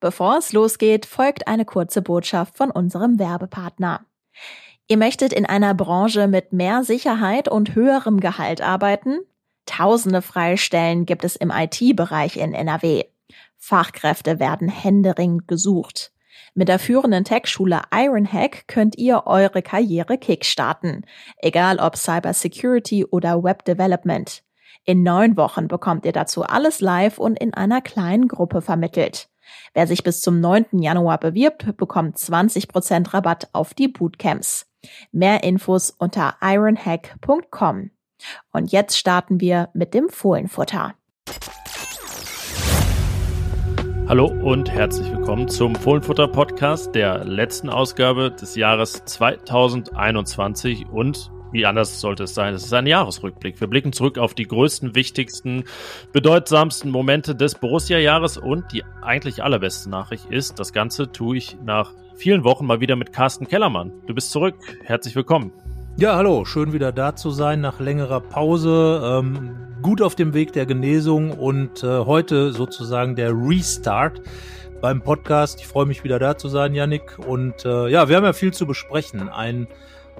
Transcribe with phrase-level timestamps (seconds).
[0.00, 4.04] Bevor es losgeht, folgt eine kurze Botschaft von unserem Werbepartner.
[4.88, 9.18] Ihr möchtet in einer Branche mit mehr Sicherheit und höherem Gehalt arbeiten?
[9.64, 13.04] Tausende freie Stellen gibt es im IT-Bereich in NRW.
[13.56, 16.12] Fachkräfte werden händeringend gesucht.
[16.54, 21.04] Mit der führenden Tech-Schule Ironhack könnt ihr eure Karriere kickstarten,
[21.38, 24.42] egal ob Cybersecurity oder Web Development.
[24.84, 29.28] In neun Wochen bekommt ihr dazu alles live und in einer kleinen Gruppe vermittelt.
[29.74, 30.80] Wer sich bis zum 9.
[30.80, 34.66] Januar bewirbt, bekommt 20% Rabatt auf die Bootcamps.
[35.12, 37.90] Mehr Infos unter ironhack.com.
[38.52, 40.94] Und jetzt starten wir mit dem Fohlenfutter.
[44.08, 51.64] Hallo und herzlich willkommen zum Fohlenfutter Podcast, der letzten Ausgabe des Jahres 2021 und wie
[51.64, 52.52] anders sollte es sein?
[52.52, 53.58] Es ist ein Jahresrückblick.
[53.60, 55.64] Wir blicken zurück auf die größten, wichtigsten,
[56.12, 61.94] bedeutsamsten Momente des Borussia-Jahres und die eigentlich allerbeste Nachricht ist, das Ganze tue ich nach
[62.14, 63.90] vielen Wochen mal wieder mit Carsten Kellermann.
[64.06, 64.56] Du bist zurück.
[64.84, 65.50] Herzlich willkommen.
[65.96, 66.44] Ja, hallo.
[66.44, 69.00] Schön wieder da zu sein nach längerer Pause.
[69.02, 74.20] Ähm, gut auf dem Weg der Genesung und äh, heute sozusagen der Restart
[74.82, 75.58] beim Podcast.
[75.60, 77.18] Ich freue mich wieder da zu sein, Yannick.
[77.18, 79.30] Und äh, ja, wir haben ja viel zu besprechen.
[79.30, 79.68] Ein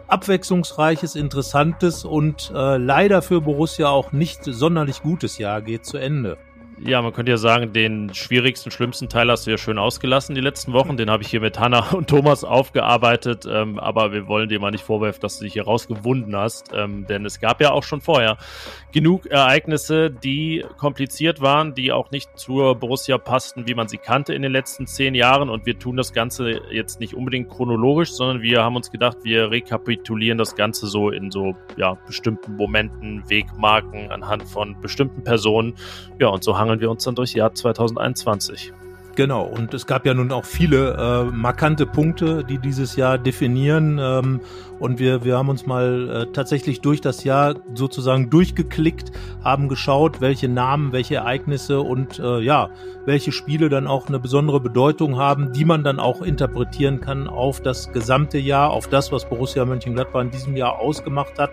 [0.09, 6.39] abwechslungsreiches, interessantes und äh, leider für Borussia auch nicht sonderlich gutes Jahr geht zu Ende.
[6.79, 10.43] Ja, man könnte ja sagen, den schwierigsten, schlimmsten Teil hast du ja schön ausgelassen die
[10.43, 10.99] letzten Wochen.
[10.99, 13.47] Den habe ich hier mit Hanna und Thomas aufgearbeitet.
[13.51, 16.73] Ähm, aber wir wollen dir mal nicht vorwerfen, dass du dich hier rausgewunden hast.
[16.75, 18.37] Ähm, denn es gab ja auch schon vorher
[18.93, 24.35] genug Ereignisse, die kompliziert waren, die auch nicht zur Borussia passten, wie man sie kannte
[24.35, 25.49] in den letzten zehn Jahren.
[25.49, 29.51] Und wir tun das Ganze jetzt nicht unbedingt chronologisch, sondern wir haben uns gedacht, wir
[29.51, 35.75] rekapitulieren das Ganze so in so ja, bestimmten Momenten, Wegmarken anhand von bestimmten Personen.
[36.19, 38.73] Ja, und so haben hangeln wir uns dann durchs Jahr 2021.
[39.15, 43.99] Genau, und es gab ja nun auch viele äh, markante Punkte, die dieses Jahr definieren.
[43.99, 44.41] Ähm,
[44.79, 50.21] und wir, wir haben uns mal äh, tatsächlich durch das Jahr sozusagen durchgeklickt, haben geschaut,
[50.21, 52.71] welche Namen, welche Ereignisse und äh, ja,
[53.07, 57.61] welche Spiele dann auch eine besondere Bedeutung haben, die man dann auch interpretieren kann auf
[57.61, 61.51] das gesamte Jahr, auf das, was Borussia Mönchengladbach in diesem Jahr ausgemacht hat.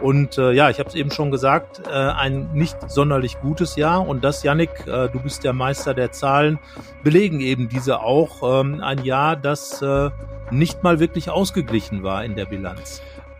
[0.00, 4.06] Und äh, ja, ich habe es eben schon gesagt, äh, ein nicht sonderlich gutes Jahr.
[4.06, 6.58] Und das, Yannick, äh, du bist der Meister der Zahlen
[7.02, 8.60] belegen eben diese auch.
[8.60, 10.10] Ähm, ein Jahr, das äh,
[10.50, 12.59] nicht mal wirklich ausgeglichen war in der Bilanz.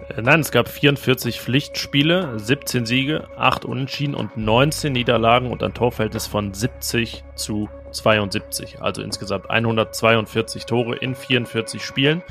[0.08, 5.74] Äh, nein, es gab 44 Pflichtspiele, 17 Siege, 8 Unentschieden und 19 Niederlagen und ein
[5.74, 8.80] Torverhältnis von 70 zu 72.
[8.80, 12.22] Also insgesamt 142 Tore in 44 Spielen.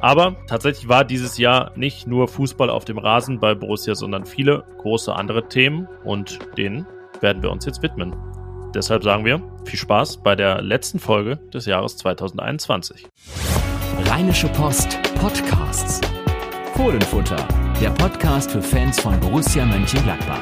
[0.00, 4.64] Aber tatsächlich war dieses Jahr nicht nur Fußball auf dem Rasen bei Borussia, sondern viele
[4.78, 6.86] große andere Themen und denen
[7.20, 8.16] werden wir uns jetzt widmen.
[8.74, 13.06] Deshalb sagen wir viel Spaß bei der letzten Folge des Jahres 2021.
[14.06, 16.00] Rheinische Post Podcasts.
[16.74, 17.46] Fohlenfutter,
[17.82, 20.40] der Podcast für Fans von Borussia Mönchengladbach.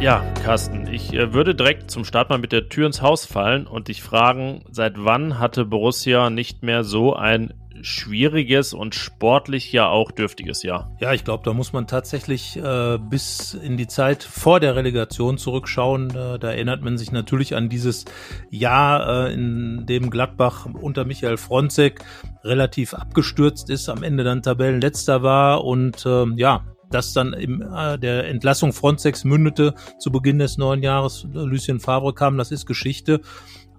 [0.00, 3.66] Ja, Carsten, ich äh, würde direkt zum Start mal mit der Tür ins Haus fallen
[3.68, 9.88] und dich fragen, seit wann hatte Borussia nicht mehr so ein schwieriges und sportlich ja
[9.88, 10.96] auch dürftiges Jahr.
[11.00, 15.38] Ja, ich glaube, da muss man tatsächlich äh, bis in die Zeit vor der Relegation
[15.38, 16.10] zurückschauen.
[16.10, 18.04] Äh, da erinnert man sich natürlich an dieses
[18.50, 22.00] Jahr, äh, in dem Gladbach unter Michael Fronzek
[22.44, 27.98] relativ abgestürzt ist, am Ende dann Tabellenletzter war und äh, ja, das dann in äh,
[27.98, 31.26] der Entlassung Frontex mündete zu Beginn des neuen Jahres.
[31.32, 33.20] Lucien Favre kam, das ist Geschichte.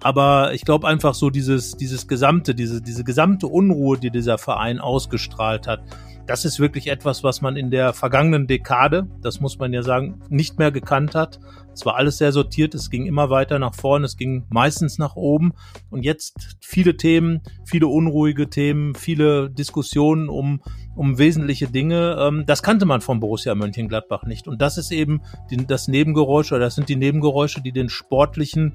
[0.01, 4.79] Aber ich glaube einfach so dieses, dieses gesamte, diese, diese gesamte Unruhe, die dieser Verein
[4.79, 5.81] ausgestrahlt hat,
[6.27, 10.21] das ist wirklich etwas, was man in der vergangenen Dekade, das muss man ja sagen,
[10.29, 11.39] nicht mehr gekannt hat.
[11.73, 15.15] Es war alles sehr sortiert, es ging immer weiter nach vorne, es ging meistens nach
[15.15, 15.53] oben.
[15.89, 20.61] Und jetzt viele Themen, viele unruhige Themen, viele Diskussionen um,
[20.95, 22.17] um wesentliche Dinge.
[22.19, 24.47] Ähm, das kannte man von Borussia Mönchengladbach nicht.
[24.47, 25.21] Und das ist eben
[25.67, 28.73] das Nebengeräusch, oder das sind die Nebengeräusche, die den sportlichen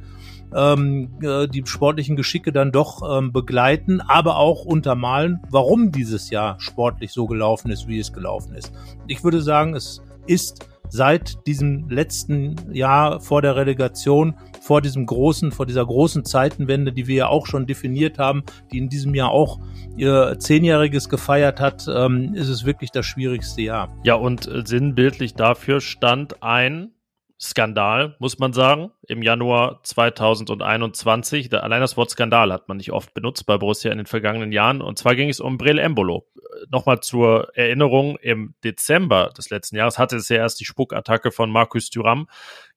[0.54, 6.60] ähm, äh, die sportlichen Geschicke dann doch ähm, begleiten, aber auch untermalen, warum dieses Jahr
[6.60, 8.72] sportlich so gelaufen ist, wie es gelaufen ist.
[9.06, 15.50] Ich würde sagen, es ist seit diesem letzten Jahr vor der Relegation, vor diesem großen,
[15.50, 19.30] vor dieser großen Zeitenwende, die wir ja auch schon definiert haben, die in diesem Jahr
[19.30, 19.59] auch
[19.97, 23.88] ihr Zehnjähriges gefeiert hat, ähm, ist es wirklich das schwierigste Jahr.
[24.04, 26.91] Ja, und äh, sinnbildlich dafür stand ein
[27.42, 31.53] Skandal, muss man sagen, im Januar 2021.
[31.53, 34.80] Allein das Wort Skandal hat man nicht oft benutzt bei Borussia in den vergangenen Jahren.
[34.80, 36.24] Und zwar ging es um Brill Embolo.
[36.71, 41.50] Nochmal zur Erinnerung, im Dezember des letzten Jahres hatte es ja erst die Spuckattacke von
[41.50, 42.28] Markus Thuram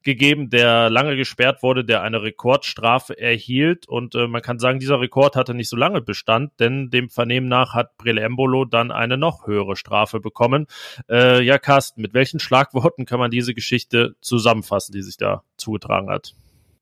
[0.06, 3.90] gegeben, der lange gesperrt wurde, der eine Rekordstrafe erhielt.
[3.90, 7.50] Und äh, man kann sagen, dieser Rekord hatte nicht so lange Bestand, denn dem Vernehmen
[7.50, 10.68] nach hat Brele Embolo dann eine noch höhere Strafe bekommen.
[11.10, 16.10] Äh, ja, Carsten, mit welchen Schlagworten kann man diese Geschichte zusammenfassen, die sich da zugetragen
[16.10, 16.36] hat?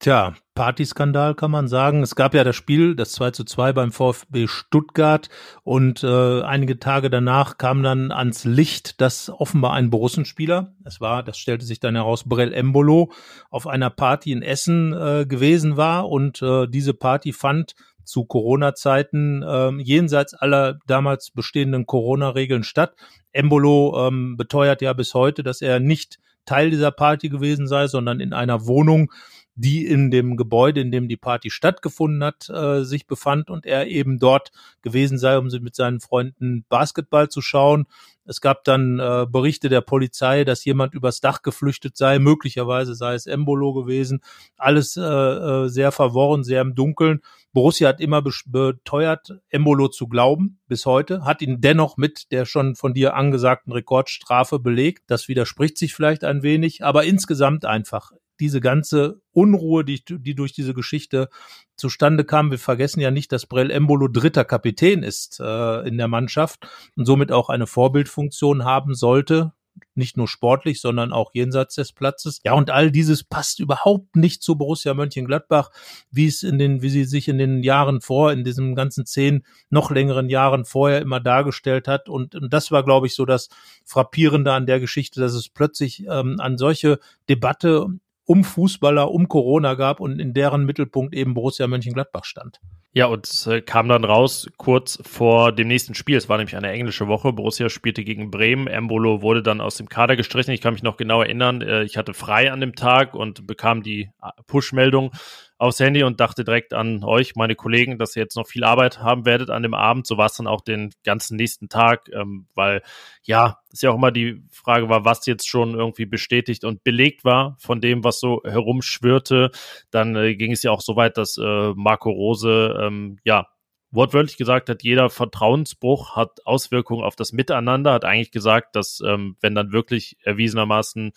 [0.04, 2.04] Tja, Partyskandal kann man sagen.
[2.04, 5.30] Es gab ja das Spiel, das 2 zu 2 beim VfB Stuttgart
[5.64, 11.24] und äh, einige Tage danach kam dann ans Licht, dass offenbar ein Borussenspieler, es war,
[11.24, 13.14] das stellte sich dann heraus, Brell Embolo,
[13.50, 17.74] auf einer Party in Essen äh, gewesen war und äh, diese Party fand
[18.04, 22.98] zu Corona-Zeiten äh, jenseits aller damals bestehenden Corona-Regeln statt.
[23.32, 28.20] Embolo ähm, beteuert ja bis heute, dass er nicht Teil dieser Party gewesen sei, sondern
[28.20, 29.10] in einer Wohnung
[29.56, 33.88] die in dem Gebäude, in dem die Party stattgefunden hat, äh, sich befand und er
[33.88, 34.52] eben dort
[34.82, 37.86] gewesen sei, um mit seinen Freunden Basketball zu schauen.
[38.26, 43.14] Es gab dann äh, Berichte der Polizei, dass jemand übers Dach geflüchtet sei, möglicherweise sei
[43.14, 44.22] es Embolo gewesen.
[44.58, 47.22] Alles äh, äh, sehr verworren, sehr im Dunkeln.
[47.52, 52.76] Borussia hat immer beteuert, Embolo zu glauben, bis heute, hat ihn dennoch mit der schon
[52.76, 55.04] von dir angesagten Rekordstrafe belegt.
[55.08, 60.54] Das widerspricht sich vielleicht ein wenig, aber insgesamt einfach diese ganze Unruhe, die, die durch
[60.54, 61.30] diese Geschichte
[61.76, 62.52] zustande kam.
[62.52, 67.06] Wir vergessen ja nicht, dass Brell Embolo dritter Kapitän ist äh, in der Mannschaft und
[67.06, 69.54] somit auch eine Vorbildfunktion haben sollte.
[69.96, 72.42] Nicht nur sportlich, sondern auch jenseits des Platzes.
[72.44, 75.72] Ja, und all dieses passt überhaupt nicht zu Borussia Mönchengladbach,
[76.12, 79.44] wie es in den, wie sie sich in den Jahren vor, in diesen ganzen zehn,
[79.72, 82.08] noch längeren Jahren vorher immer dargestellt hat.
[82.08, 83.50] Und, und das war, glaube ich, so das
[83.84, 87.88] Frappierende an der Geschichte, dass es plötzlich ähm, an solche Debatte
[88.26, 92.60] um Fußballer, um Corona gab und in deren Mittelpunkt eben Borussia Mönchengladbach stand.
[92.96, 96.16] Ja, und es äh, kam dann raus kurz vor dem nächsten Spiel.
[96.16, 97.34] Es war nämlich eine englische Woche.
[97.34, 98.68] Borussia spielte gegen Bremen.
[98.68, 100.52] Embolo wurde dann aus dem Kader gestrichen.
[100.52, 101.62] Ich kann mich noch genau erinnern.
[101.62, 105.12] Äh, ich hatte frei an dem Tag und bekam die äh, Push-Meldung
[105.58, 109.00] aufs Handy und dachte direkt an euch, meine Kollegen, dass ihr jetzt noch viel Arbeit
[109.00, 110.08] haben werdet an dem Abend.
[110.08, 112.82] So war es dann auch den ganzen nächsten Tag, ähm, weil
[113.24, 117.24] ja, ist ja auch immer die Frage war, was jetzt schon irgendwie bestätigt und belegt
[117.24, 119.52] war von dem, was so herumschwirrte.
[119.92, 123.48] Dann äh, ging es ja auch so weit, dass äh, Marco Rose ähm, ja
[123.94, 129.38] wortwörtlich gesagt hat, jeder Vertrauensbruch hat Auswirkungen auf das Miteinander, hat eigentlich gesagt, dass ähm,
[129.40, 131.14] wenn dann wirklich erwiesenermaßen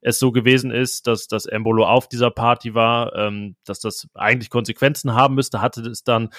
[0.00, 4.50] es so gewesen ist, dass das Embolo auf dieser Party war, ähm, dass das eigentlich
[4.50, 6.30] Konsequenzen haben müsste, hatte es dann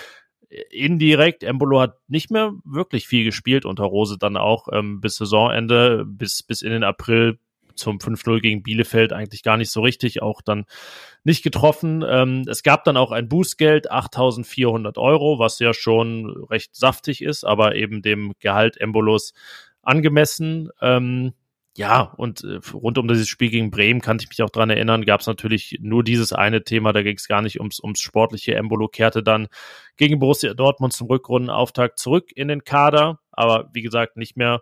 [0.69, 1.44] indirekt.
[1.44, 6.44] Embolo hat nicht mehr wirklich viel gespielt unter Rose dann auch ähm, bis Saisonende, bis,
[6.44, 7.40] bis in den April
[7.75, 10.66] zum 5-0 gegen Bielefeld eigentlich gar nicht so richtig, auch dann
[11.24, 12.04] nicht getroffen.
[12.07, 17.46] Ähm, es gab dann auch ein Bußgeld, 8.400 Euro, was ja schon recht saftig ist,
[17.46, 19.34] aber eben dem Gehalt Embolos
[19.81, 20.69] angemessen.
[20.81, 21.34] Ähm,
[21.77, 25.06] ja, und äh, rund um dieses Spiel gegen Bremen kann ich mich auch dran erinnern,
[25.06, 28.56] gab es natürlich nur dieses eine Thema, da ging es gar nicht ums, ums sportliche.
[28.56, 29.47] Embolo kehrte dann
[29.95, 34.62] gegen Borussia Dortmund zum Rückrundenauftakt zurück in den Kader, aber wie gesagt, nicht mehr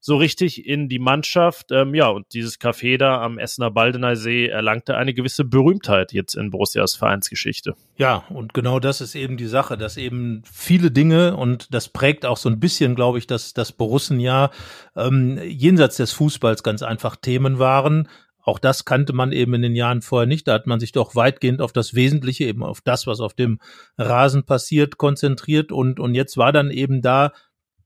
[0.00, 1.70] so richtig in die Mannschaft.
[1.70, 6.34] Ähm, ja, und dieses Café da am Essener Baldener See erlangte eine gewisse Berühmtheit jetzt
[6.34, 7.74] in Borussias Vereinsgeschichte.
[7.96, 12.24] Ja, und genau das ist eben die Sache, dass eben viele Dinge, und das prägt
[12.24, 14.50] auch so ein bisschen, glaube ich, dass das Borussenjahr
[14.96, 18.08] ähm, jenseits des Fußballs ganz einfach Themen waren,
[18.42, 20.48] auch das kannte man eben in den Jahren vorher nicht.
[20.48, 23.58] Da hat man sich doch weitgehend auf das Wesentliche, eben auf das, was auf dem
[23.98, 25.72] Rasen passiert, konzentriert.
[25.72, 27.32] Und, und jetzt war dann eben da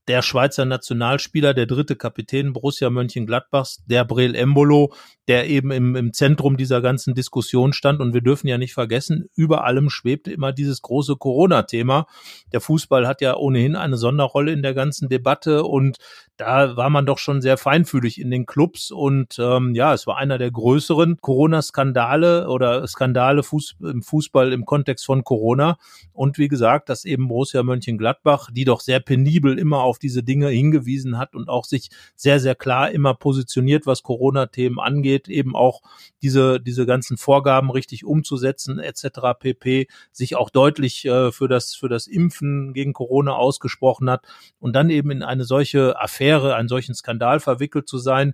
[0.07, 4.93] der Schweizer Nationalspieler, der dritte Kapitän Borussia Mönchengladbachs, der Brel Embolo,
[5.27, 7.99] der eben im, im Zentrum dieser ganzen Diskussion stand.
[7.99, 12.07] Und wir dürfen ja nicht vergessen, über allem schwebte immer dieses große Corona-Thema.
[12.53, 15.97] Der Fußball hat ja ohnehin eine Sonderrolle in der ganzen Debatte und
[16.37, 20.17] da war man doch schon sehr feinfühlig in den Clubs und ähm, ja, es war
[20.17, 25.77] einer der größeren Corona-Skandale oder Skandale Fuß, im Fußball im Kontext von Corona.
[26.11, 30.49] Und wie gesagt, dass eben Borussia Mönchengladbach, die doch sehr penibel immer auf diese Dinge
[30.49, 35.81] hingewiesen hat und auch sich sehr, sehr klar immer positioniert, was Corona-Themen angeht, eben auch
[36.21, 39.37] diese, diese ganzen Vorgaben richtig umzusetzen, etc.
[39.39, 44.25] pp, sich auch deutlich äh, für das, für das Impfen gegen Corona ausgesprochen hat
[44.59, 48.33] und dann eben in eine solche Affäre Affäre, einen solchen Skandal verwickelt zu sein.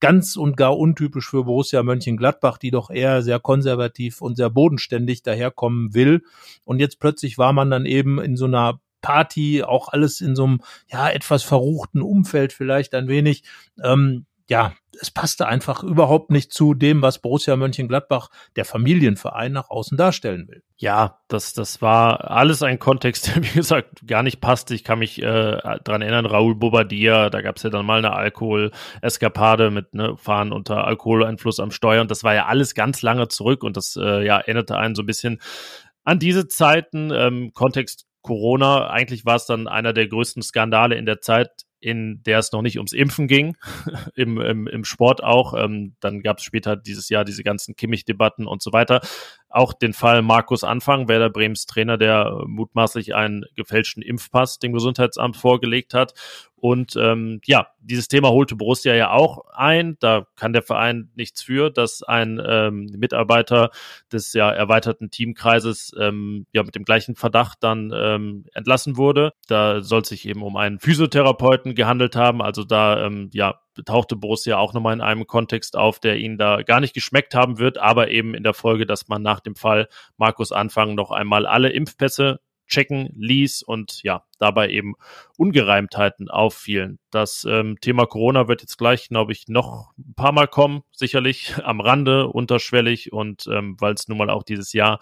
[0.00, 5.22] Ganz und gar untypisch für Borussia Mönchengladbach, die doch eher sehr konservativ und sehr bodenständig
[5.22, 6.22] daherkommen will.
[6.64, 10.44] Und jetzt plötzlich war man dann eben in so einer Party, auch alles in so
[10.44, 10.60] einem
[10.90, 13.44] ja etwas verruchten Umfeld vielleicht ein wenig.
[13.82, 19.70] Ähm, ja, es passte einfach überhaupt nicht zu dem, was Borussia Mönchengladbach, der Familienverein, nach
[19.70, 20.62] außen darstellen will.
[20.76, 24.74] Ja, das, das war alles ein Kontext, der, wie gesagt, gar nicht passte.
[24.74, 28.12] Ich kann mich äh, dran erinnern, Raúl Bobadilla, da gab es ja dann mal eine
[28.12, 33.28] Alkohol-Eskapade mit ne, Fahren unter Alkoholeinfluss am Steuer und das war ja alles ganz lange
[33.28, 35.40] zurück und das äh, ja, erinnerte einen so ein bisschen
[36.04, 37.10] an diese Zeiten.
[37.10, 42.22] Ähm, Kontext Corona, eigentlich war es dann einer der größten Skandale in der Zeit in
[42.22, 43.56] der es noch nicht ums Impfen ging,
[44.14, 45.52] im, im, im Sport auch.
[45.54, 49.00] Ähm, dann gab es später dieses Jahr diese ganzen Kimmich-Debatten und so weiter.
[49.52, 55.36] Auch den Fall Markus Anfang, Werder Brems Trainer, der mutmaßlich einen gefälschten Impfpass dem Gesundheitsamt
[55.36, 56.14] vorgelegt hat.
[56.62, 59.96] Und ähm, ja, dieses Thema holte Borussia ja auch ein.
[59.98, 63.70] Da kann der Verein nichts für, dass ein ähm, Mitarbeiter
[64.12, 69.32] des ja erweiterten Teamkreises ähm, ja mit dem gleichen Verdacht dann ähm, entlassen wurde.
[69.48, 72.40] Da soll es sich eben um einen Physiotherapeuten gehandelt haben.
[72.40, 76.62] Also da ähm, ja tauchte Borussia auch nochmal in einem Kontext auf, der ihnen da
[76.62, 79.88] gar nicht geschmeckt haben wird, aber eben in der Folge, dass man nach dem Fall
[80.16, 82.40] Markus Anfang noch einmal alle Impfpässe
[82.72, 84.94] checken ließ und ja, dabei eben
[85.36, 86.98] Ungereimtheiten auffielen.
[87.10, 91.54] Das ähm, Thema Corona wird jetzt gleich, glaube ich, noch ein paar Mal kommen, sicherlich
[91.64, 95.00] am Rande, unterschwellig und ähm, weil es nun mal auch dieses Jahr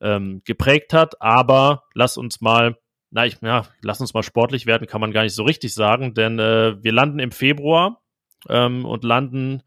[0.00, 1.20] ähm, geprägt hat.
[1.22, 2.76] Aber lass uns mal
[3.10, 6.14] na, ich, ja, lass uns mal sportlich werden, kann man gar nicht so richtig sagen,
[6.14, 8.02] denn äh, wir landen im Februar
[8.48, 9.62] ähm, und landen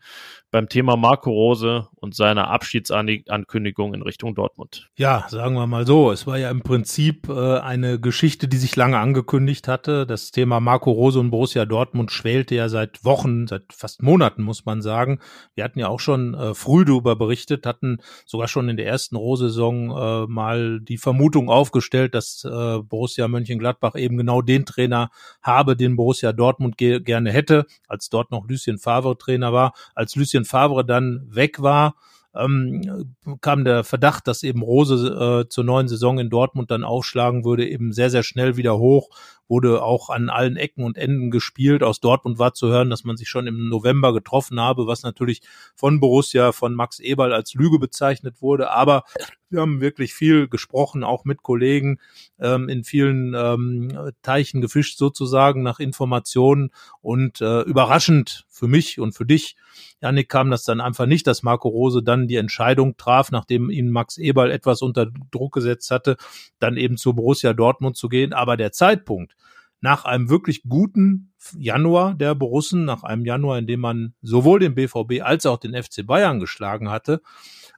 [0.52, 4.90] beim Thema Marco Rose und seiner Abschiedsankündigung in Richtung Dortmund.
[4.98, 6.12] Ja, sagen wir mal so.
[6.12, 10.06] Es war ja im Prinzip äh, eine Geschichte, die sich lange angekündigt hatte.
[10.06, 14.66] Das Thema Marco Rose und Borussia Dortmund schwelte ja seit Wochen, seit fast Monaten, muss
[14.66, 15.20] man sagen.
[15.56, 19.16] Wir hatten ja auch schon äh, früh darüber berichtet, hatten sogar schon in der ersten
[19.16, 25.12] Rose-Saison äh, mal die Vermutung aufgestellt, dass äh, Borussia Mönchengladbach eben genau den Trainer
[25.42, 29.74] habe, den Borussia Dortmund ge gerne hätte, als dort noch Lucien Favre Trainer war.
[29.96, 31.96] Als Lucien Favre dann weg war,
[32.36, 37.44] ähm, kam der Verdacht, dass eben Rose äh, zur neuen Saison in Dortmund dann aufschlagen
[37.44, 39.10] würde, eben sehr, sehr schnell wieder hoch,
[39.52, 41.84] wurde auch an allen Ecken und Enden gespielt.
[41.84, 45.42] Aus Dortmund war zu hören, dass man sich schon im November getroffen habe, was natürlich
[45.76, 48.72] von Borussia, von Max Eberl als Lüge bezeichnet wurde.
[48.72, 49.04] Aber
[49.50, 52.00] wir haben wirklich viel gesprochen, auch mit Kollegen,
[52.40, 59.12] ähm, in vielen ähm, Teichen gefischt sozusagen nach Informationen und äh, überraschend für mich und
[59.12, 59.58] für dich
[60.02, 63.92] Janik kam das dann einfach nicht, dass Marco Rose dann die Entscheidung traf, nachdem ihn
[63.92, 66.18] Max Eberl etwas unter Druck gesetzt hatte,
[66.60, 68.34] dann eben zu Borussia Dortmund zu gehen.
[68.34, 69.36] Aber der Zeitpunkt,
[69.82, 74.76] nach einem wirklich guten Januar der Borussen, nach einem Januar, in dem man sowohl den
[74.76, 77.22] BVB als auch den FC Bayern geschlagen hatte,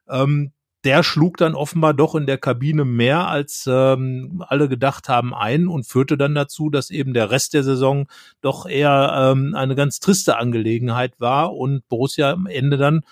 [0.09, 0.51] ähm,
[0.83, 5.69] der schlug dann offenbar doch in der Kabine mehr, als ähm, alle gedacht haben, ein
[5.69, 8.07] und führte dann dazu, dass eben der Rest der Saison
[8.41, 13.03] doch eher ähm, eine ganz triste Angelegenheit war und Borussia am Ende dann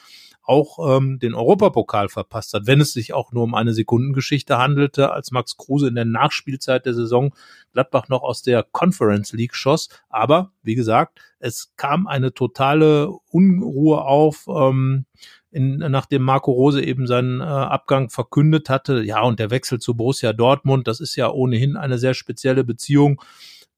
[0.44, 5.12] auch ähm, den Europapokal verpasst hat, wenn es sich auch nur um eine Sekundengeschichte handelte,
[5.12, 7.34] als Max Kruse in der Nachspielzeit der Saison
[7.74, 9.90] Gladbach noch aus der Conference League schoss.
[10.10, 14.48] Aber wie gesagt, es kam eine totale Unruhe auf.
[14.48, 15.06] Ähm,
[15.54, 19.04] in, nachdem Marco Rose eben seinen äh, Abgang verkündet hatte.
[19.04, 23.22] Ja, und der Wechsel zu Borussia Dortmund, das ist ja ohnehin eine sehr spezielle Beziehung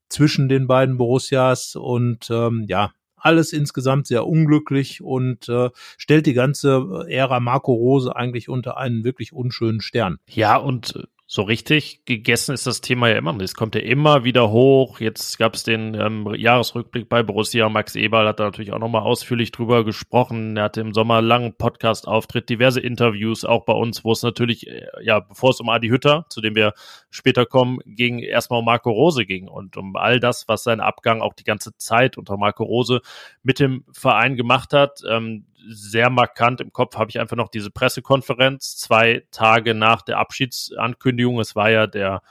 [0.07, 2.91] zwischen den beiden Borussias und ähm, ja,
[3.23, 9.03] alles insgesamt sehr unglücklich und äh, stellt die ganze Ära Marco Rose eigentlich unter einen
[9.03, 10.19] wirklich unschönen Stern.
[10.29, 13.35] Ja, und so richtig gegessen ist das Thema ja immer.
[13.41, 14.99] Es kommt ja immer wieder hoch.
[14.99, 17.69] Jetzt gab es den ähm, Jahresrückblick bei Borussia.
[17.69, 20.55] Max Eberl hat da natürlich auch nochmal ausführlich drüber gesprochen.
[20.57, 24.85] Er hatte im Sommer langen Podcast-Auftritt, diverse Interviews, auch bei uns, wo es natürlich, äh,
[25.01, 26.75] ja, bevor es um Adi Hütter, zu dem wir
[27.09, 31.21] später kommen, ging, erstmal um Marco Rose ging und um all das, was sein Abgang
[31.21, 33.01] auch die ganze Zeit unter Marco Rose
[33.41, 35.01] mit dem Verein gemacht hat.
[35.09, 40.17] Ähm, sehr markant im Kopf habe ich einfach noch diese Pressekonferenz, zwei Tage nach der
[40.17, 41.39] Abschiedsankündigung.
[41.39, 42.21] Es war ja der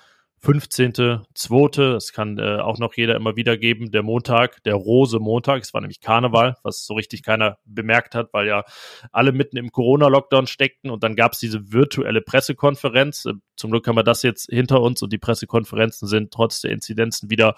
[0.45, 5.63] 15.2., das kann äh, auch noch jeder immer wieder geben, der Montag, der Rose Montag,
[5.63, 8.65] es war nämlich Karneval, was so richtig keiner bemerkt hat, weil ja
[9.13, 13.27] alle mitten im Corona-Lockdown steckten und dann gab es diese virtuelle Pressekonferenz.
[13.27, 16.73] Äh, zum Glück haben wir das jetzt hinter uns und die Pressekonferenzen sind trotz der
[16.73, 17.55] Inzidenzen wieder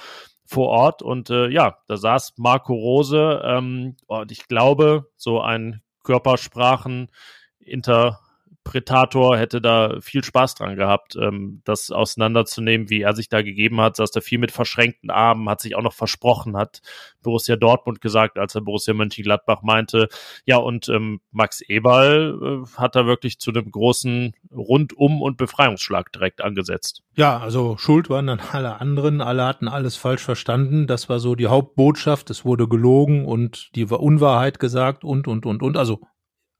[0.54, 5.82] vor Ort und äh, ja, da saß Marco Rose ähm, und ich glaube, so ein
[6.04, 7.10] Körpersprachen
[7.58, 8.20] Inter
[8.64, 13.80] Interpretator hätte da viel Spaß dran gehabt, ähm, das auseinanderzunehmen, wie er sich da gegeben
[13.80, 16.80] hat, saß da viel mit verschränkten Armen, hat sich auch noch versprochen, hat
[17.22, 20.08] Borussia Dortmund gesagt, als er Borussia Mönchengladbach meinte.
[20.46, 26.10] Ja, und ähm, Max Eberl äh, hat da wirklich zu einem großen Rundum- und Befreiungsschlag
[26.12, 27.02] direkt angesetzt.
[27.16, 30.86] Ja, also schuld waren dann alle anderen, alle hatten alles falsch verstanden.
[30.86, 32.30] Das war so die Hauptbotschaft.
[32.30, 35.76] Es wurde gelogen und die Unwahrheit gesagt und, und, und, und.
[35.76, 36.00] Also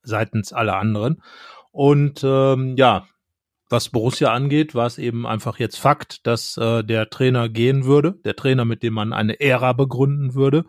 [0.02, 1.22] seitens aller anderen.
[1.74, 3.04] Und ähm, ja,
[3.68, 8.12] was Borussia angeht, war es eben einfach jetzt Fakt, dass äh, der Trainer gehen würde,
[8.24, 10.66] der Trainer, mit dem man eine Ära begründen würde,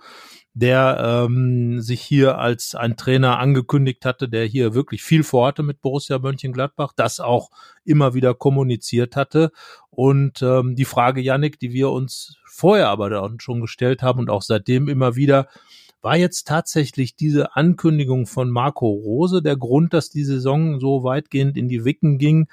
[0.55, 5.79] der ähm, sich hier als ein Trainer angekündigt hatte, der hier wirklich viel vorhatte mit
[5.79, 7.51] Borussia Mönchengladbach, das auch
[7.83, 9.51] immer wieder kommuniziert hatte.
[9.91, 14.31] Und ähm, die Frage, Yannick, die wir uns vorher aber dann schon gestellt haben und
[14.31, 15.49] auch seitdem immer wieder,
[16.05, 21.57] war jetzt tatsächlich diese Ankündigung von Marco Rose der Grund, dass die Saison so weitgehend
[21.57, 22.47] in die Wicken ging?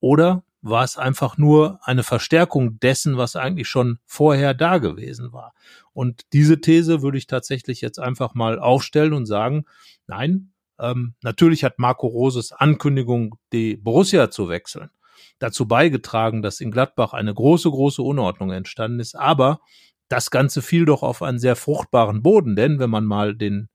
[0.00, 5.52] Oder war es einfach nur eine Verstärkung dessen, was eigentlich schon vorher da gewesen war?
[5.92, 9.66] Und diese These würde ich tatsächlich jetzt einfach mal aufstellen und sagen,
[10.06, 14.88] nein, ähm, natürlich hat Marco Roses Ankündigung, die Borussia zu wechseln,
[15.38, 19.14] dazu beigetragen, dass in Gladbach eine große, große Unordnung entstanden ist.
[19.14, 19.60] Aber
[20.08, 23.68] das Ganze fiel doch auf einen sehr fruchtbaren Boden, denn wenn man mal den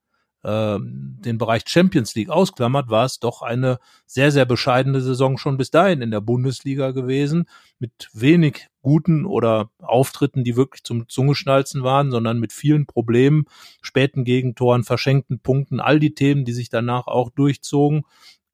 [0.44, 5.56] äh, den Bereich Champions League ausklammert, war es doch eine sehr, sehr bescheidene Saison schon
[5.56, 7.48] bis dahin in der Bundesliga gewesen,
[7.78, 13.46] mit wenig guten oder Auftritten, die wirklich zum Zungeschnalzen waren, sondern mit vielen Problemen,
[13.80, 18.04] späten Gegentoren, verschenkten Punkten, all die Themen, die sich danach auch durchzogen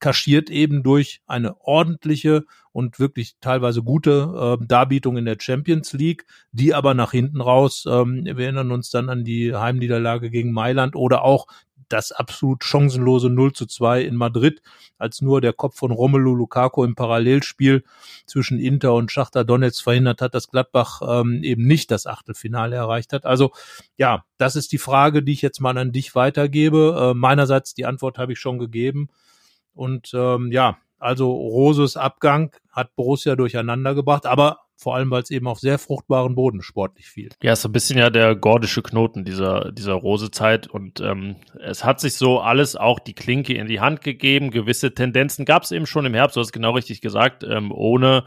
[0.01, 6.25] kaschiert eben durch eine ordentliche und wirklich teilweise gute äh, Darbietung in der Champions League,
[6.53, 10.97] die aber nach hinten raus, ähm, wir erinnern uns dann an die Heimniederlage gegen Mailand
[10.97, 11.47] oder auch
[11.91, 14.63] das absolut chancenlose 0 zu 2 in Madrid,
[14.97, 17.85] als nur der Kopf von Romelu Lukaku im Parallelspiel
[18.27, 23.13] zwischen Inter und Schachter Donetsk verhindert hat, dass Gladbach ähm, eben nicht das Achtelfinale erreicht
[23.13, 23.27] hat.
[23.27, 23.51] Also
[23.97, 27.11] ja, das ist die Frage, die ich jetzt mal an dich weitergebe.
[27.11, 29.09] Äh, meinerseits die Antwort habe ich schon gegeben.
[29.75, 35.31] Und ähm, ja, also Roses Abgang hat Borussia durcheinander gebracht, aber vor allem, weil es
[35.31, 37.31] eben auf sehr fruchtbaren Boden sportlich fiel.
[37.43, 42.01] Ja, ist ein bisschen ja der gordische Knoten dieser, dieser Rose-Zeit und ähm, es hat
[42.01, 44.51] sich so alles auch die Klinke in die Hand gegeben.
[44.51, 48.25] Gewisse Tendenzen gab es eben schon im Herbst, du hast genau richtig gesagt, ähm, ohne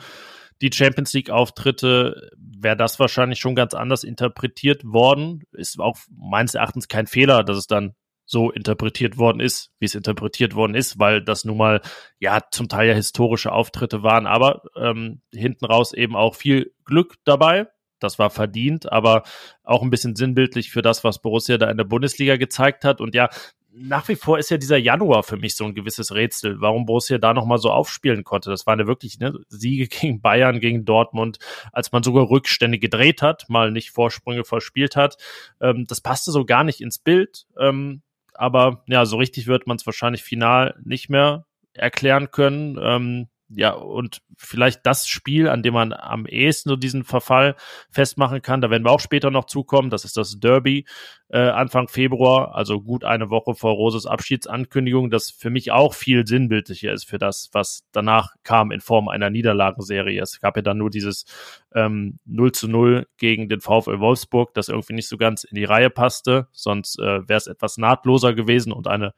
[0.62, 5.44] die Champions League-Auftritte wäre das wahrscheinlich schon ganz anders interpretiert worden.
[5.52, 7.96] Ist auch meines Erachtens kein Fehler, dass es dann
[8.26, 11.82] so interpretiert worden ist, wie es interpretiert worden ist, weil das nun mal
[12.20, 17.16] ja zum Teil ja historische Auftritte waren, aber ähm, hinten raus eben auch viel Glück
[17.26, 17.68] dabei.
[18.00, 19.24] Das war verdient, aber
[19.64, 23.00] auch ein bisschen sinnbildlich für das, was Borussia da in der Bundesliga gezeigt hat.
[23.00, 23.30] Und ja,
[23.76, 27.18] nach wie vor ist ja dieser Januar für mich so ein gewisses Rätsel, warum Borussia
[27.18, 28.50] da nochmal so aufspielen konnte.
[28.50, 31.40] Das waren ja wirklich ne, Siege gegen Bayern, gegen Dortmund,
[31.72, 35.18] als man sogar Rückstände gedreht hat, mal nicht Vorsprünge verspielt hat.
[35.60, 37.46] Ähm, das passte so gar nicht ins Bild.
[37.60, 38.02] Ähm,
[38.34, 42.78] aber ja, so richtig wird man es wahrscheinlich final nicht mehr erklären können.
[42.82, 47.56] Ähm, ja, und vielleicht das Spiel, an dem man am ehesten so diesen Verfall
[47.92, 50.86] festmachen kann, da werden wir auch später noch zukommen, das ist das Derby
[51.30, 56.26] äh, Anfang Februar, also gut eine Woche vor Roses Abschiedsankündigung, das für mich auch viel
[56.26, 60.22] sinnbildlicher ist für das, was danach kam in Form einer Niederlagenserie.
[60.22, 61.26] Es gab ja dann nur dieses
[61.74, 65.66] ähm, 0 zu 0 gegen den VfL Wolfsburg, das irgendwie nicht so ganz in die
[65.66, 69.14] Reihe passte, sonst äh, wäre es etwas nahtloser gewesen und eine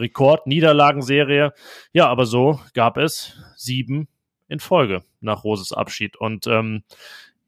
[0.00, 1.52] Rekordniederlagenserie.
[1.92, 4.08] Ja, aber so gab es sieben
[4.48, 6.16] in Folge nach Roses Abschied.
[6.16, 6.82] Und ähm,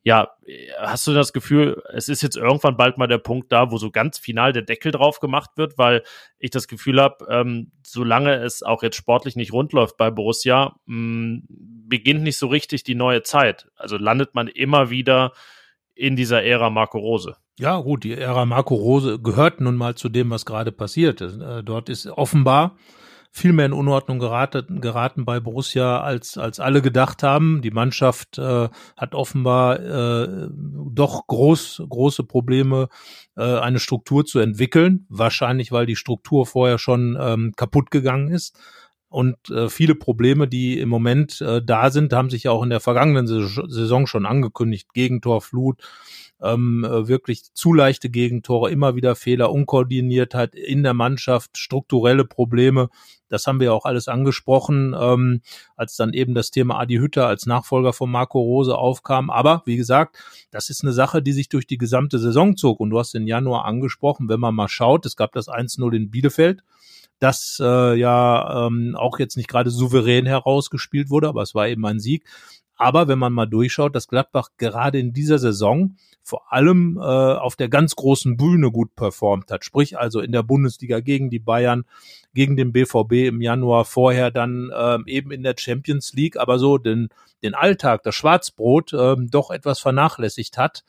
[0.05, 0.31] ja,
[0.79, 3.91] hast du das Gefühl, es ist jetzt irgendwann bald mal der Punkt da, wo so
[3.91, 6.03] ganz final der Deckel drauf gemacht wird, weil
[6.39, 10.75] ich das Gefühl habe, ähm, solange es auch jetzt sportlich nicht rund läuft bei Borussia,
[10.87, 11.47] mh, mm,
[11.89, 13.69] beginnt nicht so richtig die neue Zeit.
[13.77, 15.33] Also landet man immer wieder
[15.95, 17.37] in dieser Ära Marco Rose.
[17.59, 21.41] Ja, gut, die Ära Marco Rose gehört nun mal zu dem, was gerade passiert ist.
[21.41, 22.77] Äh, dort ist offenbar
[23.35, 27.63] viel mehr in Unordnung geraten, geraten bei Borussia, als, als alle gedacht haben.
[27.63, 32.89] Die Mannschaft äh, hat offenbar äh, doch groß, große Probleme,
[33.37, 35.07] äh, eine Struktur zu entwickeln.
[35.09, 38.59] Wahrscheinlich, weil die Struktur vorher schon ähm, kaputt gegangen ist.
[39.09, 42.71] Und äh, viele Probleme, die im Moment äh, da sind, haben sich ja auch in
[42.71, 44.93] der vergangenen Saison schon angekündigt.
[44.93, 45.83] Gegentor, Flut,
[46.43, 52.89] ähm, äh, wirklich zu leichte Gegentore, immer wieder Fehler, Unkoordiniertheit in der Mannschaft, strukturelle Probleme.
[53.29, 55.41] Das haben wir auch alles angesprochen, ähm,
[55.77, 59.31] als dann eben das Thema Adi Hütter als Nachfolger von Marco Rose aufkam.
[59.31, 60.17] Aber wie gesagt,
[60.51, 62.81] das ist eine Sache, die sich durch die gesamte Saison zog.
[62.81, 66.11] Und du hast den Januar angesprochen, wenn man mal schaut, es gab das 1-0 in
[66.11, 66.63] Bielefeld
[67.23, 71.87] das äh, ja ähm, auch jetzt nicht gerade souverän herausgespielt wurde, aber es war eben
[71.87, 72.25] ein Sieg.
[72.77, 77.57] Aber wenn man mal durchschaut, dass Gladbach gerade in dieser Saison vor allem äh, auf
[77.57, 79.65] der ganz großen Bühne gut performt hat.
[79.65, 81.85] Sprich also in der Bundesliga gegen die Bayern,
[82.33, 86.79] gegen den BVB im Januar, vorher dann äh, eben in der Champions League, aber so
[86.79, 87.09] den,
[87.43, 90.85] den Alltag, das Schwarzbrot äh, doch etwas vernachlässigt hat.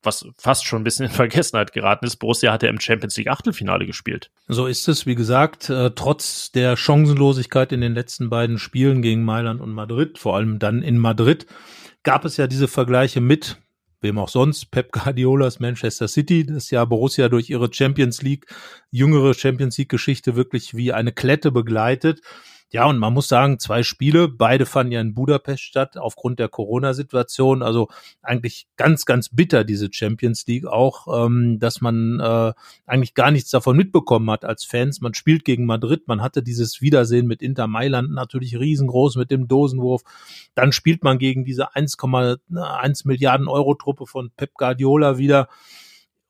[0.00, 3.28] was fast schon ein bisschen in Vergessenheit geraten ist, Borussia hat ja im Champions League
[3.28, 4.30] Achtelfinale gespielt.
[4.48, 9.24] So ist es, wie gesagt, äh, trotz der Chancenlosigkeit in den letzten beiden Spielen gegen
[9.24, 11.46] Mailand und Madrid, vor allem dann in Madrid,
[12.02, 13.58] gab es ja diese Vergleiche mit
[14.02, 18.46] wem auch sonst, Pep Guardiolas Manchester City, das ja Borussia durch ihre Champions League,
[18.90, 22.20] jüngere Champions League Geschichte wirklich wie eine Klette begleitet.
[22.72, 26.48] Ja, und man muss sagen, zwei Spiele, beide fanden ja in Budapest statt, aufgrund der
[26.48, 27.62] Corona-Situation.
[27.62, 27.88] Also
[28.22, 32.54] eigentlich ganz, ganz bitter, diese Champions League auch, ähm, dass man äh,
[32.86, 35.02] eigentlich gar nichts davon mitbekommen hat als Fans.
[35.02, 39.48] Man spielt gegen Madrid, man hatte dieses Wiedersehen mit Inter Mailand natürlich riesengroß mit dem
[39.48, 40.00] Dosenwurf.
[40.54, 45.50] Dann spielt man gegen diese 1,1 Milliarden Euro Truppe von Pep Guardiola wieder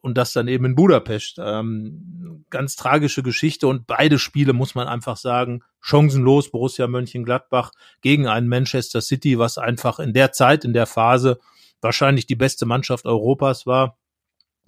[0.02, 1.38] und das dann eben in Budapest.
[1.38, 7.70] Ähm, ganz tragische Geschichte und beide Spiele muss man einfach sagen, chancenlos Borussia Mönchengladbach
[8.02, 11.38] gegen einen Manchester City, was einfach in der Zeit, in der Phase
[11.80, 13.96] wahrscheinlich die beste Mannschaft Europas war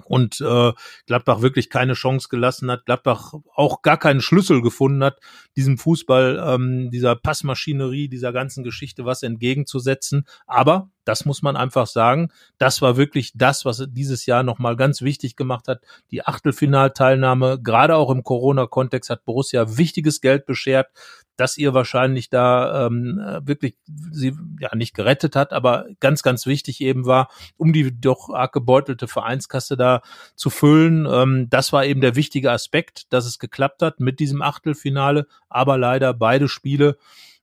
[0.04, 0.72] und äh,
[1.06, 5.18] Gladbach wirklich keine Chance gelassen hat, Gladbach auch gar keinen Schlüssel gefunden hat,
[5.56, 10.26] diesem Fußball, ähm, dieser Passmaschinerie, dieser ganzen Geschichte was entgegenzusetzen.
[10.46, 15.02] Aber das muss man einfach sagen, das war wirklich das, was dieses Jahr nochmal ganz
[15.02, 15.80] wichtig gemacht hat.
[16.10, 20.88] Die Achtelfinalteilnahme, gerade auch im Corona-Kontext, hat Borussia wichtiges Geld beschert
[21.36, 26.80] dass ihr wahrscheinlich da ähm, wirklich sie ja nicht gerettet hat, aber ganz, ganz wichtig
[26.80, 30.02] eben war, um die doch arg gebeutelte Vereinskasse da
[30.36, 31.06] zu füllen.
[31.10, 35.76] Ähm, das war eben der wichtige Aspekt, dass es geklappt hat mit diesem Achtelfinale, aber
[35.76, 36.96] leider beide Spiele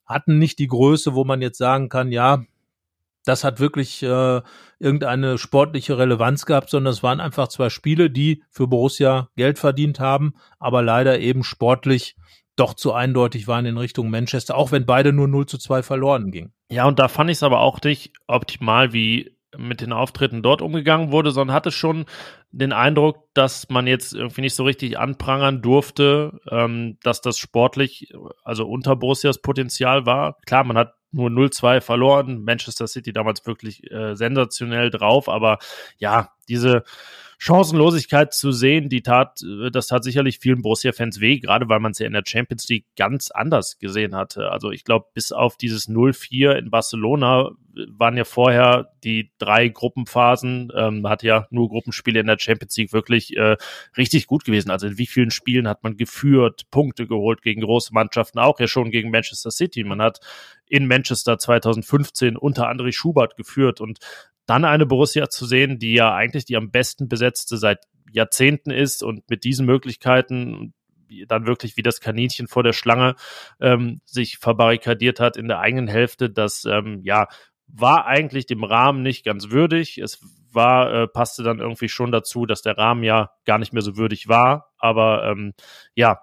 [0.05, 2.43] hatten nicht die Größe, wo man jetzt sagen kann, ja,
[3.25, 4.41] das hat wirklich äh,
[4.79, 9.99] irgendeine sportliche Relevanz gehabt, sondern es waren einfach zwei Spiele, die für Borussia Geld verdient
[9.99, 12.15] haben, aber leider eben sportlich
[12.55, 16.31] doch zu eindeutig waren in Richtung Manchester, auch wenn beide nur 0 zu 2 verloren
[16.31, 16.53] gingen.
[16.69, 20.61] Ja, und da fand ich es aber auch nicht optimal, wie mit den Auftritten dort
[20.61, 22.05] umgegangen wurde, sondern hatte schon
[22.51, 28.13] den Eindruck, dass man jetzt irgendwie nicht so richtig anprangern durfte, ähm, dass das sportlich,
[28.43, 30.37] also unter Borussias Potenzial war.
[30.45, 35.59] Klar, man hat nur 0-2 verloren, Manchester City damals wirklich äh, sensationell drauf, aber
[35.97, 36.83] ja, diese
[37.43, 41.91] Chancenlosigkeit zu sehen, die tat, äh, das tat sicherlich vielen Borussia-Fans weh, gerade weil man
[41.91, 44.51] es ja in der Champions League ganz anders gesehen hatte.
[44.51, 49.69] Also ich glaube, bis auf dieses 0-4 in Barcelona äh, waren ja vorher die drei
[49.69, 53.57] Gruppenphasen, ähm, hat ja nur Gruppenspiele in der Champions League wirklich äh,
[53.97, 54.69] richtig gut gewesen.
[54.69, 58.67] Also in wie vielen Spielen hat man geführt, Punkte geholt gegen große Mannschaften, auch ja
[58.67, 59.83] schon gegen Manchester City.
[59.83, 60.19] Man hat
[60.67, 63.97] in Manchester 2015 unter André Schubert geführt und
[64.51, 69.01] dann eine Borussia zu sehen, die ja eigentlich die am besten besetzte seit Jahrzehnten ist
[69.01, 70.73] und mit diesen Möglichkeiten
[71.27, 73.15] dann wirklich wie das Kaninchen vor der Schlange
[73.61, 77.27] ähm, sich verbarrikadiert hat in der eigenen Hälfte, das ähm, ja
[77.73, 79.97] war eigentlich dem Rahmen nicht ganz würdig.
[79.97, 80.19] Es
[80.51, 83.95] war, äh, passte dann irgendwie schon dazu, dass der Rahmen ja gar nicht mehr so
[83.95, 84.73] würdig war.
[84.77, 85.53] Aber ähm,
[85.95, 86.19] ja,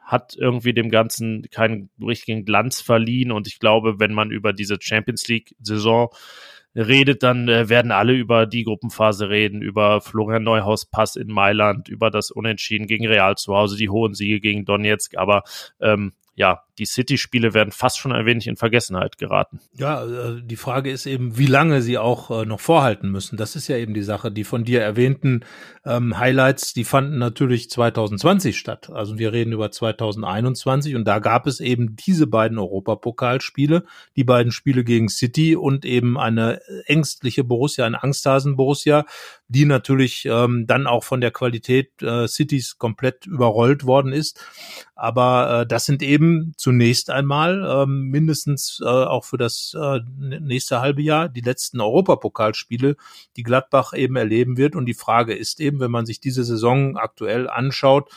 [0.00, 3.32] hat irgendwie dem Ganzen keinen richtigen Glanz verliehen.
[3.32, 6.10] Und ich glaube, wenn man über diese Champions League-Saison
[6.74, 11.88] redet, dann äh, werden alle über die Gruppenphase reden, über Florian Neuhaus Pass in Mailand,
[11.88, 15.16] über das Unentschieden gegen Real zu Hause, die hohen Siege gegen Donetsk.
[15.16, 15.42] Aber
[15.80, 19.60] ähm, ja, die City-Spiele werden fast schon ein wenig in Vergessenheit geraten.
[19.74, 23.36] Ja, äh, die Frage ist eben, wie lange sie auch äh, noch vorhalten müssen.
[23.36, 24.32] Das ist ja eben die Sache.
[24.32, 25.44] Die von dir erwähnten
[25.84, 28.88] ähm, Highlights, die fanden natürlich 2020 statt.
[28.90, 33.84] Also wir reden über 2021 und da gab es eben diese beiden Europapokalspiele,
[34.16, 39.04] die beiden Spiele gegen City und eben eine ängstliche Borussia, eine Angsthasen-Borussia,
[39.48, 44.40] die natürlich ähm, dann auch von der Qualität äh, Cities komplett überrollt worden ist.
[45.02, 50.80] Aber äh, das sind eben zunächst einmal ähm, mindestens äh, auch für das äh, nächste
[50.80, 52.94] halbe Jahr die letzten Europapokalspiele,
[53.36, 54.76] die Gladbach eben erleben wird.
[54.76, 58.12] Und die Frage ist eben, wenn man sich diese Saison aktuell anschaut,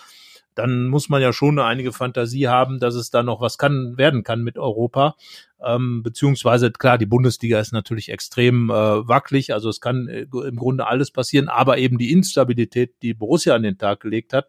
[0.56, 4.24] dann muss man ja schon einige Fantasie haben, dass es da noch was kann werden
[4.24, 5.16] kann mit Europa.
[5.64, 10.58] Ähm, beziehungsweise klar, die Bundesliga ist natürlich extrem äh, wackelig, also es kann äh, im
[10.58, 14.48] Grunde alles passieren, aber eben die Instabilität, die Borussia an den Tag gelegt hat,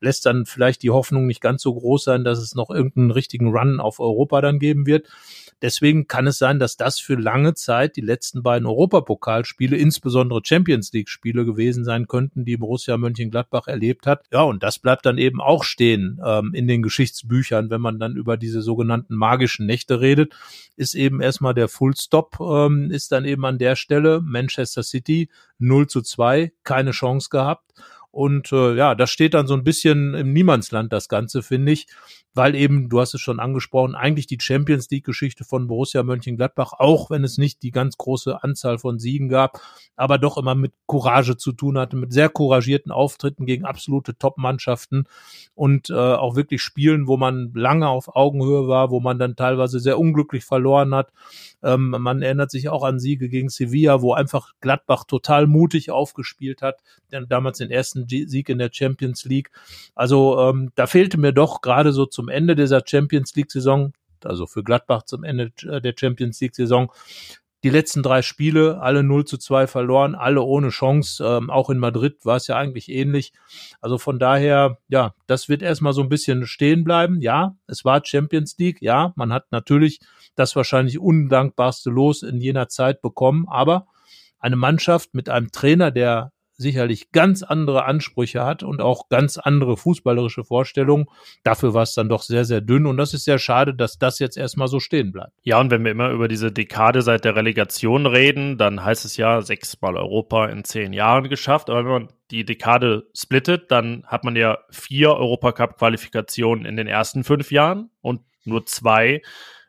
[0.00, 3.48] lässt dann vielleicht die Hoffnung nicht ganz so groß sein, dass es noch irgendeinen richtigen
[3.48, 5.08] Run auf Europa dann geben wird.
[5.62, 10.92] Deswegen kann es sein, dass das für lange Zeit die letzten beiden Europapokalspiele, insbesondere Champions
[10.92, 14.24] League Spiele gewesen sein könnten, die Borussia Mönchengladbach erlebt hat.
[14.32, 18.16] Ja, und das bleibt dann eben auch stehen ähm, in den Geschichtsbüchern, wenn man dann
[18.16, 20.34] über diese sogenannten magischen Nächte redet,
[20.76, 25.28] ist eben erstmal der Full Stop, ähm, ist dann eben an der Stelle Manchester City
[25.58, 27.72] 0 zu 2, keine Chance gehabt.
[28.12, 31.88] Und äh, ja, das steht dann so ein bisschen im Niemandsland, das Ganze, finde ich
[32.34, 37.10] weil eben, du hast es schon angesprochen, eigentlich die Champions League-Geschichte von Borussia Mönchengladbach, auch
[37.10, 39.60] wenn es nicht die ganz große Anzahl von Siegen gab,
[39.96, 45.04] aber doch immer mit Courage zu tun hatte, mit sehr couragierten Auftritten gegen absolute Top-Mannschaften
[45.54, 49.78] und äh, auch wirklich Spielen, wo man lange auf Augenhöhe war, wo man dann teilweise
[49.78, 51.12] sehr unglücklich verloren hat.
[51.62, 56.62] Ähm, man erinnert sich auch an Siege gegen Sevilla, wo einfach Gladbach total mutig aufgespielt
[56.62, 59.50] hat, denn damals den ersten Sieg in der Champions League.
[59.94, 63.92] Also ähm, da fehlte mir doch gerade so zum Ende dieser Champions League-Saison,
[64.24, 66.92] also für Gladbach zum Ende der Champions League-Saison,
[67.64, 71.24] die letzten drei Spiele, alle 0 zu 2 verloren, alle ohne Chance.
[71.24, 73.32] Ähm, auch in Madrid war es ja eigentlich ähnlich.
[73.80, 77.20] Also von daher, ja, das wird erstmal so ein bisschen stehen bleiben.
[77.20, 78.78] Ja, es war Champions League.
[78.80, 80.00] Ja, man hat natürlich
[80.34, 83.46] das wahrscheinlich undankbarste Los in jener Zeit bekommen.
[83.48, 83.86] Aber
[84.40, 89.76] eine Mannschaft mit einem Trainer, der sicherlich ganz andere Ansprüche hat und auch ganz andere
[89.76, 91.06] fußballerische Vorstellungen.
[91.42, 94.18] Dafür war es dann doch sehr, sehr dünn und das ist sehr schade, dass das
[94.18, 95.32] jetzt erstmal so stehen bleibt.
[95.42, 99.16] Ja, und wenn wir immer über diese Dekade seit der Relegation reden, dann heißt es
[99.18, 101.68] ja sechsmal Europa in zehn Jahren geschafft.
[101.68, 107.24] Aber wenn man die Dekade splittet, dann hat man ja vier Europacup-Qualifikationen in den ersten
[107.24, 109.22] fünf Jahren und nur zwei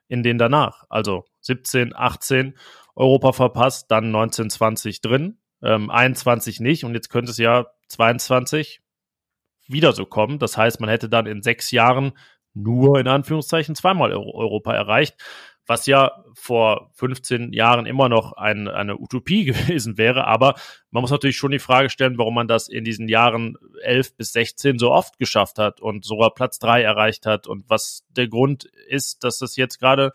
[0.08, 0.86] in den danach.
[0.89, 2.56] Also 17, 18
[2.95, 8.82] Europa verpasst, dann 19, 20 drin ähm, 21 nicht und jetzt könnte es ja 22
[9.67, 10.39] wieder so kommen.
[10.39, 12.13] Das heißt, man hätte dann in sechs Jahren
[12.54, 15.15] nur in Anführungszeichen zweimal Europa erreicht,
[15.65, 20.28] was ja vor 15 Jahren immer noch ein, eine Utopie gewesen wäre.
[20.28, 20.56] Aber
[20.91, 24.34] man muss natürlich schon die Frage stellen, warum man das in diesen Jahren 11 bis
[24.34, 28.65] 16 so oft geschafft hat und sogar Platz drei erreicht hat und was der Grund
[28.88, 30.12] ist, dass das jetzt gerade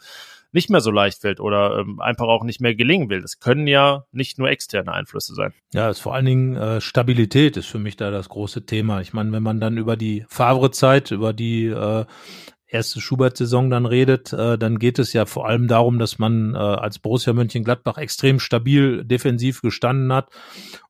[0.52, 3.20] nicht mehr so leicht fällt oder ähm, einfach auch nicht mehr gelingen will.
[3.20, 5.52] Das können ja nicht nur externe Einflüsse sein.
[5.72, 9.00] Ja, ist vor allen Dingen äh, Stabilität ist für mich da das große Thema.
[9.00, 12.04] Ich meine, wenn man dann über die Favre-Zeit, über die äh,
[12.68, 16.58] erste Schubert-Saison dann redet, äh, dann geht es ja vor allem darum, dass man äh,
[16.58, 20.28] als Borussia Mönchengladbach extrem stabil defensiv gestanden hat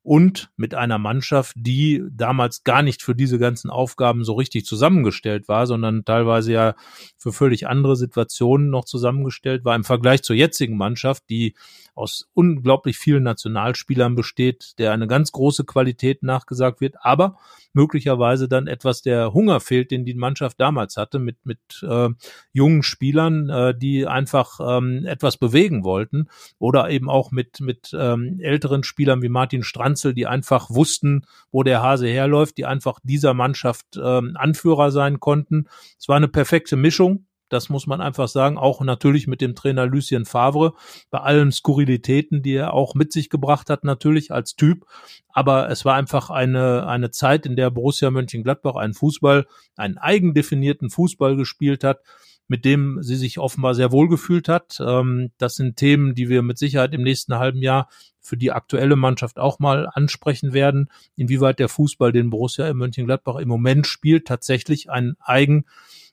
[0.03, 5.49] und mit einer Mannschaft, die damals gar nicht für diese ganzen Aufgaben so richtig zusammengestellt
[5.49, 6.75] war, sondern teilweise ja
[7.17, 11.55] für völlig andere Situationen noch zusammengestellt war im Vergleich zur jetzigen Mannschaft, die
[11.99, 17.37] aus unglaublich vielen Nationalspielern besteht, der eine ganz große Qualität nachgesagt wird, aber
[17.75, 22.09] möglicherweise dann etwas der Hunger fehlt, den die Mannschaft damals hatte, mit, mit äh,
[22.53, 28.41] jungen Spielern, äh, die einfach ähm, etwas bewegen wollten oder eben auch mit, mit ähm,
[28.41, 33.01] älteren Spielern wie Martin Stranz Kanzel, die einfach wussten, wo der Hase herläuft, die einfach
[33.03, 35.67] dieser Mannschaft ähm, Anführer sein konnten.
[35.99, 37.27] Es war eine perfekte Mischung.
[37.49, 38.59] Das muss man einfach sagen.
[38.59, 40.75] Auch natürlich mit dem Trainer Lucien Favre,
[41.11, 44.87] bei allen Skurrilitäten, die er auch mit sich gebracht hat, natürlich als Typ.
[45.31, 50.91] Aber es war einfach eine, eine Zeit, in der Borussia Mönchengladbach einen Fußball, einen eigendefinierten
[50.91, 52.01] Fußball gespielt hat,
[52.49, 54.79] mit dem sie sich offenbar sehr wohl gefühlt hat.
[54.81, 57.89] Ähm, das sind Themen, die wir mit Sicherheit im nächsten halben Jahr
[58.21, 63.37] für die aktuelle Mannschaft auch mal ansprechen werden, inwieweit der Fußball, den Borussia in Mönchengladbach
[63.37, 65.67] im Moment spielt, tatsächlich ein eigen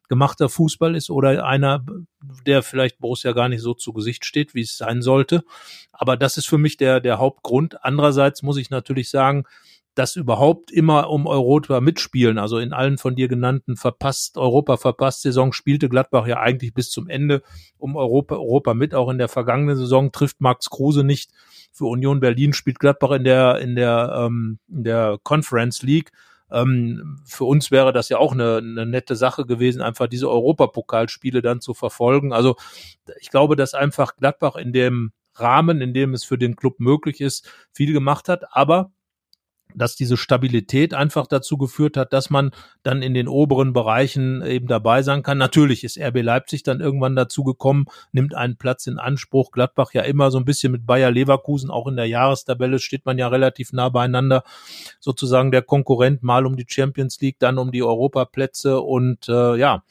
[0.09, 1.85] gemachter Fußball ist oder einer,
[2.45, 5.43] der vielleicht Borussia gar nicht so zu Gesicht steht, wie es sein sollte.
[5.91, 7.83] Aber das ist für mich der, der Hauptgrund.
[7.83, 9.45] Andererseits muss ich natürlich sagen,
[9.95, 15.21] dass überhaupt immer um Europa mitspielen, also in allen von dir genannten verpasst, Europa verpasst
[15.21, 17.41] Saison spielte Gladbach ja eigentlich bis zum Ende
[17.77, 18.93] um Europa, Europa mit.
[18.93, 21.31] Auch in der vergangenen Saison trifft Max Kruse nicht.
[21.71, 26.11] Für Union Berlin spielt Gladbach in der, in der, ähm, in der Conference League.
[26.55, 31.41] Ähm, für uns wäre das ja auch eine, eine nette Sache gewesen, einfach diese Europapokalspiele
[31.41, 32.31] dann zu verfolgen.
[32.31, 32.55] Also
[33.19, 37.19] ich glaube, dass einfach Gladbach in dem Rahmen, in dem es für den Club möglich
[37.19, 38.55] ist, viel gemacht hat.
[38.55, 38.91] Aber
[39.75, 42.51] dass diese Stabilität einfach dazu geführt hat, dass man
[42.83, 45.37] dann in den oberen Bereichen eben dabei sein kann.
[45.37, 49.51] Natürlich ist RB Leipzig dann irgendwann dazu gekommen, nimmt einen Platz in Anspruch.
[49.51, 53.17] Gladbach ja immer so ein bisschen mit Bayer Leverkusen, auch in der Jahrestabelle steht man
[53.17, 54.43] ja relativ nah beieinander.
[54.99, 59.83] Sozusagen der Konkurrent mal um die Champions League, dann um die Europaplätze und äh, ja,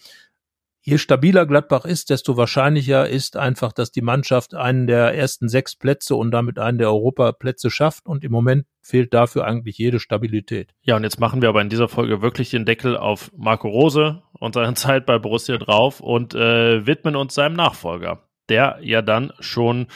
[0.86, 5.76] Je stabiler Gladbach ist, desto wahrscheinlicher ist einfach, dass die Mannschaft einen der ersten sechs
[5.76, 8.06] Plätze und damit einen der Europaplätze schafft.
[8.06, 10.74] Und im Moment fehlt dafür eigentlich jede Stabilität.
[10.82, 14.22] Ja, und jetzt machen wir aber in dieser Folge wirklich den Deckel auf Marco Rose
[14.34, 19.32] und seine Zeit bei Borussia drauf und äh, widmen uns seinem Nachfolger, der ja dann
[19.40, 19.86] schon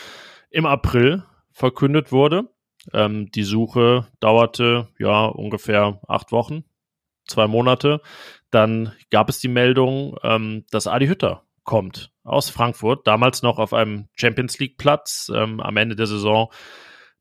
[0.51, 1.23] im April
[1.53, 2.49] verkündet wurde.
[2.95, 6.65] Ähm, die Suche dauerte ja ungefähr acht Wochen,
[7.29, 8.01] zwei Monate.
[8.51, 13.75] Dann gab es die Meldung, ähm, dass Adi Hütter kommt aus Frankfurt, damals noch auf
[13.75, 16.51] einem Champions League Platz, ähm, am Ende der Saison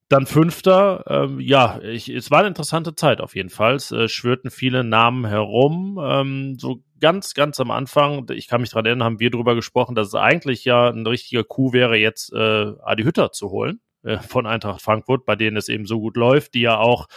[0.09, 1.03] dann Fünfter.
[1.07, 3.75] Ähm, ja, ich, es war eine interessante Zeit auf jeden Fall.
[3.75, 5.99] Es äh, schwirrten viele Namen herum.
[6.01, 9.95] Ähm, so ganz, ganz am Anfang, ich kann mich daran erinnern, haben wir darüber gesprochen,
[9.95, 14.17] dass es eigentlich ja ein richtiger Coup wäre, jetzt äh, Adi Hütter zu holen äh,
[14.17, 17.07] von Eintracht Frankfurt, bei denen es eben so gut läuft, die ja auch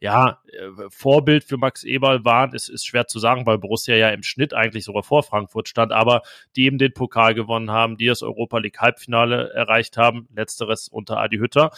[0.00, 4.08] ja, äh, Vorbild für Max Eberl waren, ist, ist schwer zu sagen, weil Borussia ja
[4.08, 6.22] im Schnitt eigentlich sogar vor Frankfurt stand, aber
[6.56, 11.18] die eben den Pokal gewonnen haben, die das Europa League Halbfinale erreicht haben, letzteres unter
[11.18, 11.70] Adi Hütter.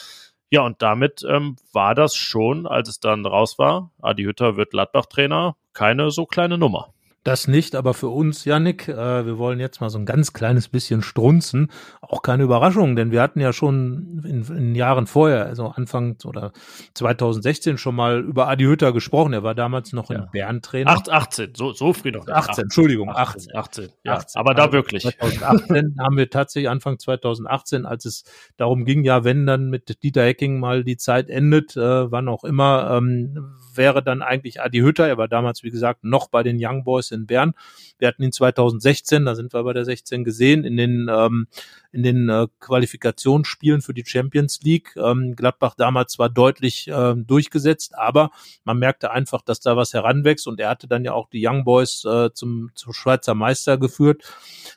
[0.50, 4.70] Ja, und damit ähm, war das schon, als es dann raus war, Adi Hütter wird
[4.70, 6.94] Gladbach-Trainer, keine so kleine Nummer.
[7.24, 10.68] Das nicht, aber für uns, Yannick, äh, wir wollen jetzt mal so ein ganz kleines
[10.68, 11.70] bisschen strunzen.
[12.00, 16.52] Auch keine Überraschung, denn wir hatten ja schon in, in Jahren vorher, also Anfang oder
[16.94, 19.34] 2016 schon mal über Adi Hütter gesprochen.
[19.34, 20.16] Er war damals noch ja.
[20.16, 20.90] in Bern Trainer.
[20.90, 22.26] 8, 18, so, so früh noch.
[22.26, 23.54] 18, Entschuldigung, 18.
[23.54, 25.04] 18, 18, ja, 18 aber da also wirklich.
[25.04, 28.24] 2018 haben wir tatsächlich Anfang 2018, als es
[28.56, 32.42] darum ging, ja, wenn dann mit Dieter Hecking mal die Zeit endet, äh, wann auch
[32.42, 35.06] immer, ähm, wäre dann eigentlich Adi Hütter.
[35.06, 37.54] Er war damals, wie gesagt, noch bei den Young Boys in Bern.
[37.98, 41.46] Wir hatten ihn 2016, da sind wir bei der 16 gesehen, in den, ähm,
[41.92, 44.96] in den äh, Qualifikationsspielen für die Champions League.
[44.96, 48.30] Ähm, Gladbach damals zwar deutlich äh, durchgesetzt, aber
[48.64, 51.64] man merkte einfach, dass da was heranwächst und er hatte dann ja auch die Young
[51.64, 54.22] Boys äh, zum, zum Schweizer Meister geführt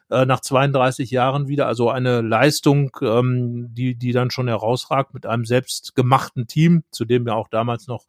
[0.10, 1.68] äh, nach 32 Jahren wieder.
[1.68, 7.26] Also eine Leistung, ähm, die, die dann schon herausragt mit einem selbstgemachten Team, zu dem
[7.28, 8.06] ja auch damals noch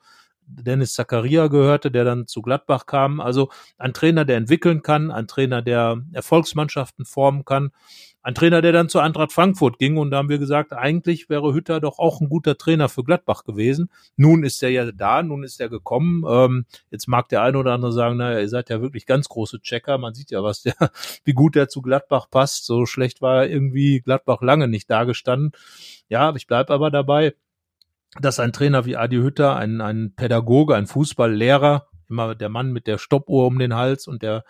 [0.46, 3.20] Dennis Zakaria gehörte, der dann zu Gladbach kam.
[3.20, 7.70] Also ein Trainer, der entwickeln kann, ein Trainer, der Erfolgsmannschaften formen kann,
[8.26, 9.98] ein Trainer, der dann zu Eintracht Frankfurt ging.
[9.98, 13.44] Und da haben wir gesagt, eigentlich wäre Hütter doch auch ein guter Trainer für Gladbach
[13.44, 13.88] gewesen.
[14.16, 16.24] Nun ist er ja da, nun ist er gekommen.
[16.28, 19.60] Ähm, jetzt mag der eine oder andere sagen, naja, ihr seid ja wirklich ganz große
[19.60, 19.98] Checker.
[19.98, 20.74] Man sieht ja, was der,
[21.24, 22.66] wie gut der zu Gladbach passt.
[22.66, 25.52] So schlecht war irgendwie Gladbach lange nicht dagestanden.
[26.08, 27.34] Ja, ich bleib aber dabei
[28.20, 32.86] dass ein Trainer wie Adi Hütter, ein, ein Pädagoge, ein Fußballlehrer, immer der Mann mit
[32.86, 34.44] der Stoppuhr um den Hals und der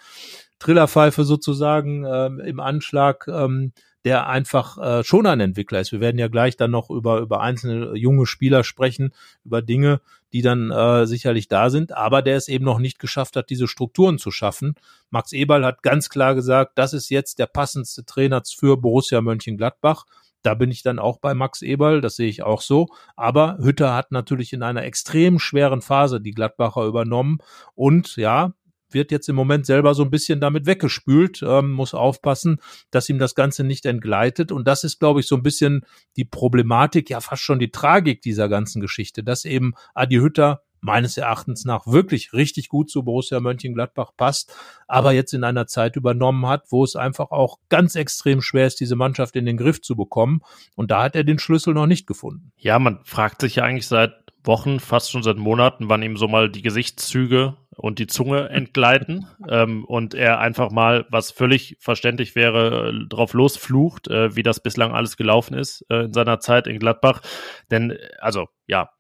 [0.59, 3.73] Trillerpfeife sozusagen ähm, im Anschlag, ähm,
[4.05, 5.91] der einfach äh, schon ein Entwickler ist.
[5.91, 9.13] Wir werden ja gleich dann noch über, über einzelne junge Spieler sprechen,
[9.45, 10.01] über Dinge,
[10.33, 13.67] die dann äh, sicherlich da sind, aber der es eben noch nicht geschafft hat, diese
[13.67, 14.75] Strukturen zu schaffen.
[15.11, 20.05] Max Eberl hat ganz klar gesagt, das ist jetzt der passendste Trainer für Borussia Mönchengladbach.
[20.43, 22.87] Da bin ich dann auch bei Max Eberl, das sehe ich auch so.
[23.17, 27.39] Aber Hütter hat natürlich in einer extrem schweren Phase die Gladbacher übernommen
[27.75, 28.53] und ja,
[28.91, 32.59] wird jetzt im Moment selber so ein bisschen damit weggespült, ähm, muss aufpassen,
[32.91, 34.53] dass ihm das Ganze nicht entgleitet.
[34.53, 35.85] Und das ist, glaube ich, so ein bisschen
[36.17, 41.17] die Problematik, ja fast schon die Tragik dieser ganzen Geschichte, dass eben Adi Hütter meines
[41.17, 46.47] Erachtens nach wirklich richtig gut zu Borussia Mönchengladbach passt, aber jetzt in einer Zeit übernommen
[46.47, 49.97] hat, wo es einfach auch ganz extrem schwer ist, diese Mannschaft in den Griff zu
[49.97, 50.43] bekommen.
[50.77, 52.53] Und da hat er den Schlüssel noch nicht gefunden.
[52.57, 54.15] Ja, man fragt sich ja eigentlich seit
[54.47, 59.27] Wochen, fast schon seit Monaten, wann ihm so mal die Gesichtszüge und die Zunge entgleiten
[59.49, 64.61] ähm, und er einfach mal, was völlig verständlich wäre, äh, drauf losflucht, äh, wie das
[64.61, 67.23] bislang alles gelaufen ist äh, in seiner Zeit in Gladbach.
[67.71, 68.91] Denn, also, ja,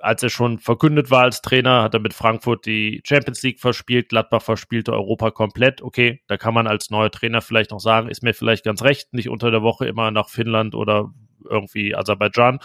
[0.00, 4.08] als er schon verkündet war als Trainer, hat er mit Frankfurt die Champions League verspielt,
[4.08, 5.82] Gladbach verspielte Europa komplett.
[5.82, 9.12] Okay, da kann man als neuer Trainer vielleicht noch sagen, ist mir vielleicht ganz recht,
[9.12, 11.12] nicht unter der Woche immer nach Finnland oder
[11.48, 12.58] irgendwie Aserbaidschan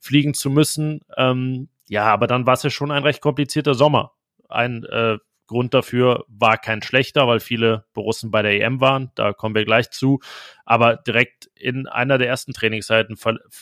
[0.00, 1.00] fliegen zu müssen.
[1.16, 4.12] Ähm, ja, aber dann war es ja schon ein recht komplizierter Sommer.
[4.48, 9.12] Ein äh, Grund dafür war kein schlechter, weil viele Borussen bei der EM waren.
[9.14, 10.18] Da kommen wir gleich zu.
[10.66, 13.16] Aber direkt in einer der ersten Trainingseinheiten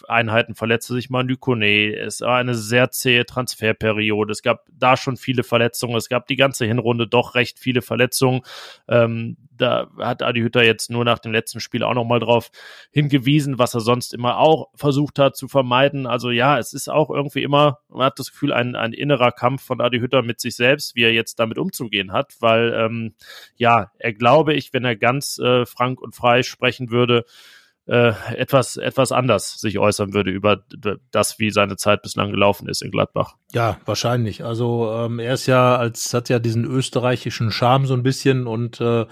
[0.08, 1.94] Einheiten verletzte sich Manu Kone.
[1.94, 4.32] Es war eine sehr zähe Transferperiode.
[4.32, 5.96] Es gab da schon viele Verletzungen.
[5.96, 8.40] Es gab die ganze Hinrunde doch recht viele Verletzungen.
[8.88, 12.50] Ähm, da hat Adi Hütter jetzt nur nach dem letzten Spiel auch nochmal drauf
[12.90, 16.06] hingewiesen, was er sonst immer auch versucht hat zu vermeiden.
[16.06, 19.62] Also ja, es ist auch irgendwie immer, man hat das Gefühl, ein, ein innerer Kampf
[19.62, 23.14] von Adi Hütter mit sich selbst, wie er jetzt damit umzugehen hat, weil ähm,
[23.56, 26.93] ja, er glaube ich, wenn er ganz äh, frank und frei sprechen würde,
[27.86, 30.64] äh, etwas, etwas anders sich äußern würde über
[31.10, 33.34] das, wie seine Zeit bislang gelaufen ist in Gladbach.
[33.52, 34.42] Ja, wahrscheinlich.
[34.44, 38.80] Also ähm, er ist ja als hat ja diesen österreichischen Charme so ein bisschen und
[38.80, 39.04] äh,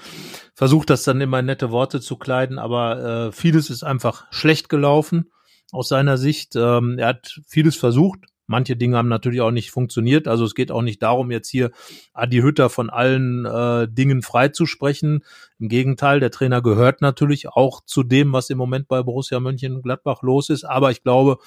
[0.55, 4.69] versucht das dann immer in nette Worte zu kleiden, aber äh, vieles ist einfach schlecht
[4.69, 5.31] gelaufen
[5.71, 6.57] aus seiner Sicht.
[6.57, 8.21] Ähm, er hat vieles versucht,
[8.53, 10.29] Manche Dinge haben natürlich auch nicht funktioniert.
[10.29, 11.71] Also es geht auch nicht darum, jetzt hier
[12.13, 15.25] Adi Hütter von allen äh, Dingen freizusprechen.
[15.59, 20.21] Im Gegenteil, der Trainer gehört natürlich auch zu dem, was im Moment bei Borussia Mönchengladbach
[20.21, 20.65] los ist.
[20.65, 21.39] Aber ich glaube,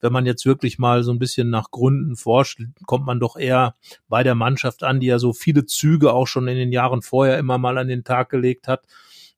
[0.00, 3.74] wenn man jetzt wirklich mal so ein bisschen nach Gründen forscht, kommt man doch eher
[4.08, 7.36] bei der Mannschaft an, die ja so viele Züge auch schon in den Jahren vorher
[7.38, 8.86] immer mal an den Tag gelegt hat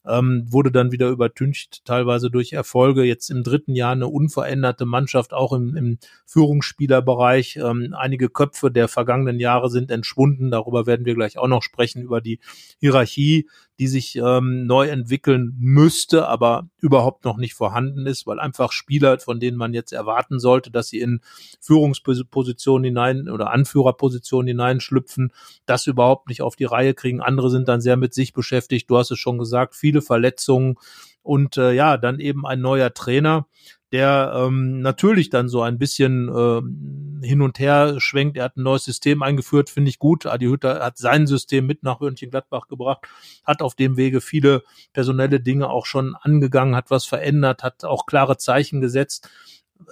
[0.08, 3.04] ähm, wurde dann wieder übertüncht, teilweise durch Erfolge.
[3.04, 7.56] Jetzt im dritten Jahr eine unveränderte Mannschaft, auch im, im Führungsspielerbereich.
[7.56, 10.50] Ähm, einige Köpfe der vergangenen Jahre sind entschwunden.
[10.50, 12.40] Darüber werden wir gleich auch noch sprechen, über die
[12.78, 13.48] Hierarchie,
[13.78, 19.18] die sich ähm, neu entwickeln müsste, aber überhaupt noch nicht vorhanden ist, weil einfach Spieler,
[19.18, 21.20] von denen man jetzt erwarten sollte, dass sie in
[21.60, 25.32] Führungspositionen hinein oder Anführerpositionen hineinschlüpfen,
[25.66, 27.20] das überhaupt nicht auf die Reihe kriegen.
[27.20, 28.88] Andere sind dann sehr mit sich beschäftigt.
[28.88, 30.76] Du hast es schon gesagt, viele Verletzungen
[31.22, 33.46] und äh, ja, dann eben ein neuer Trainer,
[33.92, 38.36] der ähm, natürlich dann so ein bisschen äh, hin und her schwenkt.
[38.36, 40.26] Er hat ein neues System eingeführt, finde ich gut.
[40.26, 43.06] Adi Hütter hat sein System mit nach Mönchengladbach gebracht,
[43.44, 44.62] hat auf dem Wege viele
[44.92, 49.28] personelle Dinge auch schon angegangen, hat was verändert, hat auch klare Zeichen gesetzt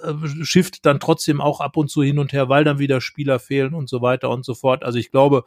[0.01, 3.39] äh, schifft dann trotzdem auch ab und zu hin und her, weil dann wieder Spieler
[3.39, 4.83] fehlen und so weiter und so fort.
[4.83, 5.45] Also ich glaube,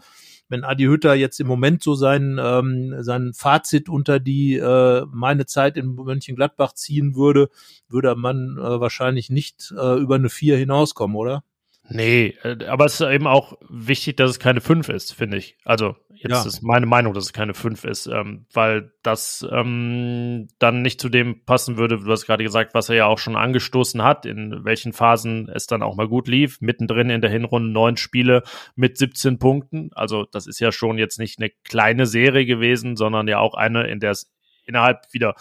[0.48, 5.46] wenn Adi Hütter jetzt im Moment so sein, ähm, sein Fazit unter die äh, meine
[5.46, 7.50] Zeit in Mönchengladbach ziehen würde,
[7.88, 11.44] würde man äh, wahrscheinlich nicht äh, über eine vier hinauskommen, oder?
[11.90, 15.56] Nee, äh, aber es ist eben auch wichtig, dass es keine fünf ist, finde ich.
[15.64, 16.44] Also jetzt ja.
[16.44, 21.08] ist meine Meinung, dass es keine fünf ist, ähm, weil das ähm, dann nicht zu
[21.08, 24.64] dem passen würde, du hast gerade gesagt, was er ja auch schon angestoßen hat, in
[24.64, 26.60] welchen Phasen es dann auch mal gut lief.
[26.60, 28.42] Mittendrin in der Hinrunde neun Spiele
[28.74, 29.90] mit 17 Punkten.
[29.94, 33.86] Also das ist ja schon jetzt nicht eine kleine Serie gewesen, sondern ja auch eine,
[33.86, 34.30] in der es
[34.66, 35.34] innerhalb wieder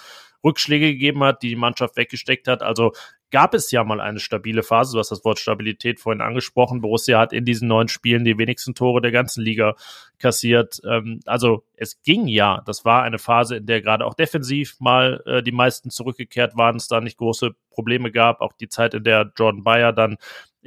[0.44, 2.62] Rückschläge gegeben hat, die die Mannschaft weggesteckt hat.
[2.62, 2.94] Also
[3.32, 4.94] gab es ja mal eine stabile Phase.
[4.94, 6.82] Du hast das Wort Stabilität vorhin angesprochen.
[6.82, 9.76] Borussia hat in diesen neun Spielen die wenigsten Tore der ganzen Liga
[10.20, 10.80] kassiert.
[10.88, 12.62] Ähm, also es ging ja.
[12.66, 16.78] Das war eine Phase, in der gerade auch defensiv mal äh, die meisten zurückgekehrt waren,
[16.78, 18.42] es da nicht große Probleme gab.
[18.42, 20.18] Auch die Zeit, in der Jordan Bayer dann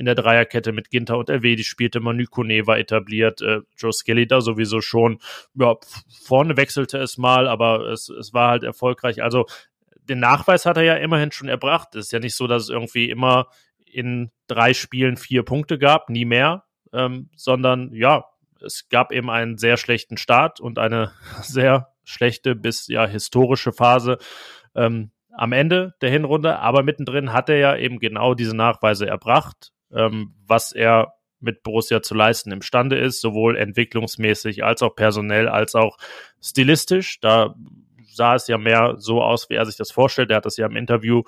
[0.00, 2.00] in der Dreierkette mit Ginter und Elvedi spielte.
[2.00, 5.18] Manu Kone war etabliert, äh, Joe Skelly da sowieso schon.
[5.54, 5.76] Ja,
[6.24, 9.22] vorne wechselte es mal, aber es, es war halt erfolgreich.
[9.22, 9.44] Also
[10.10, 11.94] den Nachweis hat er ja immerhin schon erbracht.
[11.94, 13.46] Es ist ja nicht so, dass es irgendwie immer
[13.86, 18.24] in drei Spielen vier Punkte gab, nie mehr, ähm, sondern ja,
[18.60, 24.18] es gab eben einen sehr schlechten Start und eine sehr schlechte bis ja historische Phase
[24.74, 26.58] ähm, am Ende der Hinrunde.
[26.58, 32.02] Aber mittendrin hat er ja eben genau diese Nachweise erbracht, ähm, was er mit Borussia
[32.02, 35.98] zu leisten imstande ist, sowohl entwicklungsmäßig als auch personell als auch
[36.42, 37.20] stilistisch.
[37.20, 37.54] Da
[38.14, 40.30] sah es ja mehr so aus, wie er sich das vorstellt.
[40.30, 41.22] Er hat das ja im Interview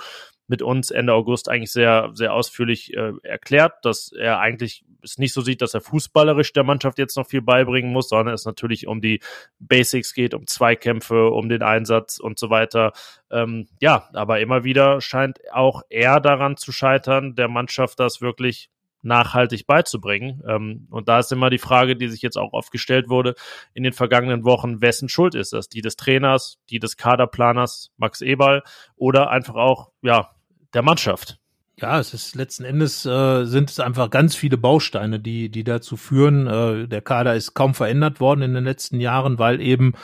[0.48, 5.32] mit uns Ende August eigentlich sehr, sehr ausführlich äh, erklärt, dass er eigentlich es nicht
[5.32, 8.86] so sieht, dass er fußballerisch der Mannschaft jetzt noch viel beibringen muss, sondern es natürlich
[8.86, 9.20] um die
[9.58, 12.92] Basics geht, um Zweikämpfe, um den Einsatz und so weiter.
[13.30, 18.70] Ähm, ja, aber immer wieder scheint auch er daran zu scheitern, der Mannschaft das wirklich
[19.02, 20.42] nachhaltig beizubringen.
[20.48, 23.34] Ähm, und da ist immer die Frage, die sich jetzt auch oft gestellt wurde
[23.74, 25.68] in den vergangenen Wochen, wessen Schuld ist das?
[25.68, 28.62] Die des Trainers, die des Kaderplaners Max Eberl
[28.96, 30.30] oder einfach auch, ja,
[30.74, 31.38] der Mannschaft?
[31.76, 35.96] Ja, es ist letzten Endes äh, sind es einfach ganz viele Bausteine, die die dazu
[35.96, 36.46] führen.
[36.46, 39.94] Äh, der Kader ist kaum verändert worden in den letzten Jahren, weil eben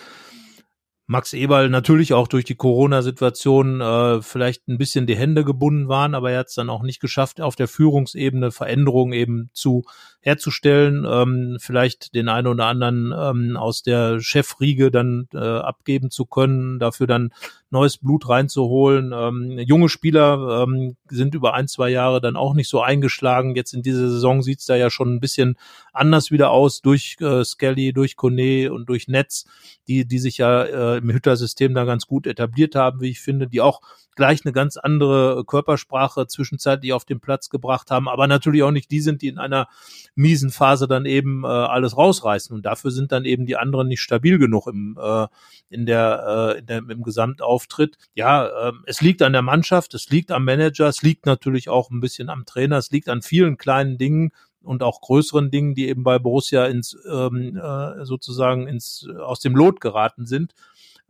[1.10, 6.14] Max Eberl natürlich auch durch die Corona-Situation äh, vielleicht ein bisschen die Hände gebunden waren,
[6.14, 9.84] aber er hat es dann auch nicht geschafft, auf der Führungsebene Veränderungen eben zu
[10.20, 16.26] herzustellen, ähm, vielleicht den einen oder anderen ähm, aus der Chefriege dann äh, abgeben zu
[16.26, 17.32] können, dafür dann
[17.70, 19.12] neues Blut reinzuholen.
[19.14, 23.54] Ähm, junge Spieler ähm, sind über ein, zwei Jahre dann auch nicht so eingeschlagen.
[23.54, 25.56] Jetzt in dieser Saison sieht's da ja schon ein bisschen
[25.92, 29.46] anders wieder aus durch äh, Skelly, durch Kone und durch Netz,
[29.86, 33.48] die, die sich ja äh, im Hütter-System da ganz gut etabliert haben, wie ich finde,
[33.48, 33.80] die auch
[34.18, 38.90] gleich eine ganz andere Körpersprache zwischenzeitlich auf den Platz gebracht haben, aber natürlich auch nicht
[38.90, 39.68] die sind, die in einer
[40.16, 42.54] miesen Phase dann eben äh, alles rausreißen.
[42.54, 45.28] Und dafür sind dann eben die anderen nicht stabil genug im, äh,
[45.70, 47.96] in der, äh, in der, im Gesamtauftritt.
[48.14, 51.90] Ja, äh, es liegt an der Mannschaft, es liegt am Manager, es liegt natürlich auch
[51.90, 55.88] ein bisschen am Trainer, es liegt an vielen kleinen Dingen, und auch größeren Dingen, die
[55.88, 60.52] eben bei Borussia ins ähm, äh, sozusagen ins aus dem Lot geraten sind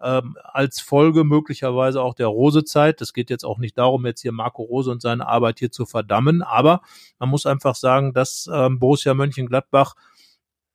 [0.03, 3.01] ähm, als Folge möglicherweise auch der Rose-Zeit.
[3.01, 5.87] Es geht jetzt auch nicht darum, jetzt hier Marco Rose und seine Arbeit hier zu
[5.87, 6.83] verdammen, aber
[7.19, 9.95] man muss einfach sagen, dass ähm, Borussia Mönchengladbach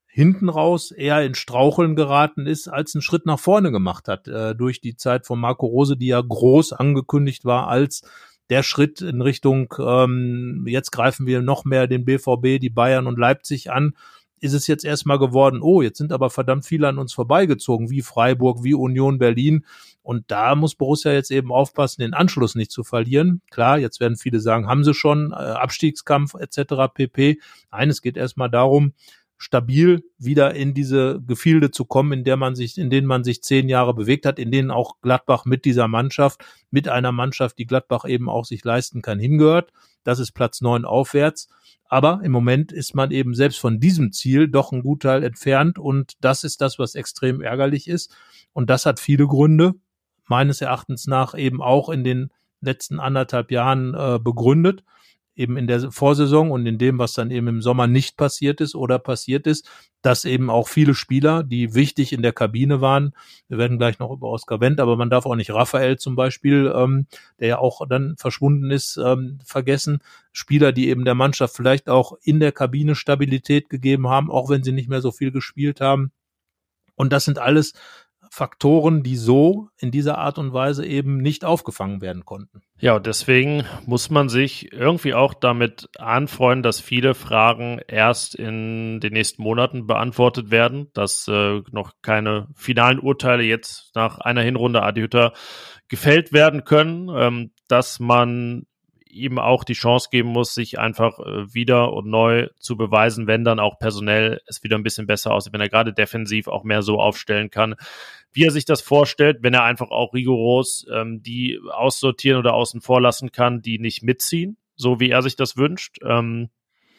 [0.07, 4.53] hinten raus eher in Straucheln geraten ist, als einen Schritt nach vorne gemacht hat, äh,
[4.55, 8.03] durch die Zeit von Marco Rose, die ja groß angekündigt war als
[8.49, 13.17] der Schritt in Richtung, ähm, jetzt greifen wir noch mehr den BVB, die Bayern und
[13.17, 13.95] Leipzig an
[14.43, 18.01] ist es jetzt erstmal geworden, oh, jetzt sind aber verdammt viele an uns vorbeigezogen, wie
[18.01, 19.65] Freiburg, wie Union Berlin.
[20.01, 23.41] Und da muss Borussia jetzt eben aufpassen, den Anschluss nicht zu verlieren.
[23.51, 26.93] Klar, jetzt werden viele sagen, haben sie schon, äh, Abstiegskampf etc.
[26.93, 27.39] pp.
[27.71, 28.91] Nein, es geht erstmal darum,
[29.43, 33.43] stabil wieder in diese Gefilde zu kommen, in der man sich, in denen man sich
[33.43, 37.65] zehn Jahre bewegt hat, in denen auch Gladbach mit dieser Mannschaft, mit einer Mannschaft, die
[37.65, 39.71] Gladbach eben auch sich leisten kann, hingehört.
[40.05, 41.49] Das ist Platz neun aufwärts.
[41.89, 45.77] Aber im Moment ist man eben selbst von diesem Ziel doch ein gut Teil entfernt
[45.77, 48.15] und das ist das, was extrem ärgerlich ist.
[48.53, 49.73] Und das hat viele Gründe,
[50.25, 52.29] meines Erachtens nach eben auch in den
[52.61, 54.83] letzten anderthalb Jahren äh, begründet
[55.35, 58.75] eben in der Vorsaison und in dem, was dann eben im Sommer nicht passiert ist
[58.75, 59.67] oder passiert ist,
[60.01, 63.13] dass eben auch viele Spieler, die wichtig in der Kabine waren,
[63.47, 66.71] wir werden gleich noch über Oscar Wendt, aber man darf auch nicht Raphael zum Beispiel,
[66.75, 67.07] ähm,
[67.39, 69.99] der ja auch dann verschwunden ist, ähm, vergessen.
[70.31, 74.63] Spieler, die eben der Mannschaft vielleicht auch in der Kabine Stabilität gegeben haben, auch wenn
[74.63, 76.11] sie nicht mehr so viel gespielt haben.
[76.95, 77.73] Und das sind alles
[78.35, 82.63] Faktoren, die so in dieser Art und Weise eben nicht aufgefangen werden konnten.
[82.79, 89.13] Ja, deswegen muss man sich irgendwie auch damit anfreunden, dass viele Fragen erst in den
[89.13, 95.01] nächsten Monaten beantwortet werden, dass äh, noch keine finalen Urteile jetzt nach einer Hinrunde Adi
[95.01, 95.33] Hütter
[95.87, 98.65] gefällt werden können, ähm, dass man
[99.13, 103.43] ihm auch die Chance geben muss, sich einfach äh, wieder und neu zu beweisen, wenn
[103.43, 106.81] dann auch personell es wieder ein bisschen besser aussieht, wenn er gerade defensiv auch mehr
[106.81, 107.75] so aufstellen kann,
[108.33, 112.81] wie er sich das vorstellt, wenn er einfach auch rigoros ähm, die aussortieren oder außen
[112.81, 115.99] vor lassen kann, die nicht mitziehen, so wie er sich das wünscht.
[116.03, 116.49] Ähm,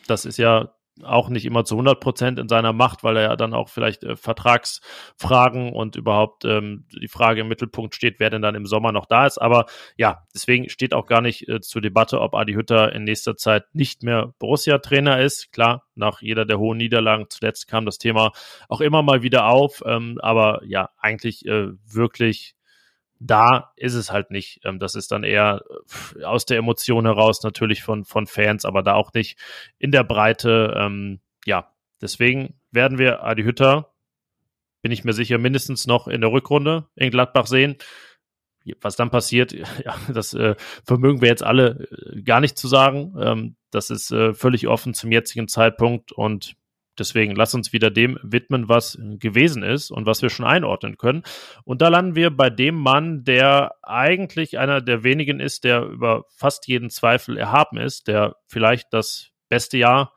[0.06, 3.36] das ist ja auch nicht immer zu 100 Prozent in seiner Macht, weil er ja
[3.36, 8.42] dann auch vielleicht äh, Vertragsfragen und überhaupt ähm, die Frage im Mittelpunkt steht, wer denn
[8.42, 9.38] dann im Sommer noch da ist.
[9.38, 9.66] Aber
[9.96, 13.64] ja, deswegen steht auch gar nicht äh, zur Debatte, ob Adi Hütter in nächster Zeit
[13.72, 15.52] nicht mehr Borussia-Trainer ist.
[15.52, 18.32] Klar, nach jeder der hohen Niederlagen zuletzt kam das Thema
[18.68, 19.82] auch immer mal wieder auf.
[19.84, 22.54] Ähm, aber ja, eigentlich äh, wirklich
[23.20, 24.60] da ist es halt nicht.
[24.64, 25.62] Ähm, das ist dann eher
[26.18, 29.38] äh, aus der Emotion heraus natürlich von, von Fans, aber da auch nicht
[29.78, 30.74] in der Breite.
[30.76, 33.92] Ähm, ja, deswegen werden wir Adi Hütter,
[34.82, 37.76] bin ich mir sicher, mindestens noch in der Rückrunde in Gladbach sehen.
[38.80, 39.52] Was dann passiert,
[39.84, 43.14] ja, das äh, vermögen wir jetzt alle äh, gar nicht zu sagen.
[43.18, 46.56] Ähm, das ist äh, völlig offen zum jetzigen Zeitpunkt und
[46.98, 51.22] Deswegen lass uns wieder dem widmen, was gewesen ist und was wir schon einordnen können.
[51.64, 56.24] Und da landen wir bei dem Mann, der eigentlich einer der wenigen ist, der über
[56.36, 60.14] fast jeden Zweifel erhaben ist, der vielleicht das beste Jahr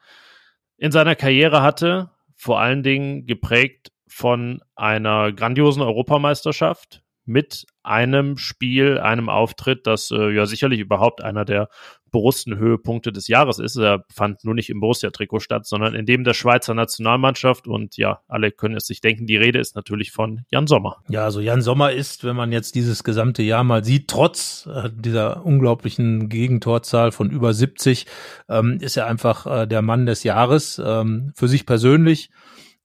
[0.77, 8.99] in seiner Karriere hatte, vor allen Dingen geprägt von einer grandiosen Europameisterschaft mit einem Spiel,
[8.99, 11.69] einem Auftritt, das äh, ja sicherlich überhaupt einer der
[12.11, 13.77] Borussen-Höhepunkte des Jahres ist.
[13.77, 17.67] Er fand nur nicht im Borussia-Trikot statt, sondern in dem der Schweizer Nationalmannschaft.
[17.67, 20.97] Und ja, alle können es sich denken, die Rede ist natürlich von Jan Sommer.
[21.09, 24.89] Ja, also Jan Sommer ist, wenn man jetzt dieses gesamte Jahr mal sieht, trotz äh,
[24.93, 28.05] dieser unglaublichen Gegentorzahl von über 70,
[28.49, 30.81] ähm, ist er einfach äh, der Mann des Jahres.
[30.83, 32.29] Ähm, für sich persönlich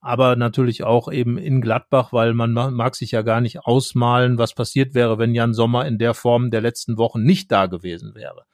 [0.03, 4.53] aber natürlich auch eben in Gladbach, weil man mag sich ja gar nicht ausmalen, was
[4.53, 8.45] passiert wäre, wenn Jan Sommer in der Form der letzten Wochen nicht da gewesen wäre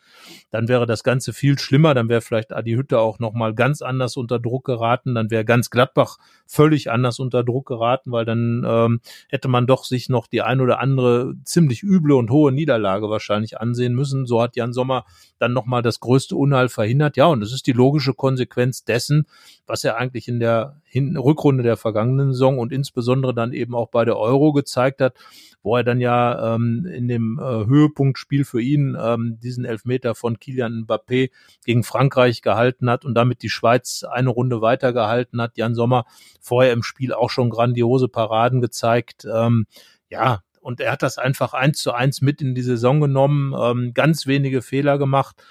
[0.51, 4.17] dann wäre das Ganze viel schlimmer, dann wäre vielleicht Adi Hütte auch nochmal ganz anders
[4.17, 9.01] unter Druck geraten, dann wäre ganz Gladbach völlig anders unter Druck geraten, weil dann ähm,
[9.27, 13.59] hätte man doch sich noch die ein oder andere ziemlich üble und hohe Niederlage wahrscheinlich
[13.59, 14.25] ansehen müssen.
[14.25, 15.05] So hat Jan Sommer
[15.37, 17.17] dann nochmal das größte Unheil verhindert.
[17.17, 19.25] Ja, und das ist die logische Konsequenz dessen,
[19.67, 24.05] was er eigentlich in der Rückrunde der vergangenen Saison und insbesondere dann eben auch bei
[24.05, 25.13] der Euro gezeigt hat,
[25.61, 30.39] wo er dann ja ähm, in dem äh, Höhepunktspiel für ihn ähm, diesen Elfmeter von
[30.39, 31.31] Kilian Mbappé
[31.65, 35.57] gegen Frankreich gehalten hat und damit die Schweiz eine Runde weitergehalten hat.
[35.57, 36.05] Jan Sommer
[36.39, 39.27] vorher im Spiel auch schon grandiose Paraden gezeigt.
[39.31, 39.65] Ähm,
[40.09, 43.93] ja, und er hat das einfach eins zu eins mit in die Saison genommen, ähm,
[43.93, 45.41] ganz wenige Fehler gemacht.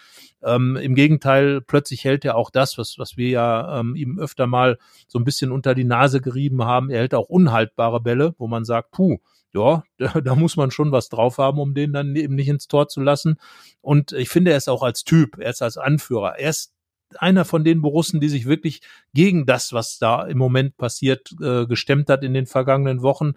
[0.42, 4.46] Ähm, Im Gegenteil, plötzlich hält er auch das, was, was wir ja ähm, ihm öfter
[4.46, 4.78] mal
[5.08, 6.90] so ein bisschen unter die Nase gerieben haben.
[6.90, 9.18] Er hält auch unhaltbare Bälle, wo man sagt, puh,
[9.52, 12.68] ja, da, da muss man schon was drauf haben, um den dann eben nicht ins
[12.68, 13.38] Tor zu lassen.
[13.80, 16.72] Und ich finde, er ist auch als Typ, er ist als Anführer, er ist
[17.16, 18.80] einer von den Borussen, die sich wirklich
[19.14, 23.32] gegen das, was da im Moment passiert, äh, gestemmt hat in den vergangenen Wochen,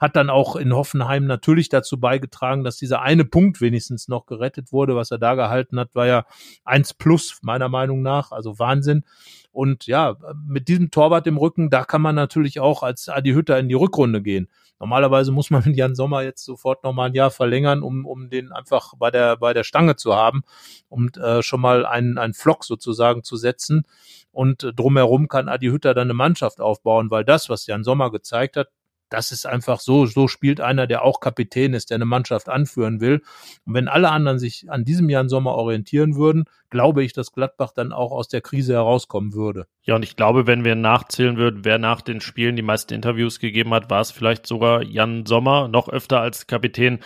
[0.00, 4.72] hat dann auch in Hoffenheim natürlich dazu beigetragen, dass dieser eine Punkt wenigstens noch gerettet
[4.72, 4.96] wurde.
[4.96, 6.26] Was er da gehalten hat, war ja
[6.64, 9.04] eins plus meiner Meinung nach, also Wahnsinn.
[9.52, 13.58] Und ja, mit diesem Torwart im Rücken, da kann man natürlich auch als Adi Hütter
[13.58, 14.48] in die Rückrunde gehen.
[14.80, 18.50] Normalerweise muss man mit Jan Sommer jetzt sofort nochmal ein Jahr verlängern, um, um den
[18.50, 20.42] einfach bei der, bei der Stange zu haben,
[20.88, 23.84] um äh, schon mal einen, einen Flock sozusagen zu setzen.
[24.32, 28.10] Und äh, drumherum kann Adi Hütter dann eine Mannschaft aufbauen, weil das, was Jan Sommer
[28.10, 28.68] gezeigt hat,
[29.12, 33.00] das ist einfach so, so spielt einer, der auch Kapitän ist, der eine Mannschaft anführen
[33.00, 33.22] will.
[33.66, 37.72] Und wenn alle anderen sich an diesem im Sommer orientieren würden, glaube ich, dass Gladbach
[37.74, 39.66] dann auch aus der Krise herauskommen würde.
[39.82, 43.38] Ja, und ich glaube, wenn wir nachzählen würden, wer nach den Spielen die meisten Interviews
[43.40, 47.00] gegeben hat, war es vielleicht sogar Jan Sommer, noch öfter als Kapitän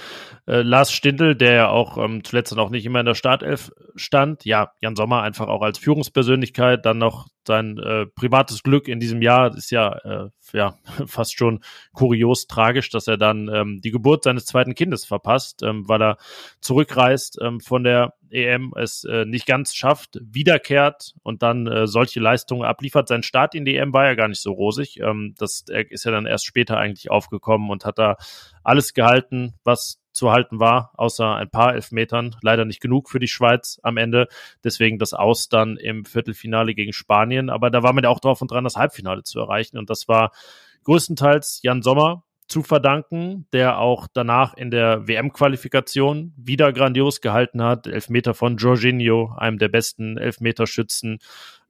[0.47, 4.45] äh, Lars Stindl, der ja auch ähm, zuletzt auch nicht immer in der Startelf stand.
[4.45, 9.21] Ja, Jan Sommer einfach auch als Führungspersönlichkeit, dann noch sein äh, privates Glück in diesem
[9.23, 11.61] Jahr ist ja, äh, ja fast schon
[11.93, 16.19] kurios tragisch, dass er dann ähm, die Geburt seines zweiten Kindes verpasst, ähm, weil er
[16.61, 22.21] zurückreist ähm, von der EM, es äh, nicht ganz schafft, wiederkehrt und dann äh, solche
[22.21, 23.09] Leistungen abliefert.
[23.09, 25.01] Sein Start in die EM war ja gar nicht so rosig.
[25.01, 28.17] Ähm, das er ist ja dann erst später eigentlich aufgekommen und hat da
[28.63, 32.35] alles gehalten, was zu halten war, außer ein paar Elfmetern.
[32.43, 34.29] Leider nicht genug für die Schweiz am Ende.
[34.65, 37.51] Deswegen das Aus dann im Viertelfinale gegen Spanien.
[37.51, 39.77] Aber da war man ja auch drauf und dran, das Halbfinale zu erreichen.
[39.77, 40.33] Und das war
[40.85, 47.87] größtenteils Jan Sommer zu verdanken, der auch danach in der WM-Qualifikation wieder grandios gehalten hat.
[47.87, 51.19] Elfmeter von Jorginho, einem der besten Elfmeterschützen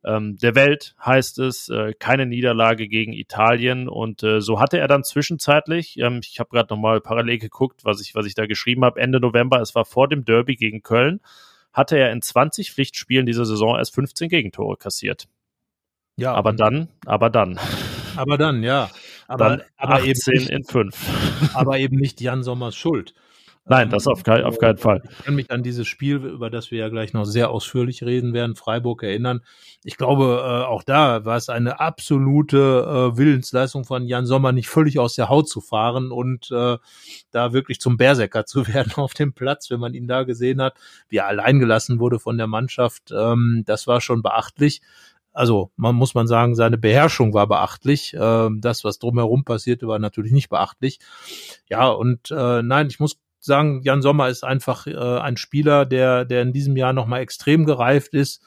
[0.05, 1.69] ähm, der Welt, heißt es.
[1.69, 3.89] Äh, keine Niederlage gegen Italien.
[3.89, 8.01] Und äh, so hatte er dann zwischenzeitlich, ähm, ich habe gerade nochmal parallel geguckt, was
[8.01, 11.21] ich, was ich da geschrieben habe, Ende November, es war vor dem Derby gegen Köln,
[11.73, 15.27] hatte er in 20 Pflichtspielen dieser Saison erst 15 Gegentore kassiert.
[16.17, 16.35] Ja.
[16.35, 17.59] Aber dann, aber dann.
[18.17, 18.91] Aber dann, ja.
[19.29, 21.55] Aber, aber eben nicht, in 5.
[21.55, 23.15] Aber eben nicht Jan Sommers Schuld.
[23.69, 25.03] Nein, das auf, kein, auf keinen Fall.
[25.11, 28.33] Ich kann mich an dieses Spiel, über das wir ja gleich noch sehr ausführlich reden
[28.33, 29.41] werden, Freiburg erinnern.
[29.83, 32.57] Ich glaube, äh, auch da war es eine absolute
[33.13, 36.79] äh, Willensleistung von Jan Sommer, nicht völlig aus der Haut zu fahren und äh,
[37.33, 40.75] da wirklich zum Berserker zu werden auf dem Platz, wenn man ihn da gesehen hat,
[41.09, 43.11] wie er allein gelassen wurde von der Mannschaft.
[43.11, 44.81] Ähm, das war schon beachtlich.
[45.37, 48.17] Also man muss man sagen, seine Beherrschung war beachtlich.
[48.19, 50.99] Ähm, das, was drumherum passierte, war natürlich nicht beachtlich.
[51.69, 56.25] Ja, und äh, nein, ich muss sagen, Jan Sommer ist einfach äh, ein Spieler, der,
[56.25, 58.43] der in diesem Jahr nochmal extrem gereift ist.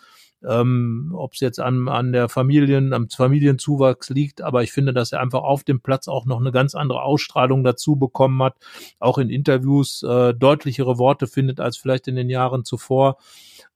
[0.48, 5.12] Ähm, Ob es jetzt an, an der Familien, am Familienzuwachs liegt, aber ich finde, dass
[5.12, 8.56] er einfach auf dem Platz auch noch eine ganz andere Ausstrahlung dazu bekommen hat,
[9.00, 13.18] auch in Interviews äh, deutlichere Worte findet als vielleicht in den Jahren zuvor.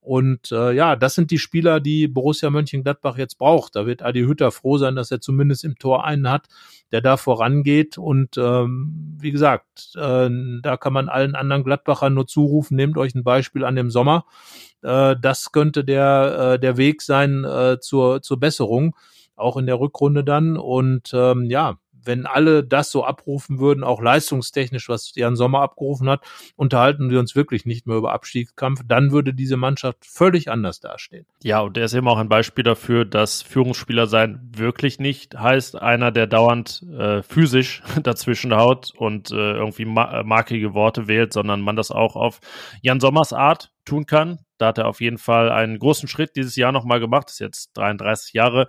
[0.04, 3.74] Und äh, ja, das sind die Spieler, die Borussia Mönchengladbach jetzt braucht.
[3.74, 6.46] Da wird Adi Hütter froh sein, dass er zumindest im Tor einen hat,
[6.92, 7.96] der da vorangeht.
[7.96, 10.28] Und ähm, wie gesagt, äh,
[10.62, 14.26] da kann man allen anderen Gladbachern nur zurufen, nehmt euch ein Beispiel an dem Sommer.
[14.84, 18.94] Äh, das könnte der, äh, der Weg sein äh, zur, zur Besserung,
[19.36, 20.56] auch in der Rückrunde dann.
[20.56, 26.08] Und ähm, ja, wenn alle das so abrufen würden, auch leistungstechnisch, was Jan Sommer abgerufen
[26.08, 26.20] hat,
[26.56, 31.26] unterhalten wir uns wirklich nicht mehr über Abstiegskampf, dann würde diese Mannschaft völlig anders dastehen.
[31.42, 35.80] Ja, und er ist eben auch ein Beispiel dafür, dass Führungsspieler sein wirklich nicht heißt,
[35.80, 41.60] einer, der dauernd äh, physisch dazwischen haut und äh, irgendwie ma markige Worte wählt, sondern
[41.60, 42.40] man das auch auf
[42.82, 44.40] Jan Sommers Art tun kann.
[44.58, 47.28] Da hat er auf jeden Fall einen großen Schritt dieses Jahr nochmal gemacht.
[47.28, 48.68] Ist jetzt 33 Jahre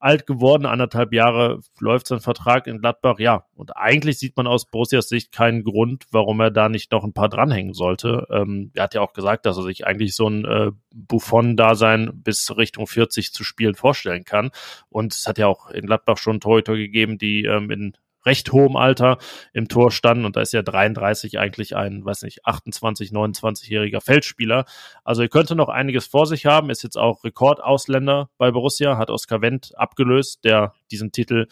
[0.00, 3.18] alt geworden, anderthalb Jahre läuft sein Vertrag in Gladbach.
[3.18, 7.04] Ja, und eigentlich sieht man aus Borussias Sicht keinen Grund, warum er da nicht noch
[7.04, 8.26] ein paar dranhängen sollte.
[8.30, 12.56] Ähm, er hat ja auch gesagt, dass er sich eigentlich so ein äh, Buffon-Dasein bis
[12.56, 14.50] Richtung 40 zu spielen vorstellen kann.
[14.88, 17.96] Und es hat ja auch in Gladbach schon Torhüter gegeben, die ähm, in
[18.26, 19.18] recht hohem Alter
[19.52, 24.64] im Tor standen und da ist ja 33 eigentlich ein, weiß nicht, 28, 29-jähriger Feldspieler.
[25.04, 29.10] Also er könnte noch einiges vor sich haben, ist jetzt auch Rekordausländer bei Borussia, hat
[29.10, 31.46] Oskar Wendt abgelöst, der diesen Titel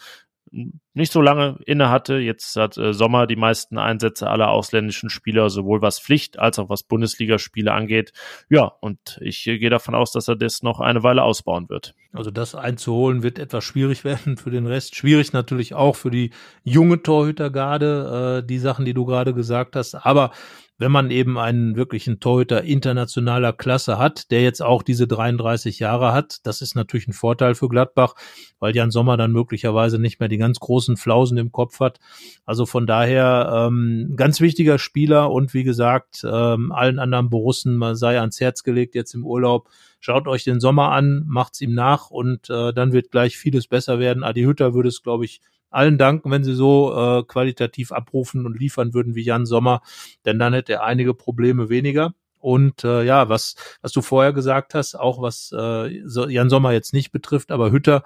[0.51, 2.15] nicht so lange inne hatte.
[2.17, 6.69] Jetzt hat äh, Sommer die meisten Einsätze aller ausländischen Spieler, sowohl was Pflicht als auch
[6.69, 8.13] was Bundesligaspiele angeht.
[8.49, 11.95] Ja, und ich äh, gehe davon aus, dass er das noch eine Weile ausbauen wird.
[12.13, 14.95] Also das einzuholen wird etwas schwierig werden für den Rest.
[14.95, 16.31] Schwierig natürlich auch für die
[16.63, 19.95] junge Torhütergarde, äh, die Sachen, die du gerade gesagt hast.
[19.95, 20.31] Aber
[20.77, 26.11] wenn man eben einen wirklichen Torhüter internationaler Klasse hat, der jetzt auch diese 33 Jahre
[26.11, 28.15] hat, das ist natürlich ein Vorteil für Gladbach,
[28.59, 31.99] weil Jan Sommer dann möglicherweise nicht mehr die ganz großen Flausen im Kopf hat.
[32.45, 38.19] Also von daher ähm, ganz wichtiger Spieler und wie gesagt, ähm, allen anderen Borussen sei
[38.19, 39.69] ans Herz gelegt jetzt im Urlaub.
[40.01, 43.97] Schaut euch den Sommer an, macht's ihm nach und äh, dann wird gleich vieles besser
[43.97, 44.23] werden.
[44.23, 45.41] Adi Hütter würde es, glaube ich,
[45.75, 49.81] allen danken, wenn sie so äh, qualitativ abrufen und liefern würden wie Jan Sommer,
[50.25, 52.13] denn dann hätte er einige Probleme weniger.
[52.45, 55.87] Und äh, ja, was, was du vorher gesagt hast, auch was äh,
[56.29, 58.03] Jan Sommer jetzt nicht betrifft, aber Hütter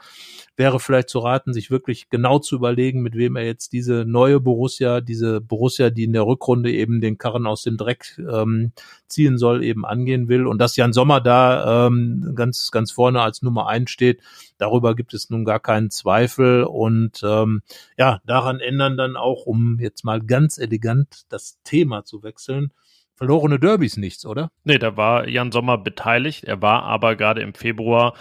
[0.56, 4.40] wäre vielleicht zu raten, sich wirklich genau zu überlegen, mit wem er jetzt diese neue
[4.40, 8.72] Borussia, diese Borussia, die in der Rückrunde eben den Karren aus dem Dreck ähm,
[9.08, 10.48] ziehen soll, eben angehen will.
[10.48, 14.22] Und dass Jan Sommer da ähm, ganz, ganz vorne als Nummer eins steht,
[14.58, 16.64] darüber gibt es nun gar keinen Zweifel.
[16.64, 17.62] Und ähm,
[17.98, 22.72] ja, daran ändern dann auch, um jetzt mal ganz elegant das Thema zu wechseln,
[23.20, 24.50] verlorene Derbys nichts, oder?
[24.64, 26.46] Nee, da war Jan Sommer beteiligt.
[26.46, 28.14] Er war aber gerade im Februar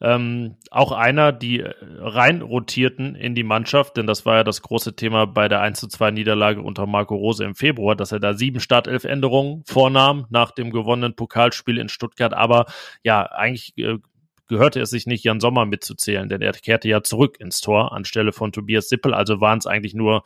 [0.00, 4.62] ähm, auch einer, die äh, rein rotierten in die Mannschaft, denn das war ja das
[4.62, 8.20] große Thema bei der 1 zu 2 Niederlage unter Marco Rose im Februar, dass er
[8.20, 12.32] da sieben Startelf-Änderungen vornahm nach dem gewonnenen Pokalspiel in Stuttgart.
[12.32, 12.66] Aber
[13.02, 13.98] ja, eigentlich äh,
[14.46, 18.32] gehörte es sich nicht, Jan Sommer mitzuzählen, denn er kehrte ja zurück ins Tor anstelle
[18.32, 19.12] von Tobias Sippel.
[19.12, 20.22] Also waren es eigentlich nur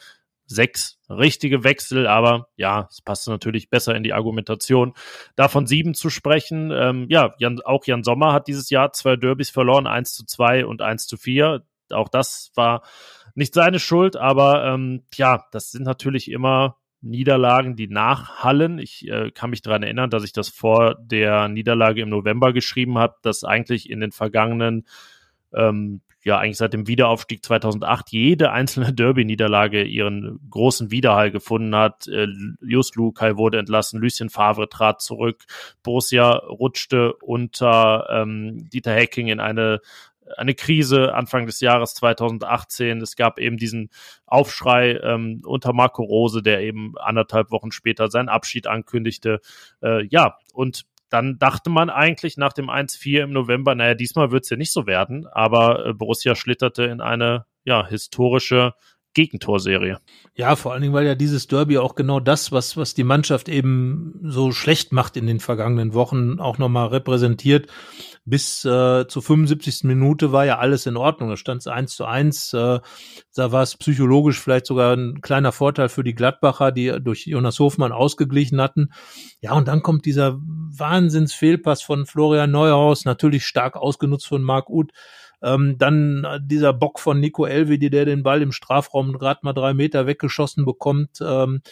[0.55, 4.94] sechs richtige Wechsel, aber ja, es passt natürlich besser in die Argumentation.
[5.36, 9.50] Davon sieben zu sprechen, ähm, ja, Jan, auch Jan Sommer hat dieses Jahr zwei Derbys
[9.50, 11.64] verloren, eins zu zwei und eins zu vier.
[11.90, 12.82] Auch das war
[13.34, 18.78] nicht seine Schuld, aber ähm, ja, das sind natürlich immer Niederlagen, die nachhallen.
[18.78, 22.96] Ich äh, kann mich daran erinnern, dass ich das vor der Niederlage im November geschrieben
[22.98, 24.86] habe, dass eigentlich in den vergangenen
[25.53, 32.07] ähm, ja eigentlich seit dem Wiederaufstieg 2008 jede einzelne Derby-Niederlage ihren großen Widerhall gefunden hat.
[32.09, 32.29] Äh,
[32.61, 35.45] Just Lukai wurde entlassen, Lucien Favre trat zurück,
[35.83, 39.81] Borussia rutschte unter ähm, Dieter Hecking in eine
[40.37, 43.01] eine Krise Anfang des Jahres 2018.
[43.01, 43.91] Es gab eben diesen
[44.27, 49.41] Aufschrei ähm, unter Marco Rose, der eben anderthalb Wochen später seinen Abschied ankündigte.
[49.83, 54.45] Äh, ja, und dann dachte man eigentlich nach dem 1-4 im November, naja, diesmal wird
[54.45, 58.75] es ja nicht so werden, aber äh, Borussia schlitterte in eine ja, historische
[59.15, 59.99] Gegentorserie.
[60.35, 63.49] Ja, vor allen Dingen, weil ja dieses Derby auch genau das, was, was die Mannschaft
[63.49, 67.67] eben so schlecht macht in den vergangenen Wochen, auch nochmal repräsentiert.
[68.25, 69.85] Bis äh, zur 75.
[69.85, 71.31] Minute war ja alles in Ordnung.
[71.31, 72.53] Da stand es eins zu eins.
[72.53, 72.81] Äh,
[73.35, 77.59] da war es psychologisch vielleicht sogar ein kleiner Vorteil für die Gladbacher, die durch Jonas
[77.59, 78.91] Hofmann ausgeglichen hatten.
[79.41, 84.93] Ja, und dann kommt dieser Wahnsinnsfehlpass von Florian Neuhaus, natürlich stark ausgenutzt von Marc Uth
[85.43, 89.75] ähm, dann dieser Bock von Nico Elvedi, der den Ball im Strafraum gerade mal drei
[89.75, 91.18] Meter weggeschossen bekommt.
[91.20, 91.62] Ähm,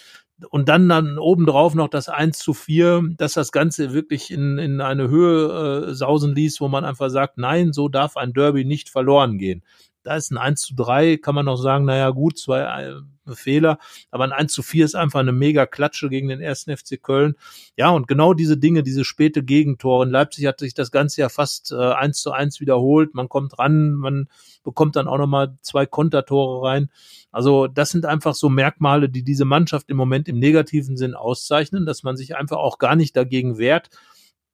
[0.49, 4.81] und dann dann obendrauf noch das 1 zu 4, dass das Ganze wirklich in, in
[4.81, 8.89] eine Höhe äh, sausen ließ, wo man einfach sagt, nein, so darf ein Derby nicht
[8.89, 9.63] verloren gehen.
[10.03, 12.95] Da ist ein 1 zu 3, kann man noch sagen, naja gut, zwei
[13.31, 13.79] äh, Fehler,
[14.11, 17.37] aber ein 1 zu 4 ist einfach eine mega Klatsche gegen den ersten FC Köln.
[17.77, 20.05] Ja, und genau diese Dinge, diese späte Gegentore.
[20.05, 23.15] In Leipzig hat sich das Ganze ja fast äh, 1 zu 1 wiederholt.
[23.15, 24.29] Man kommt ran, man
[24.63, 26.91] bekommt dann auch nochmal zwei Kontertore rein.
[27.33, 31.87] Also das sind einfach so Merkmale, die diese Mannschaft im Moment im negativen Sinn auszeichnen,
[31.87, 33.91] dass man sich einfach auch gar nicht dagegen wehrt,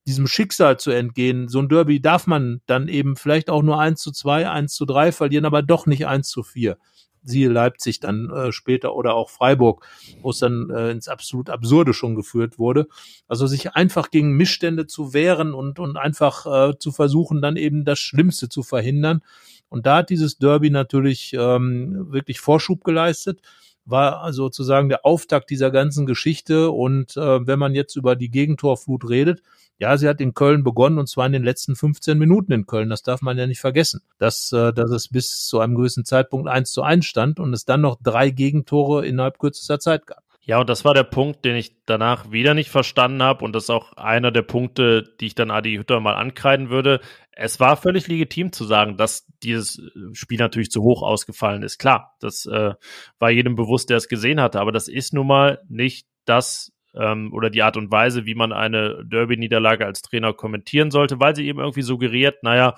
[0.06, 1.48] diesem Schicksal zu entgehen.
[1.48, 4.84] So ein Derby darf man dann eben vielleicht auch nur eins zu zwei, eins zu
[4.84, 6.78] drei verlieren, aber doch nicht eins zu vier.
[7.26, 9.86] Siehe Leipzig dann äh, später oder auch Freiburg,
[10.22, 12.88] wo es dann äh, ins absolut Absurde schon geführt wurde.
[13.28, 17.84] Also sich einfach gegen Missstände zu wehren und, und einfach äh, zu versuchen, dann eben
[17.84, 19.22] das Schlimmste zu verhindern.
[19.68, 23.40] Und da hat dieses Derby natürlich ähm, wirklich Vorschub geleistet
[23.86, 26.70] war sozusagen der Auftakt dieser ganzen Geschichte.
[26.70, 29.42] Und äh, wenn man jetzt über die Gegentorflut redet,
[29.78, 32.88] ja, sie hat in Köln begonnen und zwar in den letzten 15 Minuten in Köln.
[32.88, 36.48] Das darf man ja nicht vergessen, dass, äh, dass es bis zu einem gewissen Zeitpunkt
[36.48, 40.22] eins zu eins stand und es dann noch drei Gegentore innerhalb kürzester Zeit gab.
[40.46, 43.44] Ja, und das war der Punkt, den ich danach wieder nicht verstanden habe.
[43.44, 47.00] Und das ist auch einer der Punkte, die ich dann Adi Hütter mal ankreiden würde.
[47.38, 49.80] Es war völlig legitim zu sagen, dass dieses
[50.14, 51.78] Spiel natürlich zu hoch ausgefallen ist.
[51.78, 52.72] Klar, das äh,
[53.18, 54.58] war jedem bewusst, der es gesehen hatte.
[54.58, 58.52] Aber das ist nun mal nicht das ähm, oder die Art und Weise, wie man
[58.52, 62.74] eine Derby-Niederlage als Trainer kommentieren sollte, weil sie eben irgendwie suggeriert, naja,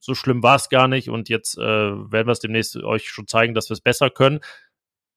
[0.00, 3.26] so schlimm war es gar nicht und jetzt äh, werden wir es demnächst euch schon
[3.26, 4.40] zeigen, dass wir es besser können.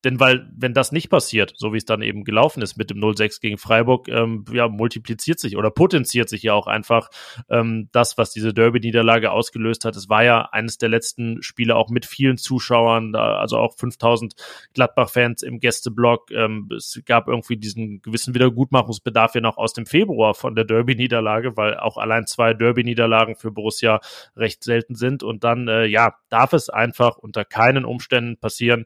[0.03, 2.99] Denn weil, wenn das nicht passiert, so wie es dann eben gelaufen ist mit dem
[2.99, 7.09] 0-6 gegen Freiburg, ähm, ja, multipliziert sich oder potenziert sich ja auch einfach
[7.49, 9.95] ähm, das, was diese Derby-Niederlage ausgelöst hat.
[9.95, 14.33] Es war ja eines der letzten Spiele auch mit vielen Zuschauern, also auch 5000
[14.73, 16.31] Gladbach-Fans im Gästeblock.
[16.31, 21.55] Ähm, es gab irgendwie diesen gewissen Wiedergutmachungsbedarf ja noch aus dem Februar von der Derby-Niederlage,
[21.55, 24.01] weil auch allein zwei Derby-Niederlagen für Borussia
[24.35, 25.23] recht selten sind.
[25.23, 28.85] Und dann, äh, ja, darf es einfach unter keinen Umständen passieren,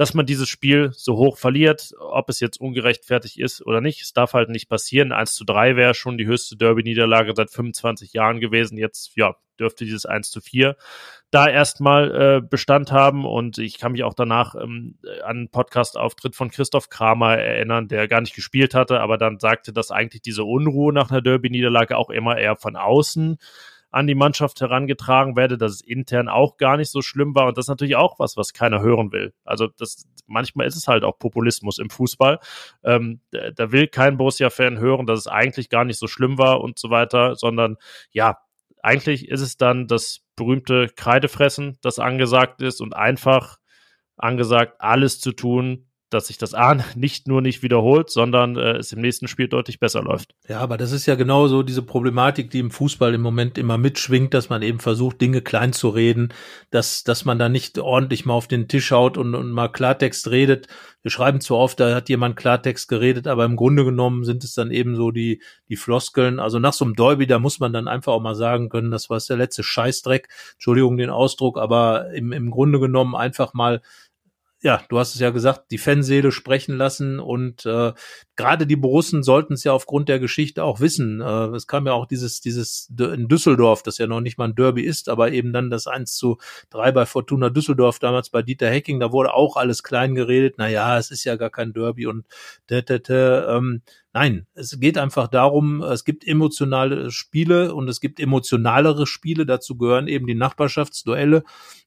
[0.00, 4.00] dass man dieses Spiel so hoch verliert, ob es jetzt ungerechtfertigt ist oder nicht.
[4.00, 5.12] Es darf halt nicht passieren.
[5.12, 8.78] 1 zu 3 wäre schon die höchste Derby-Niederlage seit 25 Jahren gewesen.
[8.78, 10.74] Jetzt, ja, dürfte dieses 1 zu 4
[11.30, 13.26] da erstmal äh, Bestand haben.
[13.26, 18.08] Und ich kann mich auch danach ähm, an einen Podcast-Auftritt von Christoph Kramer erinnern, der
[18.08, 22.08] gar nicht gespielt hatte, aber dann sagte, dass eigentlich diese Unruhe nach einer Derby-Niederlage auch
[22.08, 23.36] immer eher von außen
[23.90, 27.48] an die Mannschaft herangetragen werde, dass es intern auch gar nicht so schlimm war.
[27.48, 29.32] Und das ist natürlich auch was, was keiner hören will.
[29.44, 32.38] Also das, manchmal ist es halt auch Populismus im Fußball.
[32.84, 36.78] Ähm, da, will kein Borussia-Fan hören, dass es eigentlich gar nicht so schlimm war und
[36.78, 37.76] so weiter, sondern
[38.12, 38.38] ja,
[38.82, 43.58] eigentlich ist es dann das berühmte Kreidefressen, das angesagt ist und einfach
[44.16, 48.92] angesagt, alles zu tun, dass sich das A nicht nur nicht wiederholt, sondern äh, es
[48.92, 50.34] im nächsten Spiel deutlich besser läuft.
[50.48, 53.78] Ja, aber das ist ja genau so diese Problematik, die im Fußball im Moment immer
[53.78, 56.34] mitschwingt, dass man eben versucht, Dinge klein zu reden,
[56.70, 60.30] dass, dass man da nicht ordentlich mal auf den Tisch haut und, und mal Klartext
[60.30, 60.66] redet.
[61.02, 64.52] Wir schreiben zu oft, da hat jemand Klartext geredet, aber im Grunde genommen sind es
[64.52, 66.38] dann eben so die, die Floskeln.
[66.38, 69.08] Also nach so einem Derby, da muss man dann einfach auch mal sagen können, das
[69.08, 70.28] war der letzte Scheißdreck.
[70.52, 73.80] Entschuldigung den Ausdruck, aber im, im Grunde genommen einfach mal
[74.62, 77.92] ja, du hast es ja gesagt, die Fanseele sprechen lassen und äh,
[78.36, 81.22] gerade die Borussen sollten es ja aufgrund der Geschichte auch wissen.
[81.22, 84.54] Äh, es kam ja auch dieses, dieses in Düsseldorf, das ja noch nicht mal ein
[84.54, 86.36] Derby ist, aber eben dann das 1 zu
[86.70, 90.68] 3 bei Fortuna Düsseldorf damals bei Dieter Hecking, da wurde auch alles klein geredet, na
[90.68, 92.26] ja, es ist ja gar kein Derby und
[92.66, 93.80] da, da, ähm,
[94.12, 99.46] Nein, es geht einfach darum, es gibt emotionale Spiele und es gibt emotionalere Spiele.
[99.46, 101.44] Dazu gehören eben die Nachbarschaftsduelle.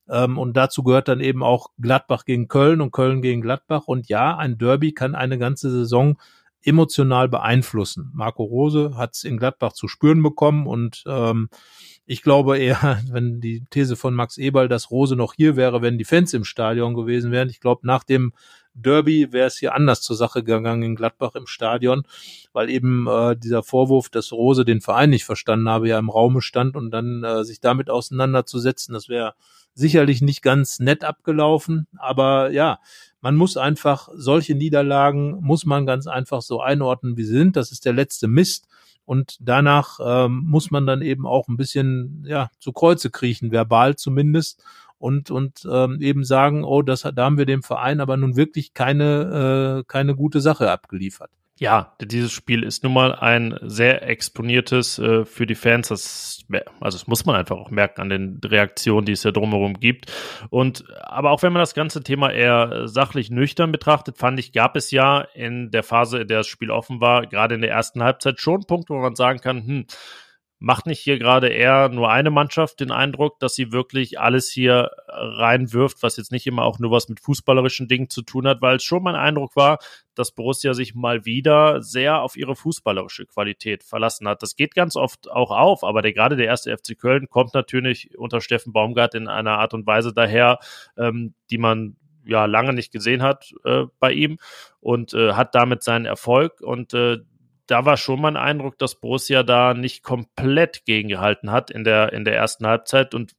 [0.10, 3.84] Ähm, und dazu gehört dann eben auch Gladbach gegen Köln und Köln gegen Gladbach.
[3.86, 6.18] Und ja, ein Derby kann eine ganze Saison
[6.64, 8.12] emotional beeinflussen.
[8.14, 11.50] Marco Rose hat es in Gladbach zu spüren bekommen und ähm,
[12.06, 15.98] ich glaube eher, wenn die These von Max Eberl, dass Rose noch hier wäre, wenn
[15.98, 17.50] die Fans im Stadion gewesen wären.
[17.50, 18.34] Ich glaube, nach dem
[18.76, 22.04] Derby wäre es hier anders zur Sache gegangen in Gladbach im Stadion,
[22.54, 26.42] weil eben äh, dieser Vorwurf, dass Rose den Verein nicht verstanden habe, ja im Raume
[26.42, 29.36] stand und dann äh, sich damit auseinanderzusetzen, das wäre
[29.76, 32.80] sicherlich nicht ganz nett abgelaufen, aber ja,
[33.24, 37.56] man muss einfach solche Niederlagen muss man ganz einfach so einordnen, wie sie sind.
[37.56, 38.68] Das ist der letzte Mist.
[39.06, 43.96] Und danach ähm, muss man dann eben auch ein bisschen ja zu Kreuze kriechen, verbal
[43.96, 44.64] zumindest,
[44.98, 48.74] und und ähm, eben sagen, oh, das da haben wir dem Verein aber nun wirklich
[48.74, 51.30] keine äh, keine gute Sache abgeliefert.
[51.64, 55.88] Ja, dieses Spiel ist nun mal ein sehr exponiertes äh, für die Fans.
[55.88, 56.44] Das,
[56.82, 60.12] also das muss man einfach auch merken an den Reaktionen, die es ja drumherum gibt.
[60.50, 64.76] Und aber auch wenn man das ganze Thema eher sachlich nüchtern betrachtet, fand ich, gab
[64.76, 68.04] es ja in der Phase, in der das Spiel offen war, gerade in der ersten
[68.04, 69.86] Halbzeit schon Punkte, wo man sagen kann, hm,
[70.64, 74.92] macht nicht hier gerade eher nur eine Mannschaft den Eindruck, dass sie wirklich alles hier
[75.10, 78.78] reinwirft, was jetzt nicht immer auch nur was mit fußballerischen Dingen zu tun hat, weil
[78.78, 79.80] es schon mein Eindruck war,
[80.16, 84.42] dass Borussia sich mal wieder sehr auf ihre fußballerische Qualität verlassen hat.
[84.42, 88.18] Das geht ganz oft auch auf, aber der, gerade der erste FC Köln kommt natürlich
[88.18, 90.60] unter Steffen Baumgart in einer Art und Weise daher,
[90.98, 94.38] ähm, die man ja lange nicht gesehen hat äh, bei ihm
[94.80, 97.18] und äh, hat damit seinen Erfolg und äh,
[97.68, 102.26] da war schon mein Eindruck, dass Borussia da nicht komplett gegengehalten hat in der, in
[102.26, 103.34] der ersten Halbzeit und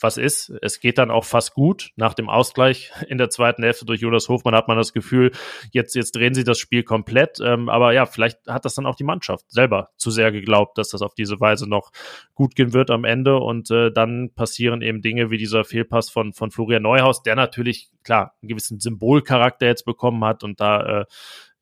[0.00, 0.52] was ist.
[0.60, 1.90] Es geht dann auch fast gut.
[1.96, 5.32] Nach dem Ausgleich in der zweiten Hälfte durch Jonas Hofmann hat man das Gefühl,
[5.70, 7.38] jetzt, jetzt drehen sie das Spiel komplett.
[7.40, 10.90] Ähm, aber ja, vielleicht hat das dann auch die Mannschaft selber zu sehr geglaubt, dass
[10.90, 11.90] das auf diese Weise noch
[12.34, 13.36] gut gehen wird am Ende.
[13.38, 17.90] Und äh, dann passieren eben Dinge wie dieser Fehlpass von, von Florian Neuhaus, der natürlich,
[18.04, 21.04] klar, einen gewissen Symbolcharakter jetzt bekommen hat und da äh,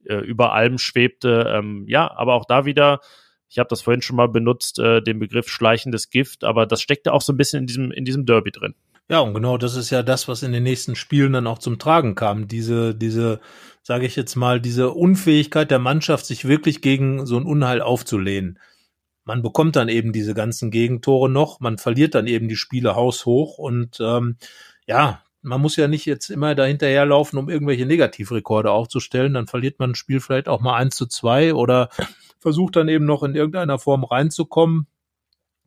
[0.05, 1.53] äh über allem schwebte.
[1.55, 3.01] Ähm, ja, aber auch da wieder
[3.51, 7.12] ich habe das vorhin schon mal benutzt, äh, den Begriff schleichendes Gift, aber das steckte
[7.12, 8.74] auch so ein bisschen in diesem, in diesem Derby drin.
[9.09, 11.80] Ja, und genau das ist ja das, was in den nächsten Spielen dann auch zum
[11.80, 12.46] Tragen kam.
[12.46, 13.40] Diese, diese,
[13.82, 18.61] sage ich jetzt mal, diese Unfähigkeit der Mannschaft, sich wirklich gegen so ein Unheil aufzulehnen.
[19.24, 23.59] Man bekommt dann eben diese ganzen Gegentore noch, man verliert dann eben die Spiele haushoch
[23.59, 24.36] und ähm,
[24.86, 29.34] ja, man muss ja nicht jetzt immer dahinterherlaufen, um irgendwelche Negativrekorde aufzustellen.
[29.34, 31.88] Dann verliert man ein Spiel vielleicht auch mal eins zu zwei oder
[32.38, 34.86] versucht dann eben noch in irgendeiner Form reinzukommen.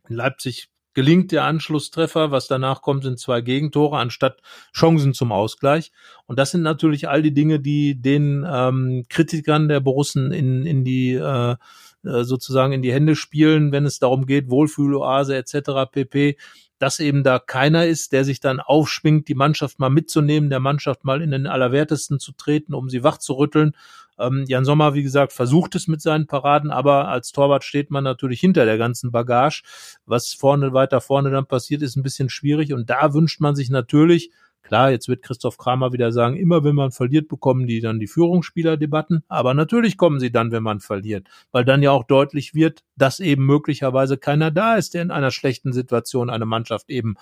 [0.07, 4.41] In Leipzig gelingt der Anschlusstreffer, was danach kommt, sind zwei Gegentore anstatt
[4.75, 5.91] Chancen zum Ausgleich.
[6.27, 10.83] Und das sind natürlich all die Dinge, die den ähm, Kritikern der Borussen in, in
[10.83, 11.55] die äh,
[12.03, 15.89] äh sozusagen in die Hände spielen, wenn es darum geht, Wohlfühloase etc.
[15.91, 16.37] pp
[16.83, 21.05] dass eben da keiner ist, der sich dann aufschwingt, die Mannschaft mal mitzunehmen, der Mannschaft
[21.05, 23.71] mal in den Allerwertesten zu treten, um sie wach zu rütteln.
[24.19, 28.03] Ähm, Jan Sommer, wie gesagt, versucht es mit seinen Paraden, aber als Torwart steht man
[28.03, 29.63] natürlich hinter der ganzen Bagage.
[30.05, 33.69] Was vorne, weiter vorne dann passiert, ist ein bisschen schwierig und da wünscht man sich
[33.69, 34.31] natürlich,
[34.63, 38.07] Klar, jetzt wird Christoph Kramer wieder sagen, immer wenn man verliert, bekommen die dann die
[38.07, 39.23] Führungsspielerdebatten.
[39.27, 43.19] Aber natürlich kommen sie dann, wenn man verliert, weil dann ja auch deutlich wird, dass
[43.19, 47.15] eben möglicherweise keiner da ist, der in einer schlechten Situation eine Mannschaft eben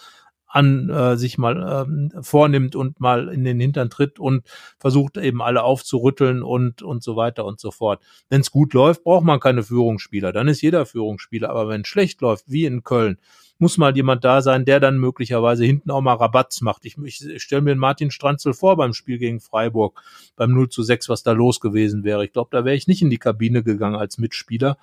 [0.52, 4.46] an äh, sich mal ähm, vornimmt und mal in den Hintern tritt und
[4.80, 8.04] versucht eben alle aufzurütteln und und so weiter und so fort.
[8.30, 11.50] Wenn es gut läuft, braucht man keine Führungsspieler, dann ist jeder Führungsspieler.
[11.50, 13.18] Aber wenn es schlecht läuft, wie in Köln,
[13.62, 16.86] muss mal jemand da sein, der dann möglicherweise hinten auch mal Rabatz macht.
[16.86, 20.02] Ich, ich, stelle mir Martin Stranzel vor beim Spiel gegen Freiburg,
[20.36, 22.26] beim 0 zu 6, was da los gewesen wäre.
[22.26, 24.78] Ich glaube, da wäre ich nicht in die Kabine gegangen als Mitspieler.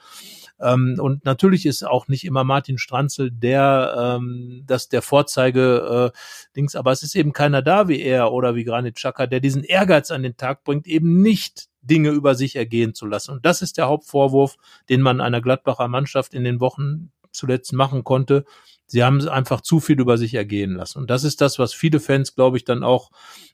[0.61, 6.19] Ähm, und natürlich ist auch nicht immer Martin Stranzel der, ähm, das der Vorzeige äh,
[6.57, 9.65] Dings, aber es ist eben keiner da wie er oder wie Granit Xhaka, der diesen
[9.65, 13.33] Ehrgeiz an den Tag bringt, eben nicht Dinge über sich ergehen zu lassen.
[13.33, 14.57] Und das ist der Hauptvorwurf,
[14.89, 18.45] den man einer Gladbacher Mannschaft in den Wochen zuletzt machen konnte.
[18.87, 20.99] Sie haben einfach zu viel über sich ergehen lassen.
[20.99, 23.11] Und das ist das, was viele Fans, glaube ich, dann auch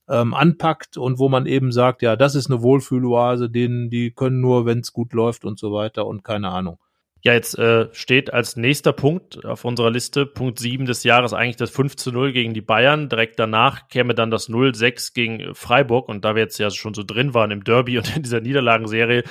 [0.09, 4.41] ähm, anpackt und wo man eben sagt, ja, das ist eine Wohlfühloase, denen, die können
[4.41, 6.78] nur, wenn es gut läuft und so weiter und keine Ahnung.
[7.24, 11.57] Ja, jetzt äh, steht als nächster Punkt auf unserer Liste, Punkt 7 des Jahres, eigentlich
[11.57, 13.09] das 5 zu 0 gegen die Bayern.
[13.09, 16.11] Direkt danach käme dann das 0-6 gegen Freiburg.
[16.11, 19.24] Und da wir jetzt ja schon so drin waren im Derby und in dieser Niederlagenserie,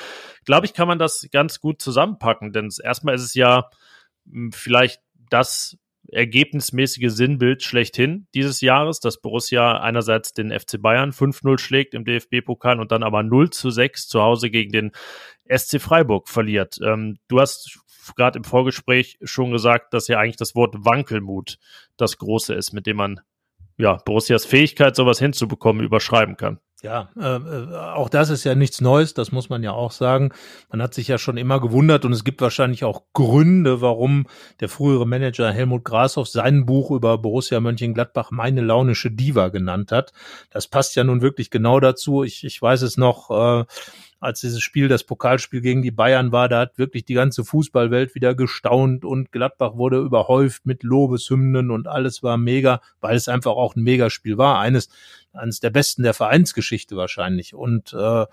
[0.43, 2.51] glaube ich, kann man das ganz gut zusammenpacken.
[2.51, 3.69] Denn erstmal ist es ja
[4.51, 5.77] vielleicht das
[6.11, 12.79] ergebnismäßige Sinnbild schlechthin dieses Jahres, dass Borussia einerseits den FC Bayern 5-0 schlägt im DFB-Pokal
[12.79, 14.91] und dann aber 0 zu 6 zu Hause gegen den
[15.47, 16.77] SC Freiburg verliert.
[16.83, 17.79] Ähm, du hast
[18.15, 21.57] gerade im Vorgespräch schon gesagt, dass ja eigentlich das Wort Wankelmut
[21.97, 23.21] das große ist, mit dem man
[23.77, 26.59] ja Borussias Fähigkeit, sowas hinzubekommen, überschreiben kann.
[26.83, 30.33] Ja, äh, äh, auch das ist ja nichts Neues, das muss man ja auch sagen.
[30.69, 34.27] Man hat sich ja schon immer gewundert und es gibt wahrscheinlich auch Gründe, warum
[34.59, 40.11] der frühere Manager Helmut Grashoff sein Buch über Borussia Mönchengladbach meine launische Diva genannt hat.
[40.49, 42.21] Das passt ja nun wirklich genau dazu.
[42.25, 43.63] Ich, ich weiß es noch, äh,
[44.23, 48.15] als dieses Spiel, das Pokalspiel gegen die Bayern war, da hat wirklich die ganze Fußballwelt
[48.15, 53.51] wieder gestaunt und Gladbach wurde überhäuft mit Lobeshymnen und alles war mega, weil es einfach
[53.51, 54.59] auch ein Megaspiel war.
[54.59, 54.87] Eines,
[55.33, 57.53] eines der besten der Vereinsgeschichte wahrscheinlich.
[57.53, 58.25] Und äh,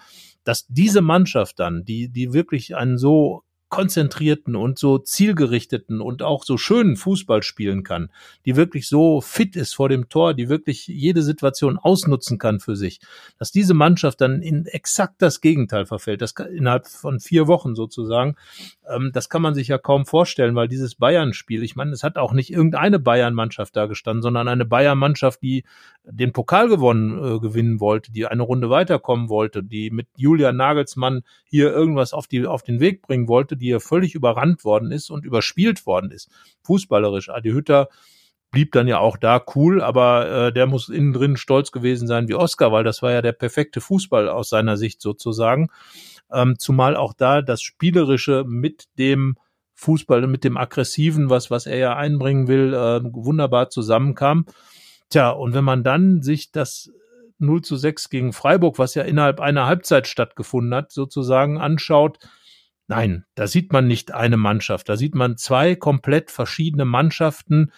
[0.44, 6.44] dass diese Mannschaft dann, die, die wirklich einen so konzentrierten und so zielgerichteten und auch
[6.44, 8.10] so schönen Fußball spielen kann,
[8.44, 12.74] die wirklich so fit ist vor dem Tor, die wirklich jede Situation ausnutzen kann für
[12.74, 13.00] sich,
[13.38, 18.34] dass diese Mannschaft dann in exakt das Gegenteil verfällt, das innerhalb von vier Wochen sozusagen,
[18.88, 22.18] ähm, das kann man sich ja kaum vorstellen, weil dieses Bayern-Spiel, ich meine, es hat
[22.18, 25.64] auch nicht irgendeine Bayern-Mannschaft da gestanden, sondern eine Bayern-Mannschaft, die
[26.04, 31.22] den Pokal gewonnen äh, gewinnen wollte, die eine Runde weiterkommen wollte, die mit Julian Nagelsmann
[31.44, 35.10] hier irgendwas auf die auf den Weg bringen wollte, die hier völlig überrannt worden ist
[35.10, 36.30] und überspielt worden ist.
[36.64, 37.28] Fußballerisch.
[37.28, 37.88] Adi Hütter
[38.50, 42.28] blieb dann ja auch da cool, aber äh, der muss innen drin stolz gewesen sein
[42.28, 45.68] wie Oscar, weil das war ja der perfekte Fußball aus seiner Sicht sozusagen.
[46.32, 49.36] Ähm, zumal auch da das Spielerische mit dem
[49.74, 54.46] Fußball, mit dem Aggressiven, was, was er ja einbringen will, äh, wunderbar zusammenkam.
[55.08, 56.90] Tja, und wenn man dann sich das
[57.38, 62.18] 0 zu 6 gegen Freiburg, was ja innerhalb einer Halbzeit stattgefunden hat, sozusagen anschaut,
[62.90, 67.72] nein, da sieht man nicht eine Mannschaft, da sieht man zwei komplett verschiedene Mannschaften,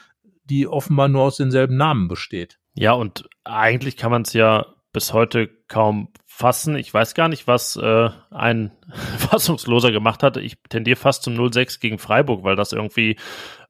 [0.45, 2.59] die offenbar nur aus denselben Namen besteht.
[2.75, 6.77] Ja, und eigentlich kann man es ja bis heute kaum fassen.
[6.77, 8.73] Ich weiß gar nicht, was äh, ein
[9.19, 10.41] Fassungsloser gemacht hatte.
[10.41, 13.17] Ich tendiere fast zum 0-6 gegen Freiburg, weil das irgendwie,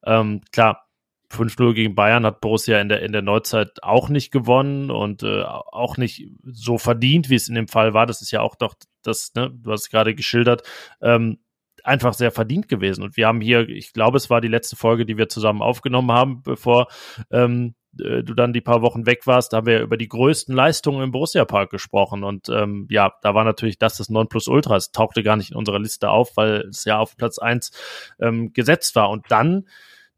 [0.07, 0.87] ähm, klar,
[1.33, 5.43] 5-0 gegen Bayern hat Borussia in der, in der Neuzeit auch nicht gewonnen und äh,
[5.43, 8.07] auch nicht so verdient, wie es in dem Fall war.
[8.07, 10.63] Das ist ja auch doch das, ne, du hast es gerade geschildert,
[11.01, 11.39] ähm,
[11.85, 13.03] einfach sehr verdient gewesen.
[13.03, 16.13] Und wir haben hier, ich glaube, es war die letzte Folge, die wir zusammen aufgenommen
[16.13, 16.89] haben, bevor
[17.31, 20.55] ähm, äh, du dann die paar Wochen weg warst, da haben wir über die größten
[20.55, 22.25] Leistungen im Borussia Park gesprochen.
[22.25, 24.77] Und ähm, ja, da war natürlich das das Nonplusultra.
[24.77, 27.73] Es tauchte gar nicht in unserer Liste auf, weil es ja auf Platz eins
[28.21, 29.11] ähm, gesetzt war.
[29.11, 29.67] Und dann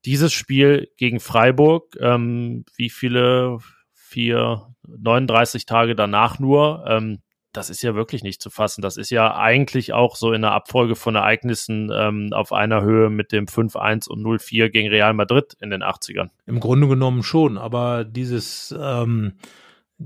[0.05, 3.59] dieses Spiel gegen Freiburg, ähm, wie viele,
[3.93, 7.21] vier, 39 Tage danach nur, ähm,
[7.55, 8.83] das ist ja wirklich nicht zu fassen.
[8.83, 13.11] Das ist ja eigentlich auch so in der Abfolge von Ereignissen ähm, auf einer Höhe
[13.11, 16.31] mit dem 5-1 und 0-4 gegen Real Madrid in den 80ern.
[16.47, 19.35] Im Grunde genommen schon, aber dieses, ähm,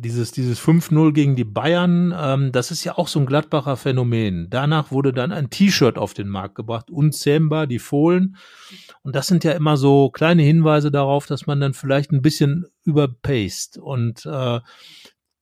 [0.00, 4.48] dieses, dieses 5-0 gegen die Bayern, ähm, das ist ja auch so ein Gladbacher Phänomen.
[4.50, 8.36] Danach wurde dann ein T-Shirt auf den Markt gebracht, unzähmbar, die Fohlen.
[9.02, 12.66] Und das sind ja immer so kleine Hinweise darauf, dass man dann vielleicht ein bisschen
[12.84, 13.78] überpaced.
[13.78, 14.60] Und äh,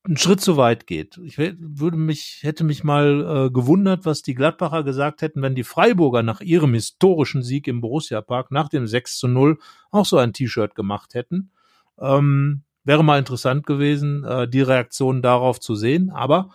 [0.06, 1.18] einen Schritt zu weit geht.
[1.24, 5.64] Ich würde mich, hätte mich mal äh, gewundert, was die Gladbacher gesagt hätten, wenn die
[5.64, 9.58] Freiburger nach ihrem historischen Sieg im Borussia Park nach dem 6 zu 0
[9.90, 11.50] auch so ein T-Shirt gemacht hätten.
[11.98, 16.10] Ähm, wäre mal interessant gewesen, äh, die Reaktion darauf zu sehen.
[16.10, 16.50] Aber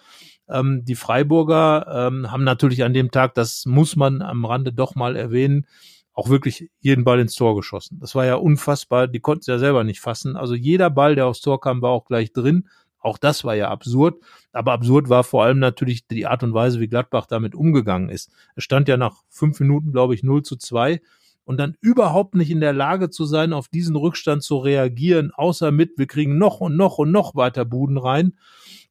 [0.50, 4.96] ähm, die Freiburger ähm, haben natürlich an dem Tag, das muss man am Rande doch
[4.96, 5.68] mal erwähnen,
[6.14, 8.00] auch wirklich jeden Ball ins Tor geschossen.
[8.00, 9.08] Das war ja unfassbar.
[9.08, 10.36] Die konnten es ja selber nicht fassen.
[10.36, 12.68] Also jeder Ball, der aufs Tor kam, war auch gleich drin.
[13.00, 14.22] Auch das war ja absurd.
[14.52, 18.32] Aber absurd war vor allem natürlich die Art und Weise, wie Gladbach damit umgegangen ist.
[18.56, 21.02] Es stand ja nach fünf Minuten, glaube ich, 0 zu 2
[21.52, 25.74] und dann überhaupt nicht in der Lage zu sein, auf diesen Rückstand zu reagieren, außer
[25.74, 28.38] mit, wir kriegen noch und noch und noch weiter Buden rein.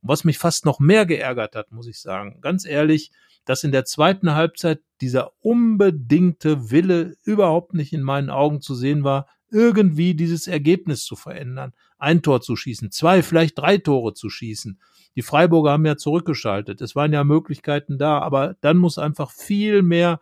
[0.03, 2.43] Was mich fast noch mehr geärgert hat, muss ich sagen.
[2.43, 3.13] Ganz ehrlich,
[3.47, 9.05] dass in der zweiten Halbzeit dieser unbedingte Wille überhaupt nicht in meinen Augen zu sehen
[9.05, 11.73] war, irgendwie dieses Ergebnis zu verändern.
[11.99, 14.79] Ein Tor zu schießen, zwei, vielleicht drei Tore zu schießen.
[15.17, 16.83] Die Freiburger haben ja zurückgeschaltet.
[16.83, 20.21] Es waren ja Möglichkeiten da, aber dann muss einfach viel mehr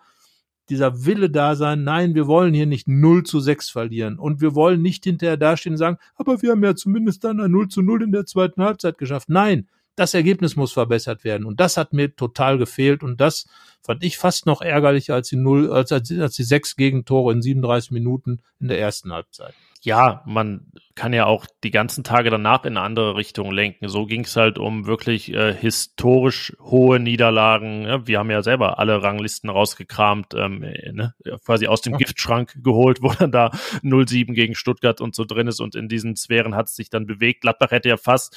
[0.71, 4.55] dieser Wille da sein, nein, wir wollen hier nicht 0 zu 6 verlieren und wir
[4.55, 7.83] wollen nicht hinterher dastehen und sagen, aber wir haben ja zumindest dann ein 0 zu
[7.83, 9.29] 0 in der zweiten Halbzeit geschafft.
[9.29, 11.45] Nein, das Ergebnis muss verbessert werden.
[11.45, 13.03] Und das hat mir total gefehlt.
[13.03, 13.47] Und das
[13.83, 17.43] fand ich fast noch ärgerlicher als die Null, als, als, als die sechs Gegentore in
[17.43, 19.55] 37 Minuten in der ersten Halbzeit.
[19.83, 23.89] Ja, man kann ja auch die ganzen Tage danach in eine andere Richtung lenken.
[23.89, 27.87] So ging es halt um wirklich äh, historisch hohe Niederlagen.
[27.87, 31.15] Ja, wir haben ja selber alle Ranglisten rausgekramt, ähm, äh, ne?
[31.45, 31.97] quasi aus dem.
[31.99, 33.47] Giftschrank geholt, wo dann da
[33.83, 35.61] 0-7 gegen Stuttgart und so drin ist.
[35.61, 37.43] Und in diesen Sphären hat es sich dann bewegt.
[37.43, 38.37] Gladbach hätte ja fast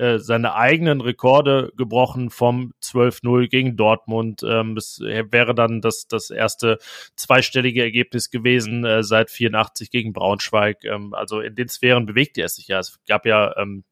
[0.00, 4.42] äh, seine eigenen Rekorde gebrochen vom 12-0 gegen Dortmund.
[4.42, 6.78] Ähm, es wäre dann das, das erste
[7.16, 10.84] zweistellige Ergebnis gewesen äh, seit 84 gegen Braunschweig.
[10.84, 12.78] Ähm, also in den Sphären bewegte er sich ja.
[12.78, 13.84] Es gab ja, ähm,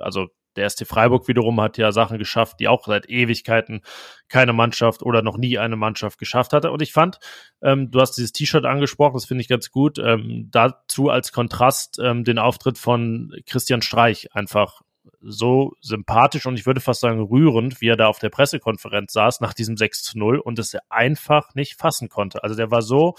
[0.00, 3.82] also der ST Freiburg wiederum hat ja Sachen geschafft, die auch seit Ewigkeiten
[4.28, 6.70] keine Mannschaft oder noch nie eine Mannschaft geschafft hatte.
[6.70, 7.18] Und ich fand,
[7.62, 9.98] ähm, du hast dieses T-Shirt angesprochen, das finde ich ganz gut.
[9.98, 14.82] Ähm, dazu als Kontrast ähm, den Auftritt von Christian Streich einfach
[15.26, 19.40] so sympathisch und ich würde fast sagen rührend, wie er da auf der Pressekonferenz saß
[19.40, 22.42] nach diesem 6 zu 0 und es einfach nicht fassen konnte.
[22.42, 23.14] Also der war so,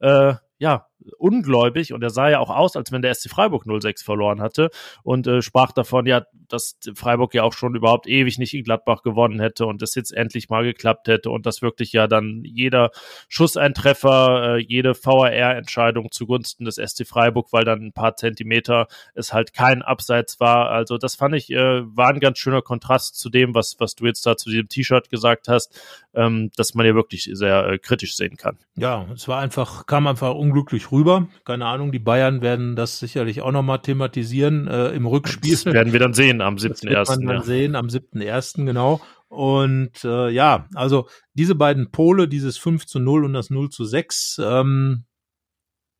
[0.00, 0.86] äh, ja,
[1.18, 4.70] ungläubig und er sah ja auch aus, als wenn der SC Freiburg 06 verloren hatte
[5.02, 9.02] und äh, sprach davon, ja, dass Freiburg ja auch schon überhaupt ewig nicht in Gladbach
[9.02, 12.90] gewonnen hätte und es jetzt endlich mal geklappt hätte und dass wirklich ja dann jeder
[13.28, 19.52] Schusseinträffer, äh, jede VAR-Entscheidung zugunsten des SC Freiburg, weil dann ein paar Zentimeter es halt
[19.52, 20.70] kein Abseits war.
[20.70, 24.06] Also das fand ich, äh, war ein ganz schöner Kontrast zu dem, was, was du
[24.06, 25.80] jetzt da zu diesem T-Shirt gesagt hast,
[26.14, 28.58] ähm, dass man ja wirklich sehr äh, kritisch sehen kann.
[28.76, 31.28] Ja, es war einfach, kam einfach unglücklich rüber.
[31.44, 35.52] Keine Ahnung, die Bayern werden das sicherlich auch nochmal thematisieren äh, im Rückspiel.
[35.52, 36.90] Das werden wir dann sehen am 7.1.
[36.90, 37.42] Das wird man dann ja.
[37.42, 38.64] sehen am 7.1.
[38.66, 39.00] genau.
[39.28, 43.84] Und äh, ja, also diese beiden Pole, dieses 5 zu 0 und das 0 zu
[43.84, 45.04] 6, ähm,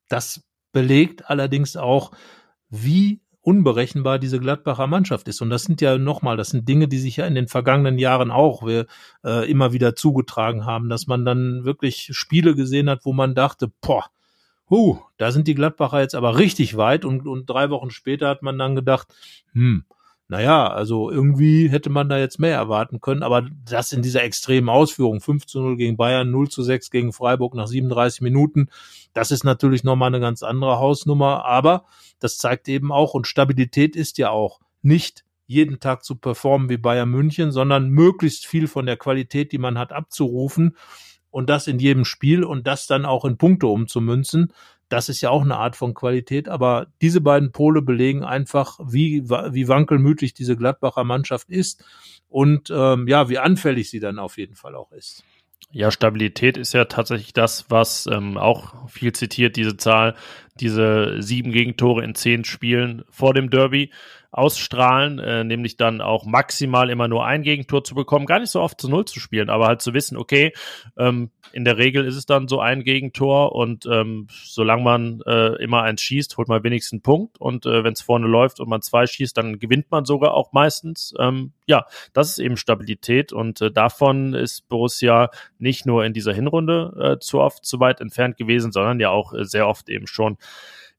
[0.07, 2.11] das belegt allerdings auch,
[2.69, 5.41] wie unberechenbar diese Gladbacher Mannschaft ist.
[5.41, 8.31] Und das sind ja nochmal, das sind Dinge, die sich ja in den vergangenen Jahren
[8.31, 8.85] auch wir,
[9.25, 13.71] äh, immer wieder zugetragen haben, dass man dann wirklich Spiele gesehen hat, wo man dachte,
[13.81, 14.05] boah,
[14.73, 18.41] huh, da sind die Gladbacher jetzt aber richtig weit und, und drei Wochen später hat
[18.41, 19.07] man dann gedacht,
[19.51, 19.85] hm,
[20.27, 24.69] naja, also irgendwie hätte man da jetzt mehr erwarten können, aber das in dieser extremen
[24.69, 28.69] Ausführung, 5 zu 0 gegen Bayern, 0 zu 6 gegen Freiburg nach 37 Minuten,
[29.13, 31.85] das ist natürlich nochmal eine ganz andere Hausnummer, aber
[32.19, 36.77] das zeigt eben auch, und Stabilität ist ja auch nicht jeden Tag zu performen wie
[36.77, 40.75] Bayern München, sondern möglichst viel von der Qualität, die man hat, abzurufen
[41.33, 44.53] und das in jedem Spiel und das dann auch in Punkte umzumünzen.
[44.87, 49.27] Das ist ja auch eine Art von Qualität, aber diese beiden Pole belegen einfach, wie,
[49.27, 51.83] wie wankelmütig diese Gladbacher Mannschaft ist
[52.29, 55.23] und ähm, ja, wie anfällig sie dann auf jeden Fall auch ist.
[55.71, 60.15] Ja, Stabilität ist ja tatsächlich das, was ähm, auch viel zitiert, diese Zahl,
[60.59, 63.89] diese sieben Gegentore in zehn Spielen vor dem Derby
[64.33, 68.61] ausstrahlen, äh, nämlich dann auch maximal immer nur ein Gegentor zu bekommen, gar nicht so
[68.61, 70.53] oft zu Null zu spielen, aber halt zu wissen, okay,
[70.97, 75.61] ähm, in der Regel ist es dann so ein Gegentor und ähm, solange man äh,
[75.61, 78.67] immer eins schießt, holt man wenigstens einen Punkt und äh, wenn es vorne läuft und
[78.67, 81.13] man zwei schießt, dann gewinnt man sogar auch meistens.
[81.19, 85.29] Ähm, ja, das ist eben Stabilität und äh, davon ist Borussia
[85.59, 89.35] nicht nur in dieser Hinrunde äh, zu oft zu weit entfernt gewesen, sondern ja auch
[89.35, 90.37] äh, sehr oft eben schon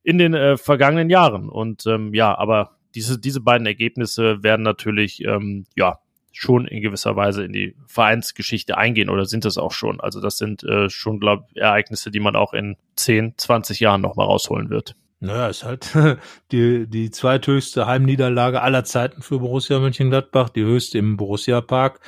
[0.05, 1.49] in den äh, vergangenen Jahren.
[1.49, 5.99] Und ähm, ja, aber diese, diese beiden Ergebnisse werden natürlich, ähm, ja,
[6.33, 10.01] schon in gewisser Weise in die Vereinsgeschichte eingehen oder sind es auch schon.
[10.01, 14.01] Also das sind äh, schon, glaube ich, Ereignisse, die man auch in 10, 20 Jahren
[14.01, 14.97] nochmal rausholen wird.
[15.25, 15.97] Naja, ist halt
[16.53, 22.01] die, die zweithöchste Heimniederlage aller Zeiten für Borussia Mönchengladbach, die höchste im Borussia Park.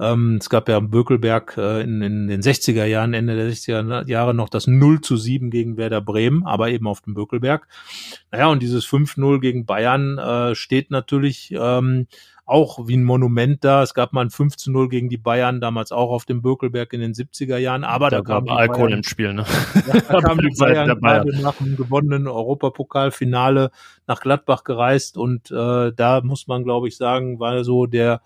[0.00, 4.08] Ähm, es gab ja am Bökelberg äh, in, in den 60er Jahren, Ende der 60er
[4.08, 7.68] Jahre noch das 0 zu 7 gegen Werder Bremen, aber eben auf dem Bökelberg.
[8.32, 12.08] Naja, und dieses 5-0 gegen Bayern äh, steht natürlich ähm,
[12.48, 13.82] auch wie ein Monument da.
[13.82, 16.92] Es gab mal ein 5 zu 0 gegen die Bayern, damals auch auf dem Bökelberg
[16.94, 17.84] in den 70er Jahren.
[17.84, 19.44] Aber da, da kam Alkohol Bayern, im Spiel, ne?
[19.86, 21.28] Ja, da kam die Bayern, Bayern.
[21.42, 23.70] nach dem gewonnenen Europapokalfinale
[24.06, 28.22] nach Gladbach gereist und äh, da muss man, glaube ich, sagen, war so der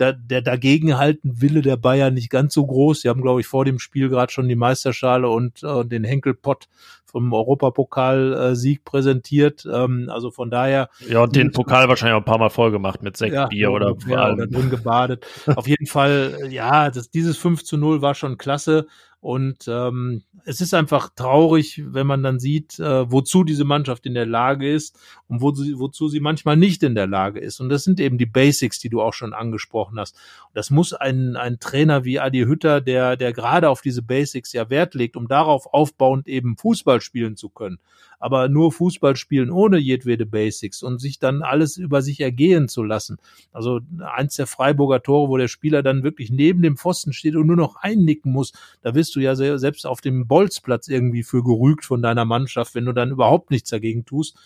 [0.00, 3.02] der, der dagegenhalten Wille der Bayern nicht ganz so groß.
[3.02, 6.68] Sie haben, glaube ich, vor dem Spiel gerade schon die Meisterschale und äh, den Henkelpott
[7.10, 9.66] vom Europapokalsieg präsentiert.
[9.70, 10.88] Ähm, also von daher.
[11.08, 13.72] Ja, und den Pokal wahrscheinlich auch ein paar Mal voll gemacht mit Sekt, ja, Bier
[13.72, 15.26] oder, ja, oder drin gebadet.
[15.54, 18.86] Auf jeden Fall, ja, das, dieses 5 zu 0 war schon klasse.
[19.20, 24.14] Und ähm, es ist einfach traurig, wenn man dann sieht, äh, wozu diese Mannschaft in
[24.14, 24.98] der Lage ist
[25.28, 27.60] und wo sie, wozu sie manchmal nicht in der Lage ist.
[27.60, 30.14] Und das sind eben die Basics, die du auch schon angesprochen hast.
[30.14, 34.54] Und das muss ein, ein Trainer wie Adi Hütter, der, der gerade auf diese Basics
[34.54, 37.78] ja Wert legt, um darauf aufbauend eben Fußball spielen zu können
[38.20, 42.84] aber nur Fußball spielen ohne jedwede Basics und sich dann alles über sich ergehen zu
[42.84, 43.18] lassen.
[43.52, 43.80] Also
[44.14, 47.56] eins der Freiburger Tore, wo der Spieler dann wirklich neben dem Pfosten steht und nur
[47.56, 48.52] noch einnicken muss,
[48.82, 52.84] da wirst du ja selbst auf dem Bolzplatz irgendwie für gerügt von deiner Mannschaft, wenn
[52.84, 54.36] du dann überhaupt nichts dagegen tust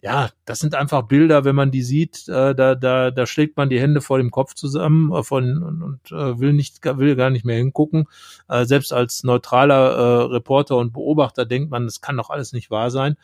[0.00, 3.68] ja, das sind einfach Bilder, wenn man die sieht, äh, da, da, da schlägt man
[3.68, 7.30] die Hände vor dem Kopf zusammen äh, von, und, und äh, will nicht, will gar
[7.30, 8.04] nicht mehr hingucken.
[8.48, 12.70] Äh, selbst als neutraler äh, Reporter und Beobachter denkt man, das kann doch alles nicht
[12.70, 13.16] wahr sein.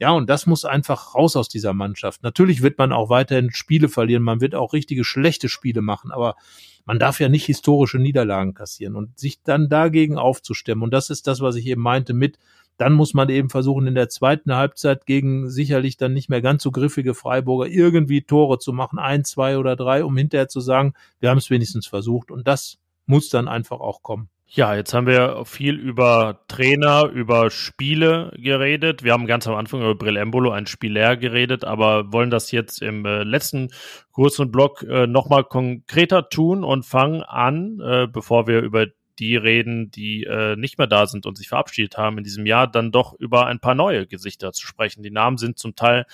[0.00, 2.22] Ja, und das muss einfach raus aus dieser Mannschaft.
[2.22, 6.36] Natürlich wird man auch weiterhin Spiele verlieren, man wird auch richtige schlechte Spiele machen, aber
[6.86, 10.82] man darf ja nicht historische Niederlagen kassieren und sich dann dagegen aufzustemmen.
[10.82, 12.38] Und das ist das, was ich eben meinte mit,
[12.76, 16.62] dann muss man eben versuchen, in der zweiten Halbzeit gegen sicherlich dann nicht mehr ganz
[16.62, 20.94] so griffige Freiburger irgendwie Tore zu machen, ein, zwei oder drei, um hinterher zu sagen,
[21.20, 22.30] wir haben es wenigstens versucht.
[22.30, 24.28] Und das muss dann einfach auch kommen.
[24.46, 29.02] Ja, jetzt haben wir viel über Trainer, über Spiele geredet.
[29.02, 32.80] Wir haben ganz am Anfang über Brill Embolo, ein Spieler, geredet, aber wollen das jetzt
[32.80, 33.70] im äh, letzten
[34.12, 38.86] kurzen Block äh, nochmal konkreter tun und fangen an, äh, bevor wir über
[39.18, 42.66] die reden, die äh, nicht mehr da sind und sich verabschiedet haben in diesem Jahr,
[42.66, 45.02] dann doch über ein paar neue Gesichter zu sprechen.
[45.02, 46.06] Die Namen sind zum Teil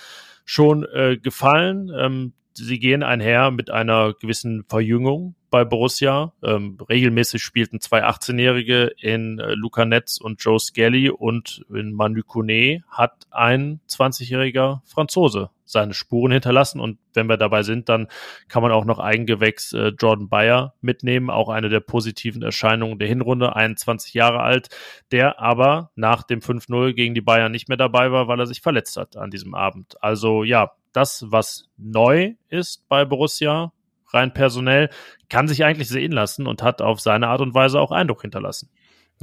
[0.45, 1.91] schon äh, gefallen.
[1.97, 6.33] Ähm, sie gehen einher mit einer gewissen Verjüngung bei Borussia.
[6.43, 12.23] Ähm, regelmäßig spielten zwei 18-Jährige in äh, Luca Netz und Joe Skelly und in Manu
[12.23, 16.79] Kone hat ein 20-jähriger Franzose seine Spuren hinterlassen.
[16.79, 18.07] Und wenn wir dabei sind, dann
[18.47, 23.07] kann man auch noch Eigengewächs äh, Jordan Bayer mitnehmen, auch eine der positiven Erscheinungen der
[23.07, 24.69] Hinrunde, 21 Jahre alt,
[25.11, 28.61] der aber nach dem 5-0 gegen die Bayern nicht mehr dabei war, weil er sich
[28.61, 30.01] verletzt hat an diesem Abend.
[30.03, 33.71] Also ja, das, was neu ist bei Borussia,
[34.13, 34.89] rein personell,
[35.29, 38.69] kann sich eigentlich sehen lassen und hat auf seine Art und Weise auch Eindruck hinterlassen.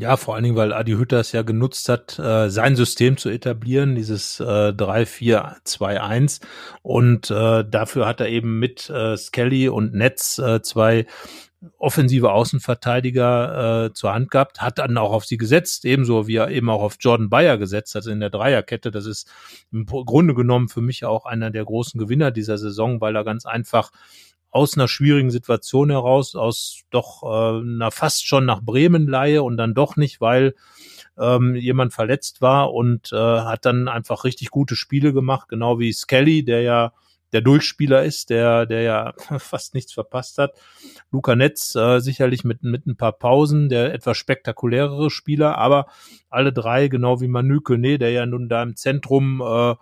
[0.01, 3.31] Ja, vor allen Dingen, weil Adi Hütter es ja genutzt hat, äh, sein System zu
[3.31, 6.40] etablieren, dieses äh, 3-4-2-1.
[6.82, 11.07] Und äh, dafür hat er eben mit äh, Skelly und Netz äh, zwei
[11.78, 16.51] offensive Außenverteidiger äh, zur Hand gehabt, hat dann auch auf sie gesetzt, ebenso wie er
[16.51, 18.90] eben auch auf Jordan Bayer gesetzt hat in der Dreierkette.
[18.90, 19.30] Das ist
[19.72, 23.44] im Grunde genommen für mich auch einer der großen Gewinner dieser Saison, weil er ganz
[23.44, 23.90] einfach
[24.51, 29.56] aus einer schwierigen Situation heraus, aus doch äh, einer fast schon nach Bremen Leihe und
[29.56, 30.55] dann doch nicht, weil
[31.18, 35.93] ähm, jemand verletzt war und äh, hat dann einfach richtig gute Spiele gemacht, genau wie
[35.93, 36.93] Skelly, der ja
[37.32, 40.52] der Durchspieler ist, der, der ja fast nichts verpasst hat.
[41.10, 45.86] Luca Netz äh, sicherlich mit, mit ein paar Pausen, der etwas spektakulärere Spieler, aber
[46.28, 49.74] alle drei, genau wie Manu Kone, der ja nun da im Zentrum äh,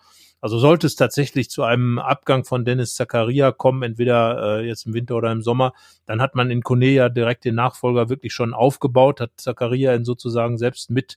[0.46, 4.94] also sollte es tatsächlich zu einem Abgang von Dennis Zakaria kommen, entweder äh, jetzt im
[4.94, 5.72] Winter oder im Sommer,
[6.06, 10.04] dann hat man in Kone ja direkt den Nachfolger wirklich schon aufgebaut, hat Zakaria in
[10.04, 11.16] sozusagen selbst mit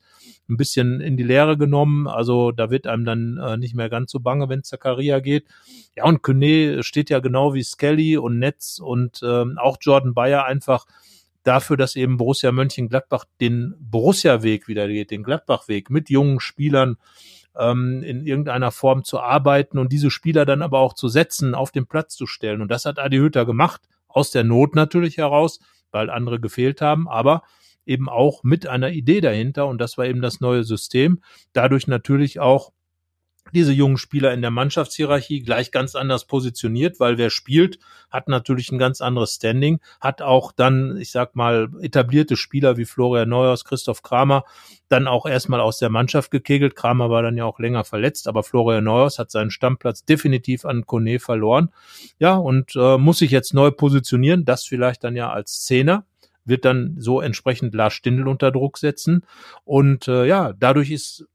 [0.50, 2.08] ein bisschen in die Lehre genommen.
[2.08, 5.46] Also da wird einem dann äh, nicht mehr ganz so bange, wenn Zakaria geht.
[5.96, 10.46] Ja, und Kone steht ja genau wie Skelly und Netz und ähm, auch Jordan Bayer
[10.46, 10.88] einfach
[11.44, 16.98] dafür, dass eben Borussia Mönchengladbach den Borussia-Weg wieder geht, den Gladbach-Weg mit jungen Spielern,
[17.58, 21.72] ähm, in irgendeiner Form zu arbeiten und diese Spieler dann aber auch zu setzen, auf
[21.72, 22.62] den Platz zu stellen.
[22.62, 25.60] Und das hat Adi Hütter gemacht, aus der Not natürlich heraus,
[25.92, 27.44] weil andere gefehlt haben, aber
[27.86, 31.22] eben auch mit einer Idee dahinter und das war eben das neue System.
[31.54, 32.72] Dadurch natürlich auch
[33.54, 38.72] diese jungen Spieler in der Mannschaftshierarchie gleich ganz anders positioniert, weil wer spielt, hat natürlich
[38.72, 43.66] ein ganz anderes Standing, hat auch dann, ich sag mal, etablierte Spieler wie Florian Neuhaus,
[43.66, 44.44] Christoph Kramer,
[44.88, 46.76] dann auch erstmal aus der Mannschaft gekegelt.
[46.76, 50.86] Kramer war dann ja auch länger verletzt, aber Florian Neuhaus hat seinen Stammplatz definitiv an
[50.86, 51.70] Kone verloren.
[52.18, 56.06] Ja, und äh, muss sich jetzt neu positionieren, das vielleicht dann ja als Zehner
[56.46, 59.24] wird dann so entsprechend Lars Stindl unter Druck setzen.
[59.64, 61.28] Und äh, ja, dadurch ist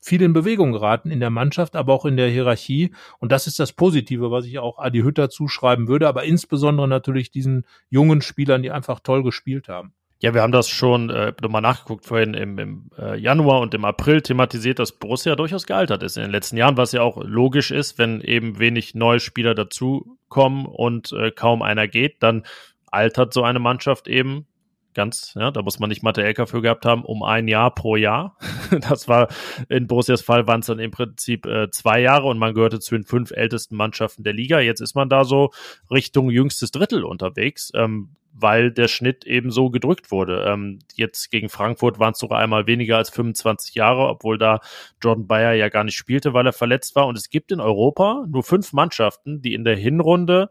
[0.00, 2.94] viel in Bewegung geraten in der Mannschaft, aber auch in der Hierarchie.
[3.18, 7.30] Und das ist das Positive, was ich auch Adi Hütter zuschreiben würde, aber insbesondere natürlich
[7.30, 9.92] diesen jungen Spielern, die einfach toll gespielt haben.
[10.20, 13.84] Ja, wir haben das schon äh, nochmal nachgeguckt vorhin im, im äh, Januar und im
[13.84, 17.70] April thematisiert, dass Borussia durchaus gealtert ist in den letzten Jahren, was ja auch logisch
[17.70, 22.42] ist, wenn eben wenig neue Spieler dazukommen und äh, kaum einer geht, dann
[22.90, 24.46] altert so eine Mannschaft eben
[24.94, 27.96] ganz, ja, da muss man nicht Mathe LK für gehabt haben, um ein Jahr pro
[27.96, 28.36] Jahr.
[28.88, 29.28] das war
[29.68, 32.94] in Borussias Fall waren es dann im Prinzip äh, zwei Jahre und man gehörte zu
[32.94, 34.60] den fünf ältesten Mannschaften der Liga.
[34.60, 35.50] Jetzt ist man da so
[35.90, 37.70] Richtung jüngstes Drittel unterwegs.
[37.74, 40.44] Ähm, weil der Schnitt eben so gedrückt wurde.
[40.46, 44.60] Ähm, jetzt gegen Frankfurt waren es sogar einmal weniger als 25 Jahre, obwohl da
[45.02, 47.06] Jordan Bayer ja gar nicht spielte, weil er verletzt war.
[47.08, 50.50] Und es gibt in Europa nur fünf Mannschaften, die in der Hinrunde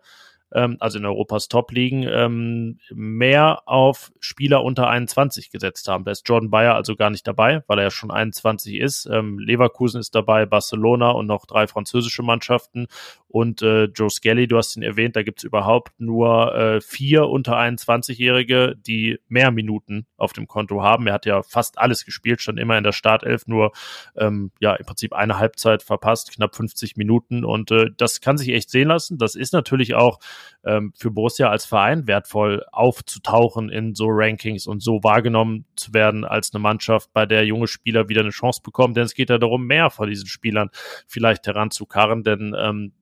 [0.53, 6.05] ähm, also in Europas Top-Ligen, ähm, mehr auf Spieler unter 21 gesetzt haben.
[6.05, 9.07] Da ist Jordan Bayer also gar nicht dabei, weil er ja schon 21 ist.
[9.11, 12.87] Ähm, Leverkusen ist dabei, Barcelona und noch drei französische Mannschaften.
[13.27, 17.57] Und äh, Joe Skelly, du hast ihn erwähnt, da gibt's überhaupt nur äh, vier unter
[17.57, 21.07] 21-Jährige, die mehr Minuten auf dem Konto haben.
[21.07, 23.73] Er hat ja fast alles gespielt, stand immer in der Startelf, nur
[24.15, 27.43] ähm, ja im Prinzip eine Halbzeit verpasst, knapp 50 Minuten.
[27.43, 29.17] Und äh, das kann sich echt sehen lassen.
[29.17, 30.19] Das ist natürlich auch
[30.65, 36.25] ähm, für Borussia als Verein wertvoll aufzutauchen in so Rankings und so wahrgenommen zu werden
[36.25, 38.93] als eine Mannschaft, bei der junge Spieler wieder eine Chance bekommen.
[38.93, 40.69] Denn es geht ja darum, mehr von diesen Spielern
[41.07, 42.93] vielleicht heranzukarren, denn ähm,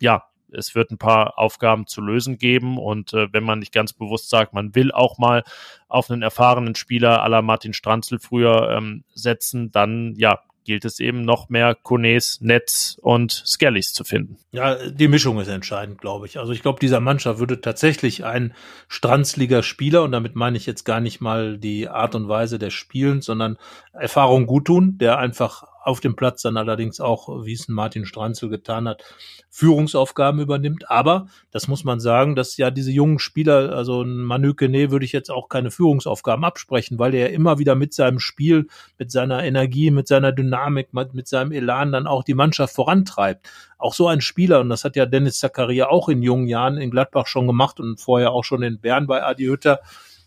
[0.00, 3.92] ja, es wird ein paar Aufgaben zu lösen geben und äh, wenn man nicht ganz
[3.92, 5.44] bewusst sagt, man will auch mal
[5.88, 10.40] auf einen erfahrenen Spieler la Martin Stranzl früher ähm, setzen, dann ja,
[10.70, 14.36] gilt es eben noch mehr Kones, Netz und Skellys zu finden.
[14.52, 16.38] Ja, die Mischung ist entscheidend, glaube ich.
[16.38, 18.54] Also ich glaube, dieser Mannschaft würde tatsächlich ein
[18.86, 22.72] Stranzliger Spieler, und damit meine ich jetzt gar nicht mal die Art und Weise des
[22.72, 23.58] Spielens, sondern
[23.92, 28.88] Erfahrung guttun, der einfach auf dem Platz dann allerdings auch, wie es Martin Stranzel getan
[28.88, 29.02] hat,
[29.48, 30.90] Führungsaufgaben übernimmt.
[30.90, 35.12] Aber das muss man sagen, dass ja diese jungen Spieler, also Manu Kene würde ich
[35.12, 39.90] jetzt auch keine Führungsaufgaben absprechen, weil er immer wieder mit seinem Spiel, mit seiner Energie,
[39.90, 43.48] mit seiner Dynamik, mit, seinem Elan dann auch die Mannschaft vorantreibt.
[43.78, 46.90] Auch so ein Spieler, und das hat ja Dennis Zakaria auch in jungen Jahren in
[46.90, 49.80] Gladbach schon gemacht und vorher auch schon in Bern bei Adi Hütter,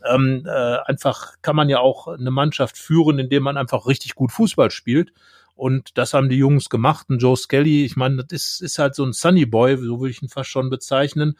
[0.05, 4.31] ähm, äh, einfach kann man ja auch eine Mannschaft führen, indem man einfach richtig gut
[4.31, 5.13] Fußball spielt.
[5.55, 7.07] Und das haben die Jungs gemacht.
[7.09, 10.11] Und Joe Skelly, ich meine, das ist, ist halt so ein Sunny Boy, so würde
[10.11, 11.38] ich ihn fast schon bezeichnen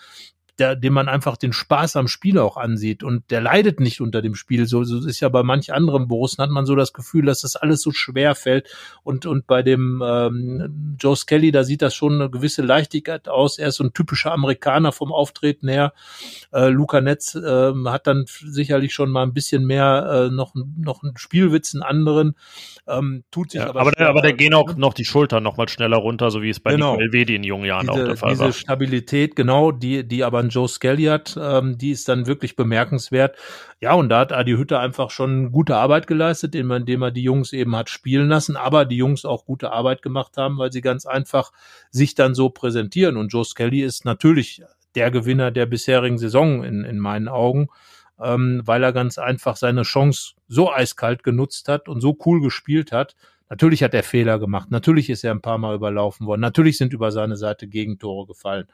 [0.60, 4.22] der, dem man einfach den Spaß am Spiel auch ansieht und der leidet nicht unter
[4.22, 4.68] dem Spiel.
[4.68, 7.56] So, so ist ja bei manch anderen Borussen hat man so das Gefühl, dass das
[7.56, 8.70] alles so schwer fällt
[9.04, 13.58] und und bei dem ähm, Joe Skelly, da sieht das schon eine gewisse Leichtigkeit aus.
[13.58, 15.94] Er ist so ein typischer Amerikaner vom Auftreten her.
[16.52, 21.02] Äh, Luca Netz äh, hat dann sicherlich schon mal ein bisschen mehr äh, noch noch
[21.02, 22.36] einen Spielwitz, einen anderen.
[22.88, 25.58] Ähm, tut sich ja, aber aber, der, aber der gehen auch noch die Schultern noch
[25.58, 26.92] mal schneller runter, so wie es bei genau.
[26.92, 28.48] Nico Elvedi in jungen Jahren diese, auch der Fall diese war.
[28.50, 32.56] Diese Stabilität, genau, die die aber an Joe Skelly hat, ähm, die ist dann wirklich
[32.56, 33.38] bemerkenswert.
[33.80, 37.24] Ja, und da hat Adi Hütte einfach schon gute Arbeit geleistet, indem, indem er die
[37.24, 40.82] Jungs eben hat spielen lassen, aber die Jungs auch gute Arbeit gemacht haben, weil sie
[40.82, 41.52] ganz einfach
[41.90, 43.18] sich dann so präsentieren.
[43.18, 44.64] Und Joe Skelly ist natürlich
[44.96, 47.70] der Gewinner der bisherigen Saison in, in meinen Augen,
[48.22, 52.92] ähm, weil er ganz einfach seine Chance so eiskalt genutzt hat und so cool gespielt
[52.92, 53.16] hat,
[53.50, 54.72] Natürlich hat er Fehler gemacht.
[54.72, 56.42] Natürlich ist er ein paar Mal überlaufen worden.
[56.42, 58.68] Natürlich sind über seine Seite Gegentore gefallen.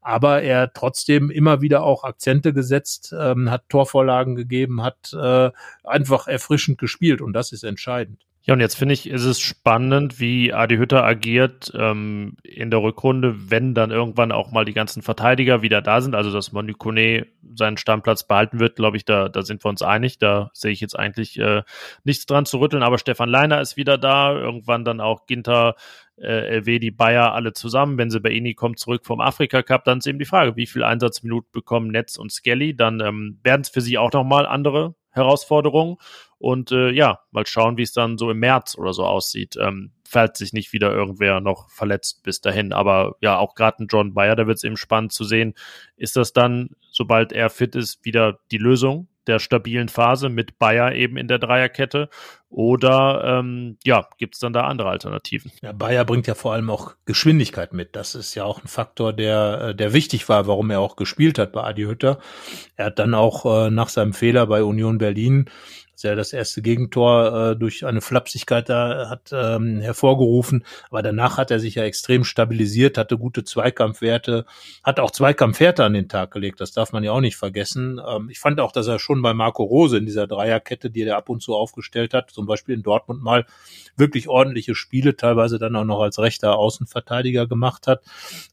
[0.00, 5.50] Aber er hat trotzdem immer wieder auch Akzente gesetzt, ähm, hat Torvorlagen gegeben, hat äh,
[5.84, 8.26] einfach erfrischend gespielt und das ist entscheidend.
[8.42, 12.82] Ja, und jetzt finde ich, ist es spannend, wie Adi Hütter agiert ähm, in der
[12.82, 16.14] Rückrunde, wenn dann irgendwann auch mal die ganzen Verteidiger wieder da sind.
[16.14, 19.82] Also, dass Manu Kone seinen Stammplatz behalten wird, glaube ich, da, da sind wir uns
[19.82, 20.18] einig.
[20.18, 21.62] Da sehe ich jetzt eigentlich äh,
[22.04, 22.82] nichts dran zu rütteln.
[22.82, 24.32] Aber Stefan Leiner ist wieder da.
[24.32, 25.74] Irgendwann dann auch Ginter,
[26.16, 27.98] äh, die Bayer alle zusammen.
[27.98, 30.66] Wenn sie bei Ini kommt, zurück vom Afrika Cup, dann ist eben die Frage, wie
[30.66, 32.74] viel Einsatzminuten bekommen Netz und Skelly.
[32.74, 35.96] Dann ähm, werden es für sie auch nochmal andere Herausforderungen.
[36.38, 39.56] Und äh, ja, mal schauen, wie es dann so im März oder so aussieht.
[39.60, 42.72] Ähm, falls sich nicht wieder irgendwer noch verletzt bis dahin.
[42.72, 45.54] Aber ja, auch gerade ein John Bayer, da wird es eben spannend zu sehen.
[45.96, 50.92] Ist das dann, sobald er fit ist, wieder die Lösung der stabilen Phase mit Bayer
[50.92, 52.08] eben in der Dreierkette?
[52.48, 55.52] Oder ähm, ja, gibt es dann da andere Alternativen?
[55.62, 57.94] Ja, Bayer bringt ja vor allem auch Geschwindigkeit mit.
[57.94, 61.38] Das ist ja auch ein Faktor, der, äh, der wichtig war, warum er auch gespielt
[61.38, 62.18] hat bei Adi Hütter.
[62.74, 65.48] Er hat dann auch äh, nach seinem Fehler bei Union Berlin
[66.00, 70.64] der das erste Gegentor äh, durch eine Flapsigkeit da hat ähm, hervorgerufen.
[70.90, 74.44] Aber danach hat er sich ja extrem stabilisiert, hatte gute Zweikampfwerte,
[74.82, 76.60] hat auch Zweikampfwerte an den Tag gelegt.
[76.60, 78.00] Das darf man ja auch nicht vergessen.
[78.06, 81.16] Ähm, ich fand auch, dass er schon bei Marco Rose in dieser Dreierkette, die er
[81.16, 83.46] ab und zu aufgestellt hat, zum Beispiel in Dortmund mal
[83.96, 88.02] wirklich ordentliche Spiele, teilweise dann auch noch als rechter Außenverteidiger gemacht hat.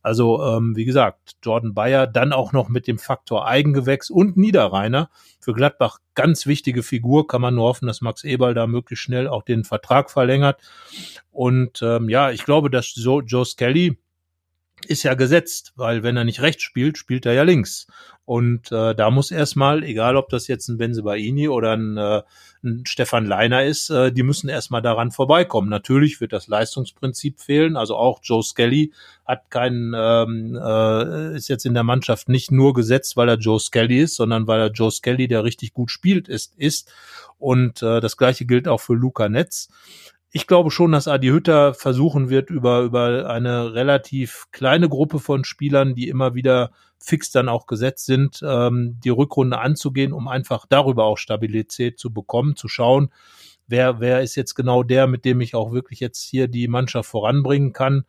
[0.01, 5.09] Also ähm, wie gesagt, Jordan Bayer dann auch noch mit dem Faktor Eigengewächs und Niederreiner
[5.47, 7.25] für Gladbach ganz wichtige Figur.
[7.25, 10.59] Kann man nur hoffen, dass Max Eberl da möglichst schnell auch den Vertrag verlängert.
[11.31, 13.97] Und ähm, ja, ich glaube, dass so Joe Skelly
[14.87, 17.87] ist ja gesetzt, weil wenn er nicht rechts spielt, spielt er ja links.
[18.27, 22.23] Und äh, da muss erstmal, egal ob das jetzt ein Benzebaini oder ein, äh,
[22.61, 25.69] ein Stefan Leiner ist, äh, die müssen erstmal daran vorbeikommen.
[25.69, 27.77] Natürlich wird das Leistungsprinzip fehlen.
[27.77, 28.91] Also auch Joe Skelly
[29.25, 33.61] hat keinen, ähm, äh, ist jetzt in der Mannschaft nicht nur gesetzt, weil er Joe
[33.61, 36.91] Skelly ist, sondern weil er Joe Skelly, der richtig gut spielt, ist, ist.
[37.39, 39.69] Und äh, das gleiche gilt auch für Luca Netz
[40.37, 45.43] ich glaube schon, dass Adi Hütter versuchen wird, über, über eine relativ kleine Gruppe von
[45.43, 46.69] Spielern, die immer wieder
[46.99, 52.13] fix dann auch gesetzt sind, ähm, die Rückrunde anzugehen, um einfach darüber auch Stabilität zu
[52.13, 53.09] bekommen, zu schauen,
[53.65, 57.09] wer, wer ist jetzt genau der, mit dem ich auch wirklich jetzt hier die Mannschaft
[57.09, 58.05] voranbringen kann.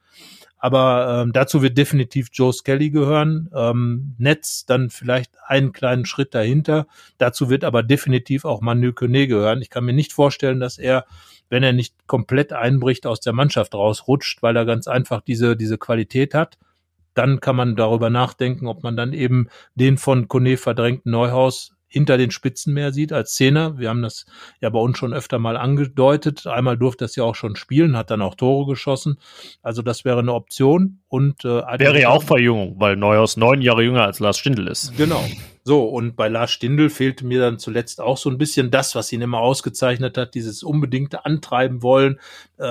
[0.58, 3.48] Aber ähm, dazu wird definitiv Joe Skelly gehören.
[3.54, 6.86] Ähm, Netz dann vielleicht einen kleinen Schritt dahinter.
[7.16, 9.62] Dazu wird aber definitiv auch Manu Kone gehören.
[9.62, 11.04] Ich kann mir nicht vorstellen, dass er
[11.48, 15.78] wenn er nicht komplett einbricht, aus der Mannschaft rausrutscht, weil er ganz einfach diese, diese
[15.78, 16.58] Qualität hat.
[17.14, 22.18] Dann kann man darüber nachdenken, ob man dann eben den von Kone verdrängten Neuhaus hinter
[22.18, 23.78] den Spitzen mehr sieht als Zehner.
[23.78, 24.26] Wir haben das
[24.60, 26.46] ja bei uns schon öfter mal angedeutet.
[26.46, 29.18] Einmal durfte das ja auch schon spielen, hat dann auch Tore geschossen.
[29.62, 31.00] Also das wäre eine Option.
[31.08, 34.96] Und äh, wäre ja auch Verjüngung, weil Neuhaus neun Jahre jünger als Lars Stindl ist.
[34.96, 35.24] Genau.
[35.68, 39.12] So, und bei Lars Stindl fehlte mir dann zuletzt auch so ein bisschen das, was
[39.12, 42.18] ihn immer ausgezeichnet hat, dieses unbedingte Antreiben wollen,
[42.58, 42.64] äh,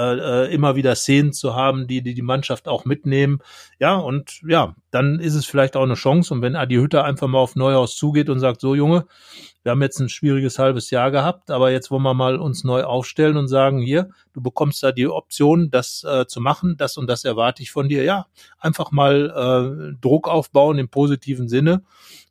[0.48, 3.38] äh, immer wieder Szenen zu haben, die, die die Mannschaft auch mitnehmen.
[3.78, 6.34] Ja, und ja, dann ist es vielleicht auch eine Chance.
[6.34, 9.06] Und wenn Adi Hütter einfach mal auf Neuhaus zugeht und sagt, so Junge,
[9.62, 12.82] wir haben jetzt ein schwieriges halbes Jahr gehabt, aber jetzt wollen wir mal uns neu
[12.82, 17.06] aufstellen und sagen, hier, du bekommst da die Option, das äh, zu machen, das und
[17.06, 18.04] das erwarte ich von dir.
[18.04, 18.26] Ja,
[18.58, 21.84] einfach mal äh, Druck aufbauen im positiven Sinne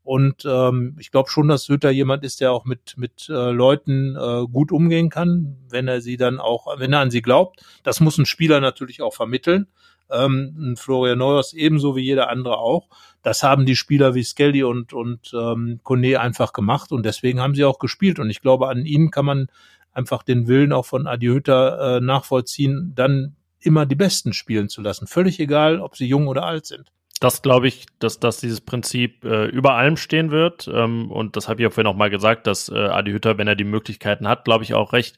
[0.07, 4.15] und ähm, ich glaube schon, dass Hütter jemand ist, der auch mit, mit äh, Leuten
[4.15, 7.65] äh, gut umgehen kann, wenn er sie dann auch, wenn er an sie glaubt.
[7.83, 9.66] Das muss ein Spieler natürlich auch vermitteln.
[10.09, 12.89] Ähm, Florian Neuers ebenso wie jeder andere auch.
[13.23, 17.57] Das haben die Spieler wie Skelly und, und ähm, Kone einfach gemacht und deswegen haben
[17.57, 18.20] sie auch gespielt.
[18.20, 19.49] Und ich glaube, an ihnen kann man
[19.93, 24.83] einfach den Willen auch von Adi Hütter äh, nachvollziehen, dann immer die Besten spielen zu
[24.83, 25.09] lassen.
[25.09, 29.24] Völlig egal, ob sie jung oder alt sind das glaube ich, dass, dass dieses Prinzip
[29.24, 30.68] äh, über allem stehen wird.
[30.72, 33.48] Ähm, und das habe ich auch vorhin auch mal gesagt, dass äh, Adi Hütter, wenn
[33.48, 35.16] er die Möglichkeiten hat, glaube ich auch recht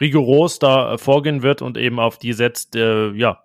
[0.00, 3.44] rigoros da äh, vorgehen wird und eben auf die setzt, äh, ja,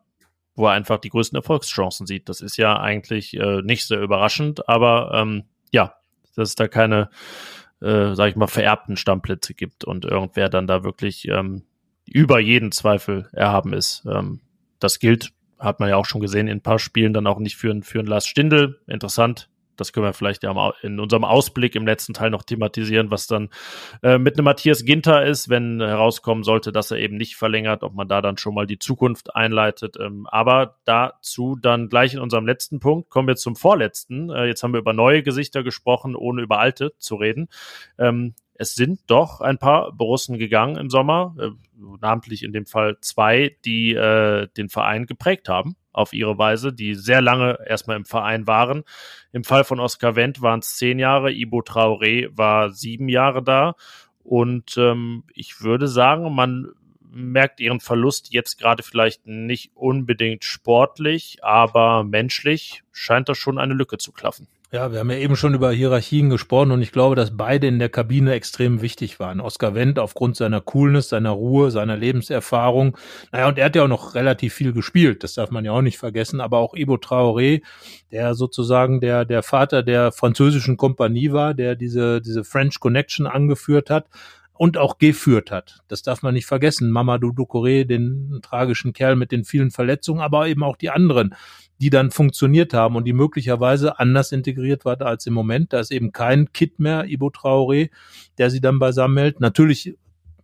[0.56, 2.30] wo er einfach die größten Erfolgschancen sieht.
[2.30, 5.96] Das ist ja eigentlich äh, nicht sehr überraschend, aber ähm, ja,
[6.36, 7.10] dass es da keine,
[7.82, 11.64] äh, sag ich mal, vererbten Stammplätze gibt und irgendwer dann da wirklich ähm,
[12.06, 14.04] über jeden Zweifel erhaben ist.
[14.10, 14.42] Ähm,
[14.80, 15.32] das gilt
[15.66, 18.00] hat man ja auch schon gesehen in ein paar Spielen, dann auch nicht für, für
[18.00, 18.80] einen Lars Stindl.
[18.88, 23.28] Interessant, das können wir vielleicht ja in unserem Ausblick im letzten Teil noch thematisieren, was
[23.28, 23.50] dann
[24.04, 27.94] äh, mit einem Matthias Ginter ist, wenn herauskommen sollte, dass er eben nicht verlängert, ob
[27.94, 29.98] man da dann schon mal die Zukunft einleitet.
[30.00, 34.30] Ähm, aber dazu dann gleich in unserem letzten Punkt kommen wir zum vorletzten.
[34.30, 37.48] Äh, jetzt haben wir über neue Gesichter gesprochen, ohne über alte zu reden.
[37.98, 41.50] Ähm, es sind doch ein paar Borussen gegangen im Sommer, äh,
[42.02, 46.96] namentlich in dem Fall zwei, die äh, den Verein geprägt haben auf ihre Weise, die
[46.96, 48.84] sehr lange erstmal im Verein waren.
[49.32, 53.76] Im Fall von Oscar Wendt waren es zehn Jahre, Ibo Traoré war sieben Jahre da.
[54.24, 56.72] Und ähm, ich würde sagen, man
[57.12, 63.74] merkt ihren Verlust jetzt gerade vielleicht nicht unbedingt sportlich, aber menschlich scheint das schon eine
[63.74, 64.48] Lücke zu klaffen.
[64.72, 67.78] Ja, wir haben ja eben schon über Hierarchien gesprochen und ich glaube, dass beide in
[67.78, 69.40] der Kabine extrem wichtig waren.
[69.40, 72.98] Oskar Wendt aufgrund seiner Coolness, seiner Ruhe, seiner Lebenserfahrung.
[73.32, 75.84] Naja, und er hat ja auch noch relativ viel gespielt, das darf man ja auch
[75.84, 76.42] nicht vergessen.
[76.42, 77.62] Aber auch Ibo Traoré,
[78.12, 83.92] der sozusagen der, der Vater der französischen Kompanie war, der diese, diese French Connection angeführt
[83.92, 84.08] hat
[84.58, 85.80] und auch geführt hat.
[85.88, 86.92] Das darf man nicht vergessen.
[86.92, 91.36] Mamadou Ducouré, den tragischen Kerl mit den vielen Verletzungen, aber eben auch die anderen
[91.80, 95.74] die dann funktioniert haben und die möglicherweise anders integriert waren als im Moment.
[95.74, 97.90] Da ist eben kein Kit mehr, Ibo Traoré,
[98.38, 99.40] der sie dann beisammen hält.
[99.40, 99.98] Natürlich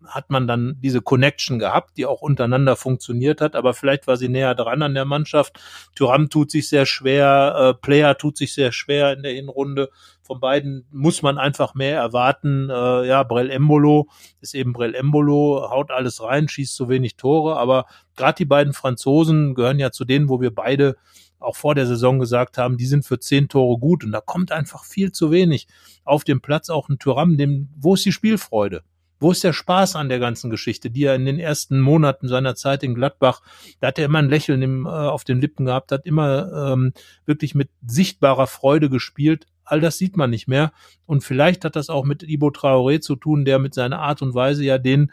[0.05, 4.29] hat man dann diese Connection gehabt, die auch untereinander funktioniert hat, aber vielleicht war sie
[4.29, 5.59] näher dran an der Mannschaft.
[5.95, 9.89] Thuram tut sich sehr schwer, äh, Player tut sich sehr schwer in der Hinrunde.
[10.31, 12.69] Von beiden muss man einfach mehr erwarten.
[12.69, 14.07] Äh, ja, Brell Embolo
[14.39, 17.85] ist eben Brell Embolo, haut alles rein, schießt zu wenig Tore, aber
[18.15, 20.95] gerade die beiden Franzosen gehören ja zu denen, wo wir beide
[21.41, 24.53] auch vor der Saison gesagt haben, die sind für zehn Tore gut und da kommt
[24.53, 25.67] einfach viel zu wenig
[26.05, 26.69] auf dem Platz.
[26.69, 28.83] Auch ein Thuram, dem, wo ist die Spielfreude?
[29.19, 32.55] Wo ist der Spaß an der ganzen Geschichte, die er in den ersten Monaten seiner
[32.55, 33.41] Zeit in Gladbach,
[33.81, 36.93] da hat er immer ein Lächeln im, äh, auf den Lippen gehabt, hat immer ähm,
[37.25, 39.45] wirklich mit sichtbarer Freude gespielt.
[39.72, 40.73] All das sieht man nicht mehr.
[41.06, 44.34] Und vielleicht hat das auch mit Ibo Traoré zu tun, der mit seiner Art und
[44.34, 45.11] Weise ja den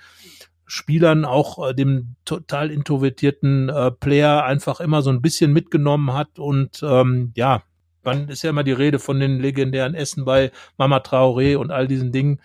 [0.66, 6.38] Spielern, auch äh, dem total introvertierten äh, Player einfach immer so ein bisschen mitgenommen hat
[6.38, 7.62] und ähm, ja,
[8.02, 11.88] man ist ja immer die Rede von den legendären Essen bei Mama Traoré und all
[11.88, 12.40] diesen Dingen.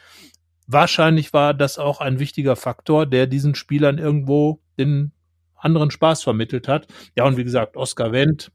[0.68, 5.12] Wahrscheinlich war das auch ein wichtiger Faktor, der diesen Spielern irgendwo den
[5.56, 6.88] anderen Spaß vermittelt hat.
[7.16, 8.52] Ja, und wie gesagt, Oscar Wendt,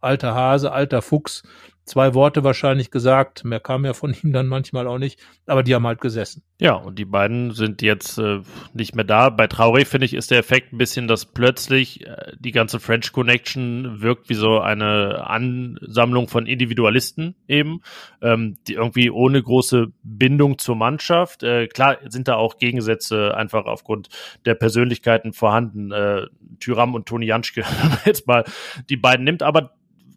[0.00, 1.42] alter Hase, alter Fuchs,
[1.86, 3.44] zwei Worte wahrscheinlich gesagt.
[3.44, 5.18] Mehr kam ja von ihm dann manchmal auch nicht.
[5.46, 6.42] Aber die haben halt gesessen.
[6.58, 8.40] Ja, und die beiden sind jetzt äh,
[8.74, 9.30] nicht mehr da.
[9.30, 13.12] Bei Traoré, finde ich, ist der Effekt ein bisschen, dass plötzlich äh, die ganze French
[13.12, 17.82] Connection wirkt wie so eine Ansammlung von Individualisten eben,
[18.20, 21.42] ähm, die irgendwie ohne große Bindung zur Mannschaft.
[21.42, 24.08] Äh, klar sind da auch Gegensätze einfach aufgrund
[24.44, 25.92] der Persönlichkeiten vorhanden.
[25.92, 26.26] Äh,
[26.58, 27.64] Tyram und Toni Janschke,
[28.04, 28.44] jetzt mal
[28.88, 29.42] die beiden nimmt.
[29.42, 29.72] Aber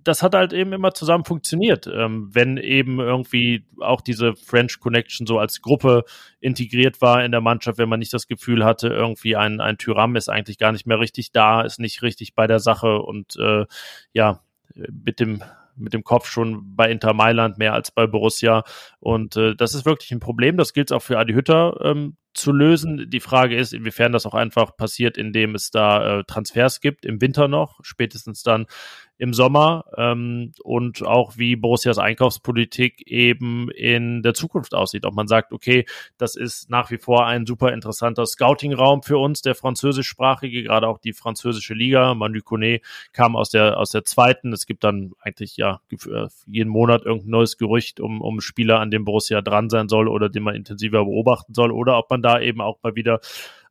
[0.09, 5.27] das hat halt eben immer zusammen funktioniert, ähm, wenn eben irgendwie auch diese French Connection
[5.27, 6.03] so als Gruppe
[6.39, 10.15] integriert war in der Mannschaft, wenn man nicht das Gefühl hatte, irgendwie ein, ein Tyram
[10.15, 13.65] ist eigentlich gar nicht mehr richtig da, ist nicht richtig bei der Sache und äh,
[14.11, 14.41] ja,
[14.73, 15.43] mit dem
[15.75, 18.63] mit dem Kopf schon bei Inter Mailand mehr als bei Borussia.
[18.99, 20.57] Und äh, das ist wirklich ein Problem.
[20.57, 23.09] Das gilt auch für Adi Hütter ähm, zu lösen.
[23.09, 27.21] Die Frage ist, inwiefern das auch einfach passiert, indem es da äh, Transfers gibt, im
[27.21, 28.65] Winter noch, spätestens dann
[29.19, 35.05] im Sommer ähm, und auch wie Borussias Einkaufspolitik eben in der Zukunft aussieht.
[35.05, 35.85] Ob man sagt, okay,
[36.17, 40.99] das ist nach wie vor ein super interessanter Scouting-Raum für uns, der französischsprachige, gerade auch
[40.99, 42.15] die französische Liga.
[42.15, 42.79] Manu Kone
[43.11, 44.53] kam aus der, aus der zweiten.
[44.53, 48.89] Es gibt dann eigentlich ja äh, jeden Monat irgendein neues Gerücht um, um Spieler, an
[48.89, 52.28] dem Borussia dran sein soll oder den man intensiver beobachten soll oder ob man da
[52.37, 53.19] eben auch mal wieder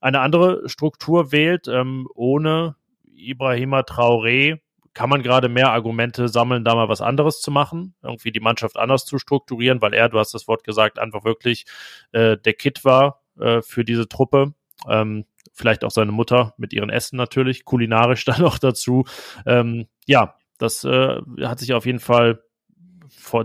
[0.01, 2.77] eine andere Struktur wählt, ähm, ohne
[3.15, 4.61] Ibrahima Traoré
[4.95, 8.77] kann man gerade mehr Argumente sammeln, da mal was anderes zu machen, irgendwie die Mannschaft
[8.77, 11.67] anders zu strukturieren, weil er, du hast das Wort gesagt, einfach wirklich
[12.11, 14.55] äh, der Kit war äh, für diese Truppe.
[14.89, 19.05] Ähm, vielleicht auch seine Mutter mit ihren Essen natürlich, kulinarisch dann noch dazu.
[19.47, 22.43] Ähm, ja, das äh, hat sich auf jeden Fall,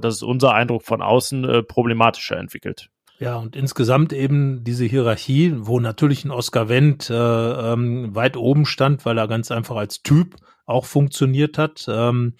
[0.01, 2.89] das ist unser Eindruck von außen, äh, problematischer entwickelt.
[3.19, 8.65] Ja, und insgesamt eben diese Hierarchie, wo natürlich ein Oscar Wendt äh, ähm, weit oben
[8.65, 10.35] stand, weil er ganz einfach als Typ
[10.65, 11.85] auch funktioniert hat.
[11.87, 12.33] Ähm,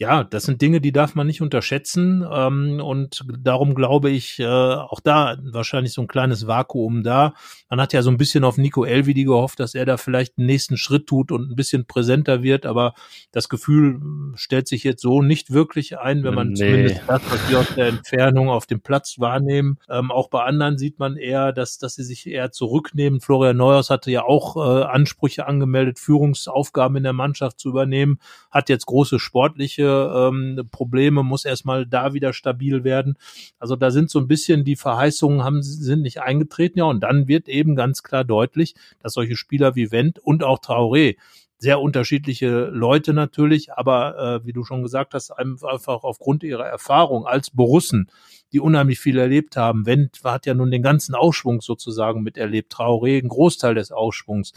[0.00, 2.26] ja, das sind Dinge, die darf man nicht unterschätzen.
[2.32, 7.34] Ähm, und darum glaube ich, äh, auch da wahrscheinlich so ein kleines Vakuum da.
[7.68, 10.46] Man hat ja so ein bisschen auf Nico Elvidi gehofft, dass er da vielleicht einen
[10.46, 12.64] nächsten Schritt tut und ein bisschen präsenter wird.
[12.64, 12.94] Aber
[13.30, 16.54] das Gefühl hm, stellt sich jetzt so nicht wirklich ein, wenn man nee.
[16.54, 19.76] zumindest das, was wir aus der Entfernung auf dem Platz wahrnehmen.
[19.90, 23.20] Ähm, auch bei anderen sieht man eher, dass, dass sie sich eher zurücknehmen.
[23.20, 28.18] Florian Neuers hatte ja auch äh, Ansprüche angemeldet, Führungsaufgaben in der Mannschaft zu übernehmen,
[28.50, 33.16] hat jetzt große sportliche ähm, Probleme, muss erstmal da wieder stabil werden.
[33.58, 36.78] Also da sind so ein bisschen die Verheißungen haben, sind nicht eingetreten.
[36.78, 40.60] Ja, und dann wird eben ganz klar deutlich, dass solche Spieler wie Wendt und auch
[40.60, 41.16] Traoré
[41.60, 47.26] sehr unterschiedliche Leute natürlich, aber äh, wie du schon gesagt hast, einfach aufgrund ihrer Erfahrung
[47.26, 48.10] als Borussen,
[48.52, 49.84] die unheimlich viel erlebt haben.
[49.84, 54.54] Wendt hat ja nun den ganzen Aufschwung sozusagen miterlebt, Traoré einen Großteil des Aufschwungs.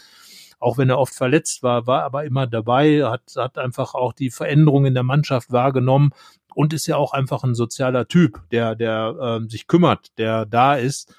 [0.59, 4.29] Auch wenn er oft verletzt war, war aber immer dabei, hat, hat einfach auch die
[4.29, 6.11] Veränderung in der Mannschaft wahrgenommen
[6.55, 10.75] und ist ja auch einfach ein sozialer Typ, der, der äh, sich kümmert, der da
[10.75, 11.13] ist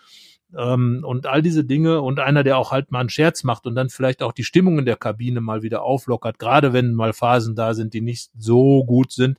[0.57, 3.75] ähm, und all diese Dinge und einer, der auch halt mal einen Scherz macht und
[3.75, 7.55] dann vielleicht auch die Stimmung in der Kabine mal wieder auflockert, gerade wenn mal Phasen
[7.55, 9.39] da sind, die nicht so gut sind.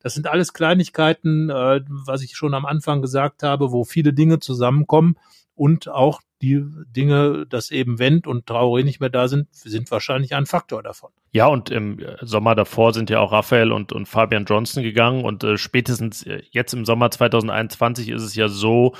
[0.00, 4.38] Das sind alles Kleinigkeiten, äh, was ich schon am Anfang gesagt habe, wo viele Dinge
[4.38, 5.16] zusammenkommen
[5.54, 10.34] und auch die Dinge, dass eben Wendt und Traoré nicht mehr da sind, sind wahrscheinlich
[10.34, 11.10] ein Faktor davon.
[11.32, 15.42] Ja, und im Sommer davor sind ja auch Raphael und, und Fabian Johnson gegangen und
[15.42, 18.94] äh, spätestens äh, jetzt im Sommer 2021 ist es ja so,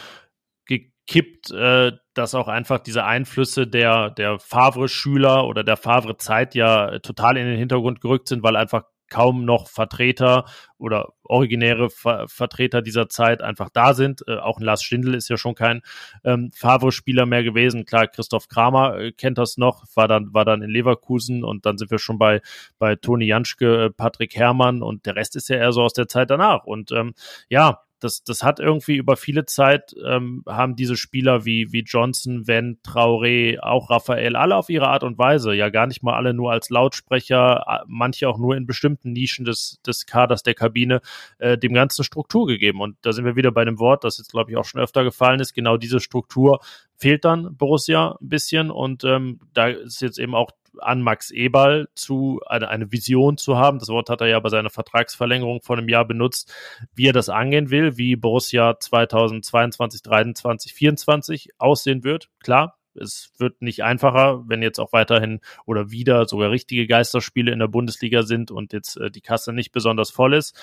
[1.07, 7.37] kippt, äh, dass auch einfach diese Einflüsse der, der Favre-Schüler oder der Favre-Zeit ja total
[7.37, 10.45] in den Hintergrund gerückt sind, weil einfach kaum noch Vertreter
[10.79, 14.23] oder originäre Ver Vertreter dieser Zeit einfach da sind.
[14.29, 15.83] Äh, auch ein Lars Stindl ist ja schon kein
[16.25, 17.85] ähm, Favre-Spieler mehr gewesen.
[17.85, 21.79] Klar, Christoph Kramer äh, kennt das noch, war dann, war dann in Leverkusen und dann
[21.79, 22.41] sind wir schon bei,
[22.79, 26.09] bei Toni Janschke, äh, Patrick Herrmann und der Rest ist ja eher so aus der
[26.09, 26.65] Zeit danach.
[26.65, 27.15] Und ähm,
[27.49, 32.47] ja, das, das hat irgendwie über viele Zeit, ähm, haben diese Spieler wie, wie Johnson,
[32.47, 36.35] Wendt, Traoré, auch Raphael, alle auf ihre Art und Weise, ja gar nicht mal alle
[36.35, 41.01] nur als Lautsprecher, manche auch nur in bestimmten Nischen des, des Kaders der Kabine,
[41.39, 42.81] äh, dem Ganzen Struktur gegeben.
[42.81, 45.03] Und da sind wir wieder bei dem Wort, das jetzt, glaube ich, auch schon öfter
[45.03, 46.61] gefallen ist, genau diese Struktur
[46.97, 51.89] fehlt dann Borussia ein bisschen und ähm, da ist jetzt eben auch an Max Eberl
[51.95, 53.79] zu, eine, eine Vision zu haben.
[53.79, 56.53] Das Wort hat er ja bei seiner Vertragsverlängerung vor einem Jahr benutzt,
[56.95, 62.29] wie er das angehen will, wie Borussia 2022, 2023, 2024 aussehen wird.
[62.41, 67.59] Klar, es wird nicht einfacher, wenn jetzt auch weiterhin oder wieder sogar richtige Geisterspiele in
[67.59, 70.57] der Bundesliga sind und jetzt äh, die Kasse nicht besonders voll ist.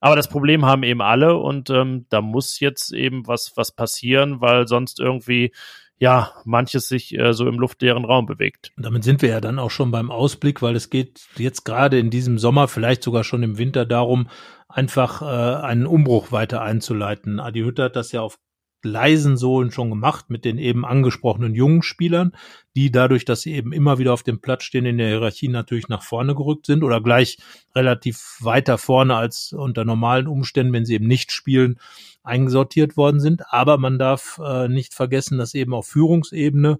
[0.00, 4.40] Aber das Problem haben eben alle und ähm, da muss jetzt eben was, was passieren,
[4.40, 5.52] weil sonst irgendwie
[5.98, 8.72] ja, manches sich äh, so im luftleeren Raum bewegt.
[8.76, 11.98] Und damit sind wir ja dann auch schon beim Ausblick, weil es geht jetzt gerade
[11.98, 14.28] in diesem Sommer, vielleicht sogar schon im Winter darum,
[14.68, 17.40] einfach äh, einen Umbruch weiter einzuleiten.
[17.40, 18.38] Adi Hütter hat das ja auf
[18.82, 22.32] leisen Sohlen schon gemacht mit den eben angesprochenen jungen Spielern,
[22.76, 25.88] die dadurch, dass sie eben immer wieder auf dem Platz stehen, in der Hierarchie natürlich
[25.88, 27.38] nach vorne gerückt sind oder gleich
[27.74, 31.80] relativ weiter vorne als unter normalen Umständen, wenn sie eben nicht spielen,
[32.26, 33.42] eingesortiert worden sind.
[33.50, 36.78] Aber man darf äh, nicht vergessen, dass eben auf Führungsebene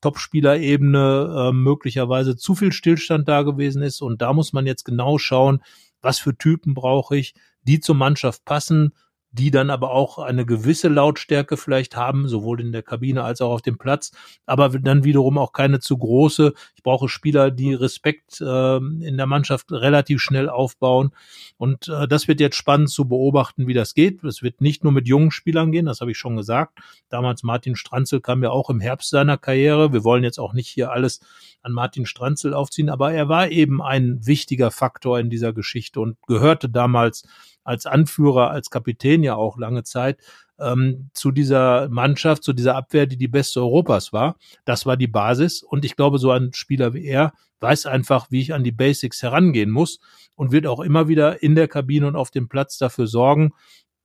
[0.00, 4.02] Topspielerebene äh, möglicherweise zu viel Stillstand da gewesen ist.
[4.02, 5.62] Und da muss man jetzt genau schauen,
[6.02, 8.92] was für Typen brauche ich, die zur Mannschaft passen,
[9.32, 13.50] die dann aber auch eine gewisse Lautstärke vielleicht haben, sowohl in der Kabine als auch
[13.50, 14.12] auf dem Platz,
[14.44, 16.52] aber dann wiederum auch keine zu große.
[16.76, 21.12] Ich brauche Spieler, die Respekt äh, in der Mannschaft relativ schnell aufbauen.
[21.56, 24.22] Und äh, das wird jetzt spannend zu beobachten, wie das geht.
[24.22, 26.78] Es wird nicht nur mit jungen Spielern gehen, das habe ich schon gesagt.
[27.08, 29.94] Damals Martin Stranzel kam ja auch im Herbst seiner Karriere.
[29.94, 31.20] Wir wollen jetzt auch nicht hier alles
[31.62, 36.16] an Martin Stranzel aufziehen, aber er war eben ein wichtiger Faktor in dieser Geschichte und
[36.26, 37.24] gehörte damals
[37.64, 40.18] als Anführer, als Kapitän ja auch lange Zeit
[40.58, 44.36] ähm, zu dieser Mannschaft, zu dieser Abwehr, die die beste Europas war.
[44.64, 45.62] Das war die Basis.
[45.62, 49.22] Und ich glaube, so ein Spieler wie er weiß einfach, wie ich an die Basics
[49.22, 50.00] herangehen muss
[50.34, 53.52] und wird auch immer wieder in der Kabine und auf dem Platz dafür sorgen,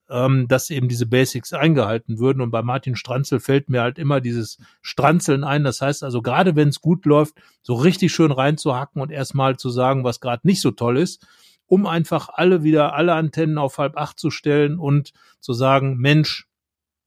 [0.09, 2.41] ähm, dass eben diese Basics eingehalten würden.
[2.41, 5.63] Und bei Martin Stranzel fällt mir halt immer dieses Stranzeln ein.
[5.63, 9.69] Das heißt also, gerade wenn es gut läuft, so richtig schön reinzuhacken und erstmal zu
[9.69, 11.25] sagen, was gerade nicht so toll ist
[11.67, 16.47] um einfach alle wieder, alle Antennen auf halb acht zu stellen und zu sagen, Mensch,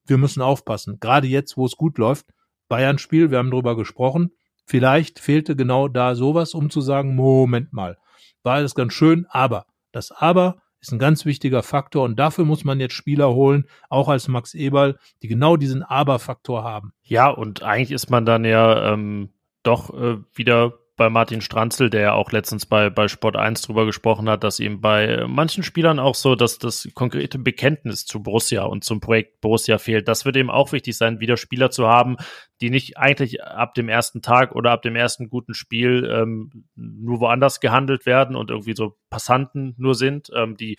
[0.07, 0.99] wir müssen aufpassen.
[1.01, 2.27] Gerade jetzt, wo es gut läuft,
[2.69, 4.33] Bayern-Spiel, wir haben drüber gesprochen.
[4.65, 7.99] Vielleicht fehlte genau da sowas, um zu sagen, Moment mal,
[8.43, 12.65] war alles ganz schön, aber das Aber ist ein ganz wichtiger Faktor und dafür muss
[12.65, 16.93] man jetzt Spieler holen, auch als Max Eberl, die genau diesen Aber-Faktor haben.
[17.03, 19.31] Ja, und eigentlich ist man dann ja ähm,
[19.63, 23.87] doch äh, wieder bei Martin Stranzel, der ja auch letztens bei, bei Sport 1 drüber
[23.87, 28.65] gesprochen hat, dass ihm bei manchen Spielern auch so dass das konkrete Bekenntnis zu Borussia
[28.65, 30.09] und zum Projekt Borussia fehlt.
[30.09, 32.19] Das wird eben auch wichtig sein, wieder Spieler zu haben,
[32.61, 37.21] die nicht eigentlich ab dem ersten Tag oder ab dem ersten guten Spiel ähm, nur
[37.21, 40.77] woanders gehandelt werden und irgendwie so Passanten nur sind, ähm, die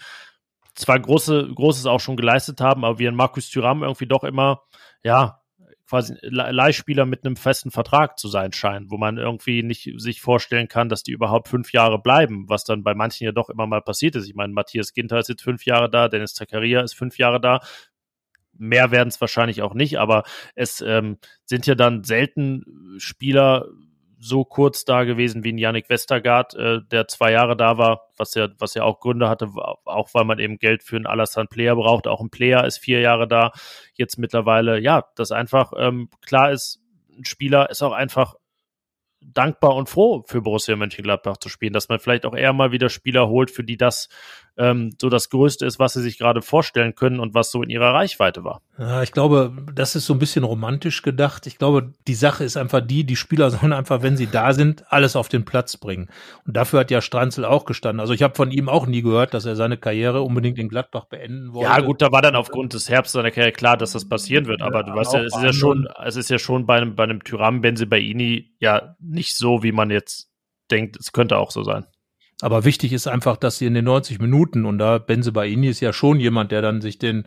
[0.76, 4.62] zwar große, Großes auch schon geleistet haben, aber wie ein Markus Thüram irgendwie doch immer,
[5.04, 5.41] ja,
[5.92, 10.70] quasi Leihspieler mit einem festen Vertrag zu sein scheint, wo man irgendwie nicht sich vorstellen
[10.70, 13.82] kann, dass die überhaupt fünf Jahre bleiben, was dann bei manchen ja doch immer mal
[13.82, 14.26] passiert ist.
[14.26, 17.60] Ich meine, Matthias Ginter ist jetzt fünf Jahre da, Dennis Zakaria ist fünf Jahre da.
[18.54, 20.24] Mehr werden es wahrscheinlich auch nicht, aber
[20.56, 23.66] es ähm, sind ja dann selten Spieler,
[24.24, 28.36] so kurz da gewesen wie ein Yannick Westergaard, äh, der zwei Jahre da war, was
[28.36, 31.76] ja, was ja auch Gründe hatte, auch weil man eben Geld für einen Alassane Player
[31.76, 32.08] braucht.
[32.08, 33.52] Auch ein Player ist vier Jahre da,
[33.96, 34.80] jetzt mittlerweile.
[34.80, 36.80] Ja, das einfach ähm, klar ist,
[37.18, 38.36] ein Spieler ist auch einfach
[39.22, 42.90] dankbar und froh für Borussia Mönchengladbach zu spielen, dass man vielleicht auch eher mal wieder
[42.90, 44.08] Spieler holt, für die das
[44.58, 47.70] ähm, so das Größte ist, was sie sich gerade vorstellen können und was so in
[47.70, 48.62] ihrer Reichweite war.
[48.78, 51.48] Ja, ich glaube, das ist so ein bisschen romantisch gedacht.
[51.48, 54.84] Ich glaube, die Sache ist einfach die, die Spieler sollen einfach, wenn sie da sind,
[54.92, 56.10] alles auf den Platz bringen.
[56.46, 58.02] Und dafür hat ja Stranzel auch gestanden.
[58.02, 61.06] Also ich habe von ihm auch nie gehört, dass er seine Karriere unbedingt in Gladbach
[61.06, 61.70] beenden wollte.
[61.70, 64.62] Ja, gut, da war dann aufgrund des Herbst seiner Karriere klar, dass das passieren wird.
[64.62, 66.96] Aber ja, du weißt ja, es ist ja schon, es ist ja schon bei einem,
[66.96, 70.30] bei einem Tyram Benzibaini ja nicht so, wie man jetzt
[70.72, 71.86] denkt, es könnte auch so sein.
[72.42, 75.80] Aber wichtig ist einfach, dass sie in den 90 Minuten, und da Benze Baini ist
[75.80, 77.26] ja schon jemand, der dann sich den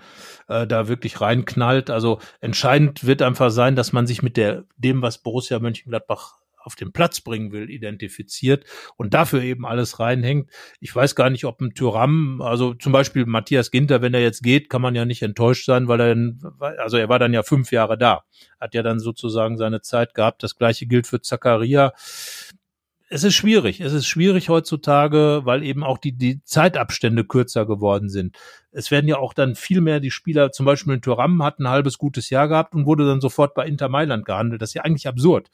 [0.48, 1.88] äh, da wirklich reinknallt.
[1.88, 6.34] Also entscheidend wird einfach sein, dass man sich mit der, dem, was Borussia Mönchengladbach
[6.64, 8.64] auf den Platz bringen will, identifiziert
[8.96, 10.50] und dafür eben alles reinhängt.
[10.80, 14.42] Ich weiß gar nicht, ob ein Tyram, also zum Beispiel Matthias Ginter, wenn er jetzt
[14.42, 17.70] geht, kann man ja nicht enttäuscht sein, weil er, also er war dann ja fünf
[17.70, 18.24] Jahre da,
[18.58, 20.42] hat ja dann sozusagen seine Zeit gehabt.
[20.42, 21.92] Das gleiche gilt für Zakaria
[23.08, 23.80] es ist schwierig.
[23.80, 28.36] Es ist schwierig heutzutage, weil eben auch die, die Zeitabstände kürzer geworden sind.
[28.72, 31.68] Es werden ja auch dann viel mehr die Spieler, zum Beispiel in Thuram hat ein
[31.68, 34.62] halbes gutes Jahr gehabt und wurde dann sofort bei Inter Mailand gehandelt.
[34.62, 35.50] Das ist ja eigentlich absurd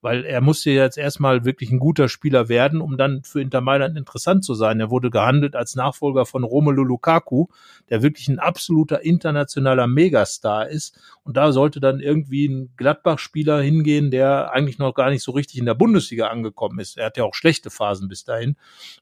[0.00, 3.96] weil er musste jetzt erstmal wirklich ein guter Spieler werden, um dann für Inter Mailand
[3.96, 4.78] interessant zu sein.
[4.78, 7.46] Er wurde gehandelt als Nachfolger von Romelu Lukaku,
[7.90, 10.98] der wirklich ein absoluter internationaler Megastar ist.
[11.24, 15.58] Und da sollte dann irgendwie ein Gladbach-Spieler hingehen, der eigentlich noch gar nicht so richtig
[15.58, 16.96] in der Bundesliga angekommen ist.
[16.96, 18.56] Er hat ja auch schlechte Phasen bis dahin.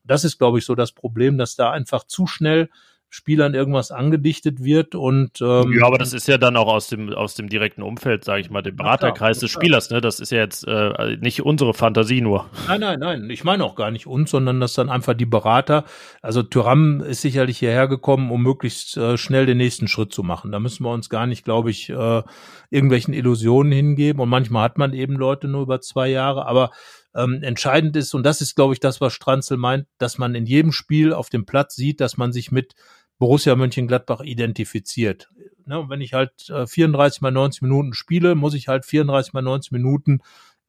[0.05, 2.70] Das ist, glaube ich, so das Problem, dass da einfach zu schnell
[3.17, 7.13] Spielern irgendwas angedichtet wird und ähm, ja, aber das ist ja dann auch aus dem
[7.15, 9.91] aus dem direkten Umfeld, sage ich mal, dem Beraterkreis des Spielers.
[9.91, 12.45] Ne, das ist ja jetzt äh, nicht unsere Fantasie nur.
[12.69, 13.31] Nein, nein, nein.
[13.31, 15.85] Ich meine auch gar nicht uns, sondern dass dann einfach die Berater.
[16.21, 20.53] Also Tyram ist sicherlich hierher gekommen, um möglichst äh, schnell den nächsten Schritt zu machen.
[20.53, 22.23] Da müssen wir uns gar nicht, glaube ich, äh,
[22.71, 24.21] irgendwelchen Illusionen hingeben.
[24.21, 26.71] Und manchmal hat man eben Leute nur über zwei Jahre, aber
[27.17, 30.45] ähm, entscheidend ist, und das ist, glaube ich, das, was Stranzel meint, dass man in
[30.45, 32.75] jedem Spiel auf dem Platz sieht, dass man sich mit
[33.19, 35.31] Borussia Mönchengladbach identifiziert.
[35.65, 39.33] Ne, und wenn ich halt äh, 34 mal 90 Minuten spiele, muss ich halt 34
[39.33, 40.21] mal 90 Minuten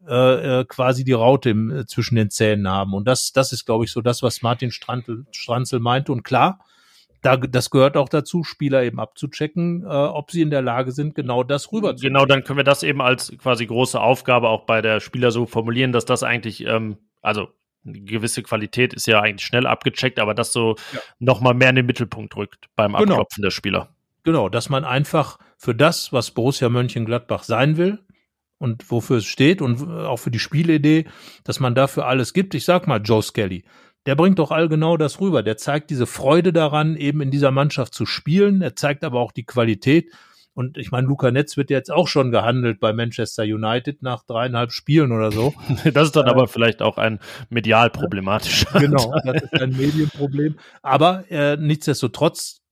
[0.07, 2.93] äh, äh, quasi die Raute im, äh, zwischen den Zähnen haben.
[2.93, 6.11] Und das, das ist, glaube ich, so das, was Martin Stranzel, Stranzel meinte.
[6.11, 6.59] Und klar,
[7.21, 11.15] da, das gehört auch dazu, Spieler eben abzuchecken, äh, ob sie in der Lage sind,
[11.15, 12.05] genau das rüber zu.
[12.05, 15.45] Genau, dann können wir das eben als quasi große Aufgabe auch bei der Spieler so
[15.45, 17.49] formulieren, dass das eigentlich, ähm, also
[17.85, 20.99] eine gewisse Qualität ist ja eigentlich schnell abgecheckt, aber das so ja.
[21.19, 23.13] nochmal mehr in den Mittelpunkt rückt beim genau.
[23.13, 23.89] Abklopfen der Spieler.
[24.23, 27.99] Genau, dass man einfach für das, was Borussia Mönchengladbach sein will
[28.57, 31.05] und wofür es steht und auch für die Spielidee,
[31.43, 32.53] dass man dafür alles gibt.
[32.53, 33.63] Ich sag mal Joe Skelly.
[34.05, 35.43] Der bringt doch all genau das rüber.
[35.43, 38.61] Der zeigt diese Freude daran, eben in dieser Mannschaft zu spielen.
[38.61, 40.11] Er zeigt aber auch die Qualität.
[40.57, 44.71] Und ich meine, Luca Netz wird jetzt auch schon gehandelt bei Manchester United nach dreieinhalb
[44.71, 45.53] Spielen oder so.
[45.93, 47.19] Das ist dann äh, aber vielleicht auch ein
[47.51, 48.67] medial problematischer.
[48.79, 50.57] Genau, das ist ein Medienproblem.
[50.81, 52.63] Aber äh, nichtsdestotrotz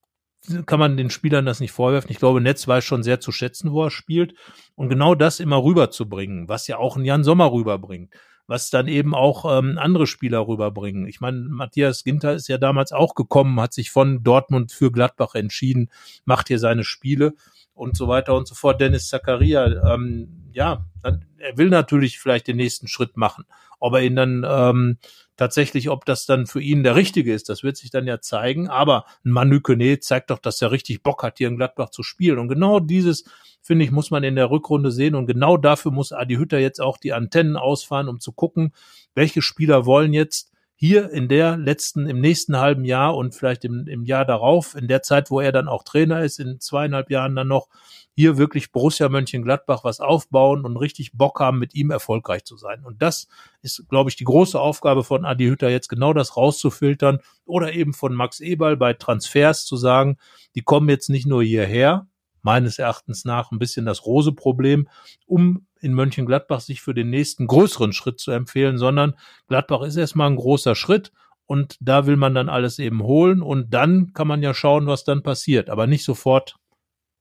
[0.66, 2.10] kann man den Spielern das nicht vorwerfen.
[2.10, 4.34] Ich glaube, Netz weiß schon sehr zu schätzen, wo er spielt.
[4.74, 8.12] Und genau das immer rüberzubringen, was ja auch ein Jan Sommer rüberbringt
[8.48, 11.08] was dann eben auch ähm, andere Spieler rüberbringen.
[11.08, 15.34] Ich meine, Matthias Ginter ist ja damals auch gekommen, hat sich von Dortmund für Gladbach
[15.34, 15.90] entschieden,
[16.26, 17.34] macht hier seine Spiele
[17.76, 18.82] und so weiter und so fort.
[18.82, 23.44] Dennis Zakaria, ähm, ja, dann, er will natürlich vielleicht den nächsten Schritt machen.
[23.80, 24.98] Ob er ihn dann ähm,
[25.36, 28.70] tatsächlich, ob das dann für ihn der richtige ist, das wird sich dann ja zeigen.
[28.70, 32.02] Aber ein Manu Kone zeigt doch, dass er richtig Bock hat, hier in Gladbach zu
[32.02, 32.40] spielen.
[32.40, 33.26] Und genau dieses,
[33.62, 35.14] finde ich, muss man in der Rückrunde sehen.
[35.14, 38.74] Und genau dafür muss Adi Hütter jetzt auch die Antennen ausfahren, um zu gucken,
[39.14, 43.88] welche Spieler wollen jetzt hier in der letzten, im nächsten halben Jahr und vielleicht im,
[43.88, 47.36] im Jahr darauf, in der Zeit, wo er dann auch Trainer ist, in zweieinhalb Jahren
[47.36, 47.68] dann noch,
[48.16, 52.84] hier wirklich Borussia Mönchengladbach was aufbauen und richtig Bock haben, mit ihm erfolgreich zu sein.
[52.84, 53.28] Und das
[53.62, 57.94] ist, glaube ich, die große Aufgabe von Adi Hütter, jetzt genau das rauszufiltern oder eben
[57.94, 60.18] von Max Eberl bei Transfers zu sagen,
[60.56, 62.08] die kommen jetzt nicht nur hierher,
[62.42, 64.88] meines Erachtens nach ein bisschen das Rose-Problem,
[65.26, 69.16] um in Mönchengladbach sich für den nächsten größeren Schritt zu empfehlen, sondern
[69.48, 71.12] Gladbach ist erstmal ein großer Schritt
[71.46, 75.04] und da will man dann alles eben holen und dann kann man ja schauen, was
[75.04, 76.56] dann passiert, aber nicht sofort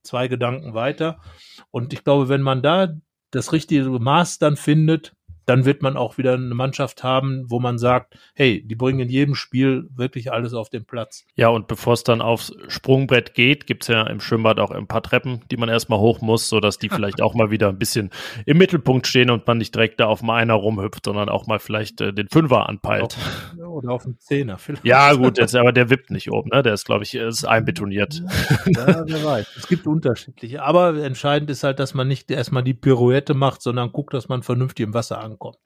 [0.03, 1.19] zwei Gedanken weiter.
[1.71, 2.93] Und ich glaube, wenn man da
[3.31, 5.13] das richtige Maß dann findet,
[5.45, 9.09] dann wird man auch wieder eine Mannschaft haben, wo man sagt, hey, die bringen in
[9.09, 11.25] jedem Spiel wirklich alles auf den Platz.
[11.35, 15.03] Ja, und bevor es dann aufs Sprungbrett geht, gibt's ja im Schwimmbad auch ein paar
[15.03, 18.09] Treppen, die man erstmal hoch muss, sodass die vielleicht auch mal wieder ein bisschen
[18.45, 21.59] im Mittelpunkt stehen und man nicht direkt da auf dem Einer rumhüpft, sondern auch mal
[21.59, 23.17] vielleicht äh, den Fünfer anpeilt.
[23.75, 24.85] Oder auf dem Zehner vielleicht.
[24.85, 26.63] Ja, gut, jetzt, aber der wippt nicht oben, ne?
[26.63, 28.23] Der ist, glaube ich, ist einbetoniert.
[28.67, 29.47] Ja, wer weiß.
[29.57, 30.63] Es gibt unterschiedliche.
[30.63, 34.43] Aber entscheidend ist halt, dass man nicht erstmal die Pirouette macht, sondern guckt, dass man
[34.43, 35.57] vernünftig im Wasser ankommt.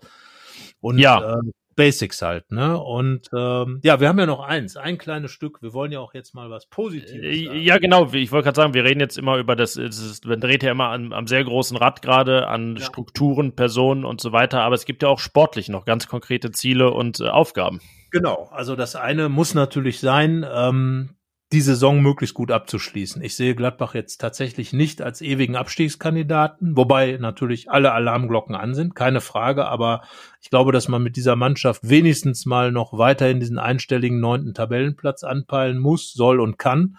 [0.82, 1.36] Und ja.
[1.36, 2.78] Äh, Basics halt, ne?
[2.78, 5.62] Und ähm, ja, wir haben ja noch eins, ein kleines Stück.
[5.62, 7.24] Wir wollen ja auch jetzt mal was Positives.
[7.24, 7.58] Äh.
[7.58, 8.12] Ja, genau.
[8.12, 10.90] Ich wollte gerade sagen, wir reden jetzt immer über das, das man dreht ja immer
[10.90, 12.84] an, am sehr großen Rad gerade, an ja.
[12.84, 14.62] Strukturen, Personen und so weiter.
[14.64, 17.80] Aber es gibt ja auch sportlich noch ganz konkrete Ziele und äh, Aufgaben.
[18.12, 18.50] Genau.
[18.52, 21.16] Also das eine muss natürlich sein, ähm,
[21.52, 23.24] die Saison möglichst gut abzuschließen.
[23.24, 28.96] Ich sehe Gladbach jetzt tatsächlich nicht als ewigen Abstiegskandidaten, wobei natürlich alle Alarmglocken an sind,
[28.96, 30.02] keine Frage, aber
[30.42, 35.24] ich glaube, dass man mit dieser Mannschaft wenigstens mal noch weiterhin diesen einstelligen neunten Tabellenplatz
[35.24, 36.98] anpeilen muss, soll und kann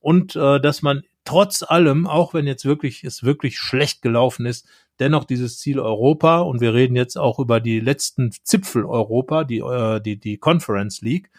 [0.00, 4.66] und äh, dass man trotz allem, auch wenn jetzt wirklich es wirklich schlecht gelaufen ist,
[5.00, 9.58] dennoch dieses Ziel Europa und wir reden jetzt auch über die letzten Zipfel Europa, die
[9.58, 11.30] äh, die die Conference League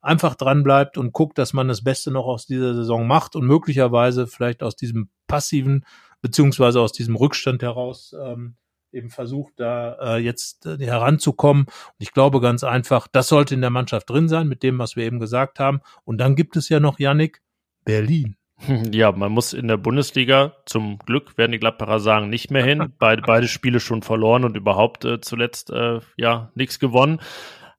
[0.00, 3.46] einfach dran bleibt und guckt, dass man das Beste noch aus dieser Saison macht und
[3.46, 5.84] möglicherweise vielleicht aus diesem passiven
[6.22, 8.56] beziehungsweise aus diesem Rückstand heraus ähm,
[8.92, 11.64] eben versucht, da äh, jetzt äh, heranzukommen.
[11.64, 14.96] Und ich glaube ganz einfach, das sollte in der Mannschaft drin sein, mit dem, was
[14.96, 15.80] wir eben gesagt haben.
[16.04, 17.42] Und dann gibt es ja noch, Yannick,
[17.84, 18.36] Berlin.
[18.92, 22.92] Ja, man muss in der Bundesliga, zum Glück werden die Gladbacher sagen, nicht mehr hin.
[22.98, 27.20] Beide, beide Spiele schon verloren und überhaupt äh, zuletzt äh, ja nichts gewonnen.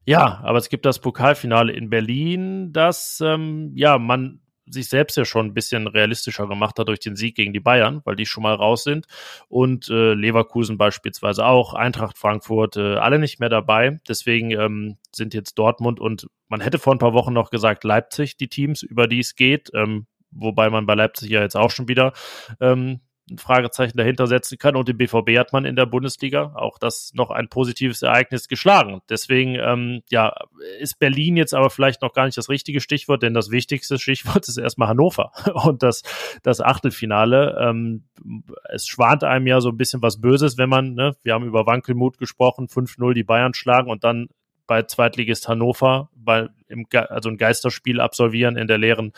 [0.05, 4.41] Ja, aber es gibt das Pokalfinale in Berlin, das ähm, ja man
[4.73, 8.01] sich selbst ja schon ein bisschen realistischer gemacht hat durch den Sieg gegen die Bayern,
[8.05, 9.05] weil die schon mal raus sind
[9.49, 13.99] und äh, Leverkusen beispielsweise auch, Eintracht Frankfurt, äh, alle nicht mehr dabei.
[14.07, 18.37] Deswegen ähm, sind jetzt Dortmund und man hätte vor ein paar Wochen noch gesagt Leipzig
[18.37, 21.87] die Teams, über die es geht, ähm, wobei man bei Leipzig ja jetzt auch schon
[21.87, 22.13] wieder
[22.59, 23.01] ähm,
[23.31, 24.75] ein Fragezeichen dahinter setzen kann.
[24.75, 29.01] Und den BVB hat man in der Bundesliga auch das noch ein positives Ereignis geschlagen.
[29.09, 30.33] Deswegen, ähm, ja,
[30.79, 34.47] ist Berlin jetzt aber vielleicht noch gar nicht das richtige Stichwort, denn das wichtigste Stichwort
[34.47, 35.31] ist erstmal Hannover
[35.65, 36.03] und das,
[36.43, 37.57] das Achtelfinale.
[37.59, 38.03] Ähm,
[38.69, 41.65] es schwant einem ja so ein bisschen was Böses, wenn man, ne, wir haben über
[41.65, 44.27] Wankelmut gesprochen, 5-0 die Bayern schlagen und dann
[44.71, 49.11] bei Zweitligist Hannover bei, im, also ein Geisterspiel absolvieren in der leeren,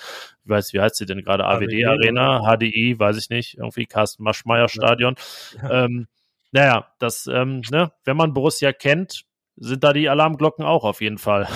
[0.44, 4.24] ich weiß, wie heißt sie denn gerade, AWD Arena, HDI, weiß ich nicht, irgendwie Carsten
[4.24, 5.14] Maschmeyer Stadion.
[5.62, 5.86] Ja.
[5.86, 6.08] Ähm,
[6.52, 9.26] naja, das, ähm, ne, wenn man Borussia kennt,
[9.56, 11.48] sind da die Alarmglocken auch auf jeden Fall.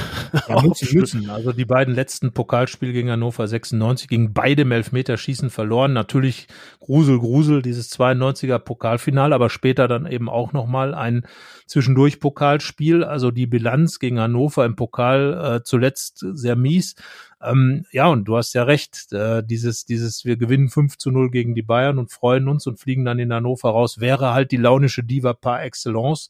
[0.48, 1.30] Ja, müssen, müssen.
[1.30, 5.94] Also die beiden letzten Pokalspiele gegen Hannover 96 gegen beide im Elfmeterschießen verloren.
[5.94, 6.48] Natürlich
[6.80, 11.26] Grusel, Grusel, dieses 92er Pokalfinale, aber später dann eben auch nochmal ein
[11.66, 13.04] zwischendurch Pokalspiel.
[13.04, 16.96] Also die Bilanz gegen Hannover im Pokal äh, zuletzt sehr mies.
[17.42, 21.32] Ähm, ja, und du hast ja recht, äh, dieses, dieses, wir gewinnen 5 zu 0
[21.32, 24.58] gegen die Bayern und freuen uns und fliegen dann in Hannover raus, wäre halt die
[24.58, 26.30] launische Diva par excellence.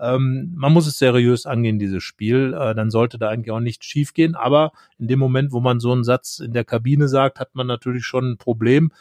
[0.00, 2.54] Ähm, man muss es seriös angehen, dieses Spiel.
[2.58, 4.34] Äh, dann sollte da eigentlich auch nichts schiefgehen.
[4.34, 7.66] Aber in dem Moment, wo man so einen Satz in der Kabine sagt, hat man
[7.66, 8.92] natürlich schon ein Problem.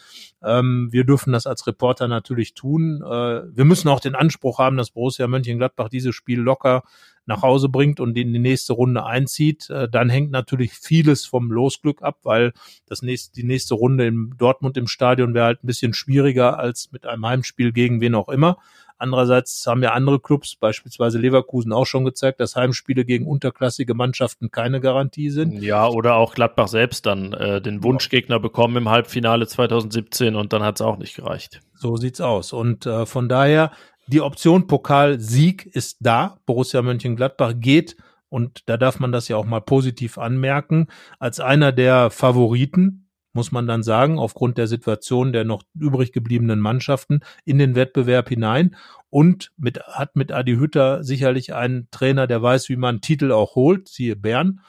[0.44, 3.02] Ähm, wir dürfen das als Reporter natürlich tun.
[3.02, 3.08] Äh,
[3.56, 6.84] wir müssen auch den Anspruch haben, dass Borussia Mönchengladbach dieses Spiel locker
[7.30, 11.52] nach Hause bringt und in die nächste Runde einzieht, äh, dann hängt natürlich vieles vom
[11.52, 12.54] Losglück ab, weil
[12.88, 16.92] das nächste, die nächste Runde in Dortmund im Stadion wäre halt ein bisschen schwieriger als
[16.92, 18.58] mit einem Heimspiel gegen wen auch immer.
[19.00, 24.52] Andererseits haben ja andere Clubs, beispielsweise Leverkusen, auch schon gezeigt, dass Heimspiele gegen unterklassige Mannschaften
[24.52, 25.62] keine Garantie sind.
[25.62, 30.64] Ja, oder auch Gladbach selbst dann äh, den Wunschgegner bekommen im Halbfinale 2017 und dann
[30.64, 31.62] hat es auch nicht gereicht.
[31.74, 32.54] So sieht's aus.
[32.54, 33.72] Und äh, von daher,
[34.08, 36.38] die Option Pokalsieg ist da.
[36.46, 37.96] Borussia Mönchengladbach geht
[38.30, 43.52] und da darf man das ja auch mal positiv anmerken, als einer der Favoriten muss
[43.52, 48.76] man dann sagen, aufgrund der Situation der noch übrig gebliebenen Mannschaften in den Wettbewerb hinein
[49.12, 53.56] und mit, hat mit Adi Hütter sicherlich einen Trainer, der weiß, wie man Titel auch
[53.56, 54.62] holt, siehe Bern.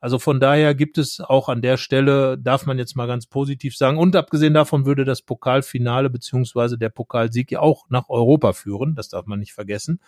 [0.00, 3.76] Also von daher gibt es auch an der Stelle, darf man jetzt mal ganz positiv
[3.76, 8.94] sagen, und abgesehen davon würde das Pokalfinale beziehungsweise der Pokalsieg ja auch nach Europa führen,
[8.94, 10.00] das darf man nicht vergessen.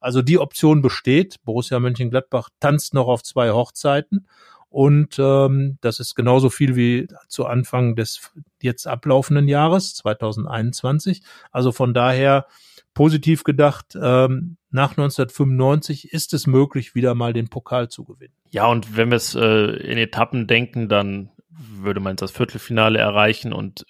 [0.00, 1.36] Also die Option besteht.
[1.44, 4.26] Borussia Mönchengladbach tanzt noch auf zwei Hochzeiten
[4.70, 11.22] und ähm, das ist genauso viel wie zu Anfang des jetzt ablaufenden Jahres 2021.
[11.50, 12.46] Also von daher
[12.92, 18.34] positiv gedacht, ähm, nach 1995 ist es möglich, wieder mal den Pokal zu gewinnen.
[18.50, 23.52] Ja, und wenn wir es äh, in Etappen denken, dann würde man das Viertelfinale erreichen
[23.52, 23.86] und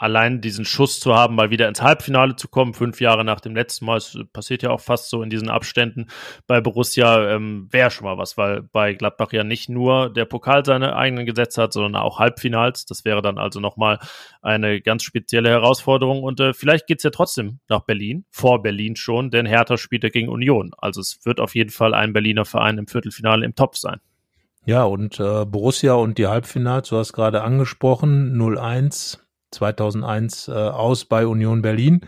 [0.00, 3.54] allein diesen Schuss zu haben, mal wieder ins Halbfinale zu kommen, fünf Jahre nach dem
[3.54, 6.06] letzten Mal, es passiert ja auch fast so in diesen Abständen
[6.46, 10.64] bei Borussia, ähm, wäre schon mal was, weil bei Gladbach ja nicht nur der Pokal
[10.64, 12.86] seine eigenen Gesetze hat, sondern auch Halbfinals.
[12.86, 13.98] Das wäre dann also nochmal
[14.40, 19.30] eine ganz spezielle Herausforderung und äh, vielleicht geht's ja trotzdem nach Berlin, vor Berlin schon,
[19.30, 20.72] denn Hertha spielt ja gegen Union.
[20.78, 24.00] Also es wird auf jeden Fall ein Berliner Verein im Viertelfinale im Topf sein.
[24.64, 29.18] Ja, und äh, Borussia und die Halbfinals, du hast gerade angesprochen, 0-1
[29.50, 32.02] 2001 äh, aus bei Union Berlin,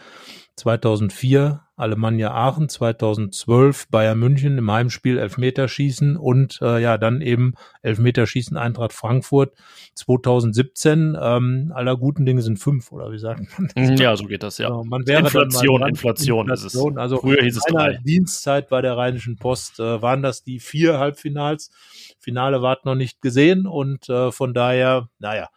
[0.56, 8.56] 2004 Alemannia Aachen, 2012 Bayern München im Heimspiel Elfmeterschießen und äh, ja dann eben Elfmeterschießen
[8.56, 9.54] Eintracht Frankfurt
[9.94, 11.16] 2017.
[11.20, 13.96] Ähm, aller guten Dinge sind fünf oder wie sagt man?
[13.96, 14.68] Ja, so geht das ja.
[14.68, 16.98] Genau, man wäre Inflation, dran, Inflation, Inflation, ist es.
[16.98, 17.98] Also früher hieß es drei.
[18.04, 21.70] Dienstzeit bei der Rheinischen Post äh, waren das die vier Halbfinals.
[22.20, 25.48] Finale ward noch nicht gesehen und äh, von daher, naja,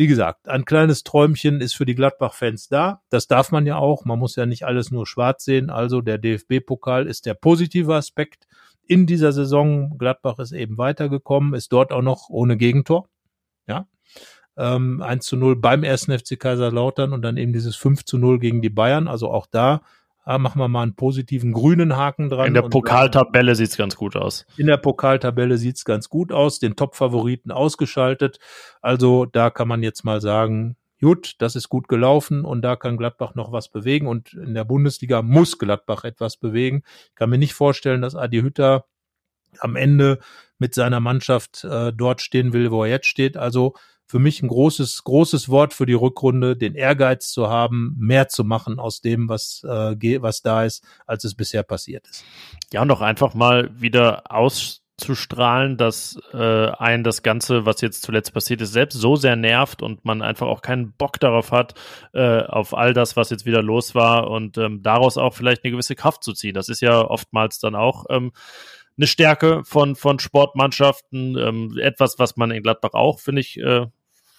[0.00, 3.02] wie gesagt, ein kleines Träumchen ist für die Gladbach-Fans da.
[3.10, 4.06] Das darf man ja auch.
[4.06, 5.68] Man muss ja nicht alles nur schwarz sehen.
[5.68, 8.48] Also der DFB-Pokal ist der positive Aspekt
[8.86, 9.98] in dieser Saison.
[9.98, 13.10] Gladbach ist eben weitergekommen, ist dort auch noch ohne Gegentor.
[13.66, 13.88] Ja.
[14.56, 18.38] Ähm, 1 zu 0 beim ersten FC Kaiserslautern und dann eben dieses 5 zu 0
[18.38, 19.06] gegen die Bayern.
[19.06, 19.82] Also auch da
[20.24, 22.48] Ah, machen wir mal einen positiven grünen Haken dran.
[22.48, 24.46] In der Pokaltabelle sieht's ganz gut aus.
[24.56, 26.58] In der Pokaltabelle sieht's ganz gut aus.
[26.58, 28.38] Den Top-Favoriten ausgeschaltet.
[28.82, 32.96] Also da kann man jetzt mal sagen, gut, das ist gut gelaufen und da kann
[32.96, 36.82] Gladbach noch was bewegen und in der Bundesliga muss Gladbach etwas bewegen.
[37.08, 38.84] Ich kann mir nicht vorstellen, dass Adi Hütter
[39.58, 40.18] am Ende
[40.58, 43.36] mit seiner Mannschaft äh, dort stehen will, wo er jetzt steht.
[43.36, 43.74] Also
[44.10, 48.42] für mich ein großes, großes Wort für die Rückrunde, den Ehrgeiz zu haben, mehr zu
[48.42, 52.24] machen aus dem, was, äh, was da ist, als es bisher passiert ist.
[52.72, 58.34] Ja, und doch einfach mal wieder auszustrahlen, dass äh, ein das Ganze, was jetzt zuletzt
[58.34, 61.74] passiert ist, selbst so sehr nervt und man einfach auch keinen Bock darauf hat,
[62.12, 65.70] äh, auf all das, was jetzt wieder los war und ähm, daraus auch vielleicht eine
[65.70, 66.54] gewisse Kraft zu ziehen.
[66.54, 68.32] Das ist ja oftmals dann auch ähm,
[68.96, 73.86] eine Stärke von, von Sportmannschaften, ähm, etwas, was man in Gladbach auch, finde ich, äh,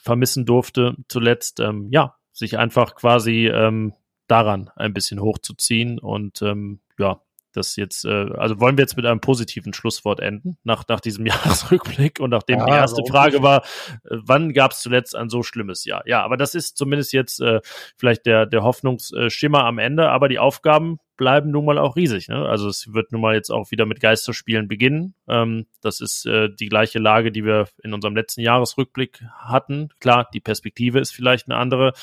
[0.02, 3.94] vermissen durfte zuletzt, ähm, ja, sich einfach quasi ähm,
[4.28, 7.22] daran ein bisschen hochzuziehen und ähm, ja,
[7.52, 11.26] das jetzt, äh, also wollen wir jetzt mit einem positiven Schlusswort enden, nach, nach diesem
[11.28, 13.64] Jahresrückblick und nachdem ja, die erste Frage war,
[14.04, 16.04] äh, wann gab es zuletzt ein so schlimmes Jahr?
[16.06, 17.62] Ja, aber das ist zumindest jetzt äh,
[17.98, 22.30] vielleicht der, der Hoffnungsschimmer am Ende, aber die Aufgaben bleiben nun mal auch riesig.
[22.30, 22.48] Ne?
[22.48, 25.14] Also es wird nun mal jetzt auch wieder mit Geisterspielen beginnen.
[25.28, 29.90] Ähm, das ist äh, die gleiche Lage, die wir in unserem letzten Jahresrückblick hatten.
[30.00, 31.94] Klar, die Perspektive ist vielleicht eine andere,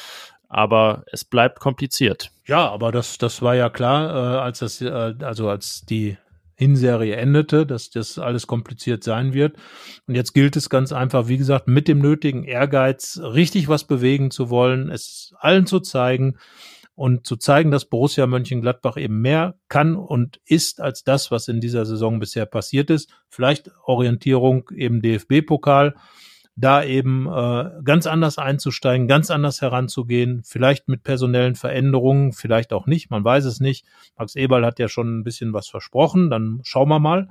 [0.48, 2.30] aber es bleibt kompliziert.
[2.48, 6.16] Ja, aber das, das war ja klar, äh, als das, äh, also als die
[6.54, 9.56] Hinserie endete, dass das alles kompliziert sein wird.
[10.06, 14.30] Und jetzt gilt es ganz einfach, wie gesagt, mit dem nötigen Ehrgeiz richtig was bewegen
[14.30, 16.38] zu wollen, es allen zu zeigen
[16.94, 21.60] und zu zeigen, dass Borussia Mönchengladbach eben mehr kann und ist als das, was in
[21.60, 23.12] dieser Saison bisher passiert ist.
[23.28, 25.94] Vielleicht Orientierung eben DFB-Pokal
[26.60, 32.86] da eben äh, ganz anders einzusteigen, ganz anders heranzugehen, vielleicht mit personellen Veränderungen, vielleicht auch
[32.86, 33.86] nicht, man weiß es nicht.
[34.18, 37.28] Max Eberl hat ja schon ein bisschen was versprochen, dann schauen wir mal.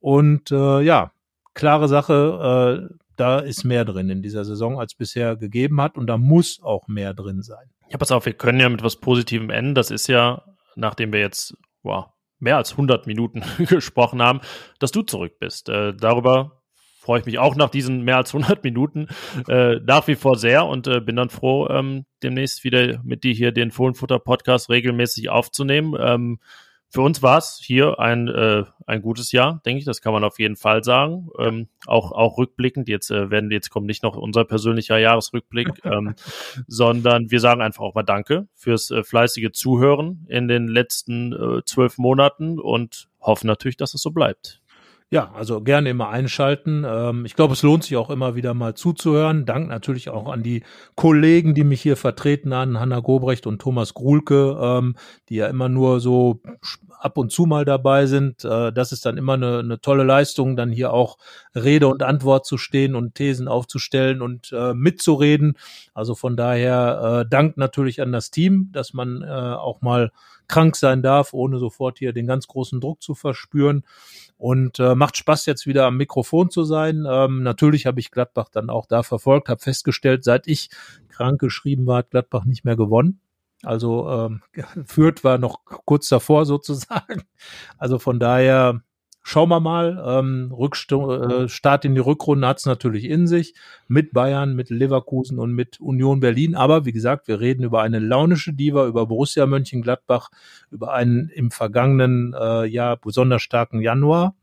[0.00, 1.12] Und äh, ja,
[1.52, 6.06] klare Sache, äh, da ist mehr drin in dieser Saison, als bisher gegeben hat und
[6.06, 7.70] da muss auch mehr drin sein.
[7.90, 9.74] Ja, pass auf, wir können ja mit was Positivem enden.
[9.74, 10.42] Das ist ja,
[10.74, 12.06] nachdem wir jetzt wow,
[12.38, 14.40] mehr als 100 Minuten gesprochen haben,
[14.78, 15.68] dass du zurück bist.
[15.68, 16.62] Äh, darüber
[17.04, 19.08] freue ich mich auch nach diesen mehr als 100 Minuten
[19.48, 23.34] äh, nach wie vor sehr und äh, bin dann froh, ähm, demnächst wieder mit dir
[23.34, 25.94] hier den Fohlenfutter-Podcast regelmäßig aufzunehmen.
[26.00, 26.38] Ähm,
[26.88, 30.24] für uns war es hier ein, äh, ein gutes Jahr, denke ich, das kann man
[30.24, 31.28] auf jeden Fall sagen.
[31.38, 36.14] Ähm, auch, auch rückblickend, jetzt äh, werden jetzt kommt nicht noch unser persönlicher Jahresrückblick, ähm,
[36.68, 41.64] sondern wir sagen einfach auch mal Danke fürs äh, fleißige Zuhören in den letzten äh,
[41.66, 44.62] zwölf Monaten und hoffen natürlich, dass es so bleibt.
[45.14, 46.84] Ja, also gerne immer einschalten.
[46.84, 49.46] Ähm, ich glaube, es lohnt sich auch immer wieder mal zuzuhören.
[49.46, 50.64] Dank natürlich auch an die
[50.96, 54.96] Kollegen, die mich hier vertreten haben, Hanna Gobrecht und Thomas Grulke, ähm,
[55.28, 56.40] die ja immer nur so
[56.98, 58.44] ab und zu mal dabei sind.
[58.44, 61.16] Äh, das ist dann immer eine, eine tolle Leistung, dann hier auch
[61.54, 65.56] Rede und Antwort zu stehen und Thesen aufzustellen und äh, mitzureden.
[65.94, 70.10] Also von daher äh, Dank natürlich an das Team, dass man auch mal
[70.48, 73.84] krank sein darf, ohne sofort hier den ganz großen Druck zu verspüren.
[74.36, 77.04] Und äh, macht Spaß, jetzt wieder am Mikrofon zu sein.
[77.08, 80.70] Ähm, natürlich habe ich Gladbach dann auch da verfolgt, habe festgestellt, seit ich
[81.08, 83.20] krank geschrieben war, hat Gladbach nicht mehr gewonnen.
[83.62, 84.42] Also ähm,
[84.86, 87.24] Fürth war noch kurz davor sozusagen.
[87.78, 88.80] Also von daher
[89.24, 90.00] schauen wir mal.
[90.06, 93.54] Ähm, Rückst- äh, Start in die Rückrunde hat es natürlich in sich
[93.88, 96.54] mit Bayern, mit Leverkusen und mit Union Berlin.
[96.54, 100.30] Aber wie gesagt, wir reden über eine launische Diva, über Borussia Mönchengladbach,
[100.70, 104.36] über einen im vergangenen äh, Jahr besonders starken Januar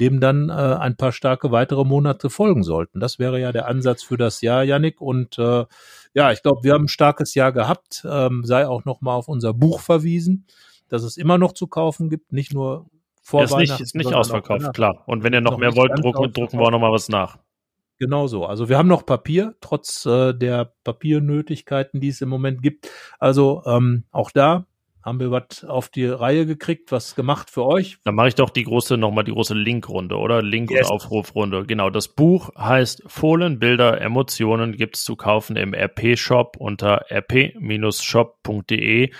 [0.00, 3.00] dem dann äh, ein paar starke weitere Monate folgen sollten.
[3.00, 4.98] Das wäre ja der Ansatz für das Jahr, Yannick.
[5.00, 5.66] Und äh,
[6.14, 8.06] ja, ich glaube, wir haben ein starkes Jahr gehabt.
[8.10, 10.46] Ähm, sei auch noch mal auf unser Buch verwiesen,
[10.88, 12.86] dass es immer noch zu kaufen gibt, nicht nur
[13.20, 13.56] vor ist.
[13.56, 15.02] Nicht, ist nicht ausverkauft, klar.
[15.06, 17.38] Und wenn ihr noch, noch mehr wollt, drucken, drucken wir auch noch mal was nach.
[17.98, 18.46] Genau so.
[18.46, 22.88] Also wir haben noch Papier, trotz äh, der Papiernötigkeiten, die es im Moment gibt.
[23.18, 24.66] Also ähm, auch da
[25.02, 27.98] haben wir was auf die Reihe gekriegt, was gemacht für euch.
[28.04, 30.42] Dann mache ich doch die große, nochmal die große Linkrunde, oder?
[30.42, 30.88] Link- yes.
[30.88, 31.64] und Aufrufrunde.
[31.66, 39.10] Genau, das Buch heißt Fohlen, Bilder, Emotionen, gibt's zu kaufen im RP-Shop unter rp-shop.de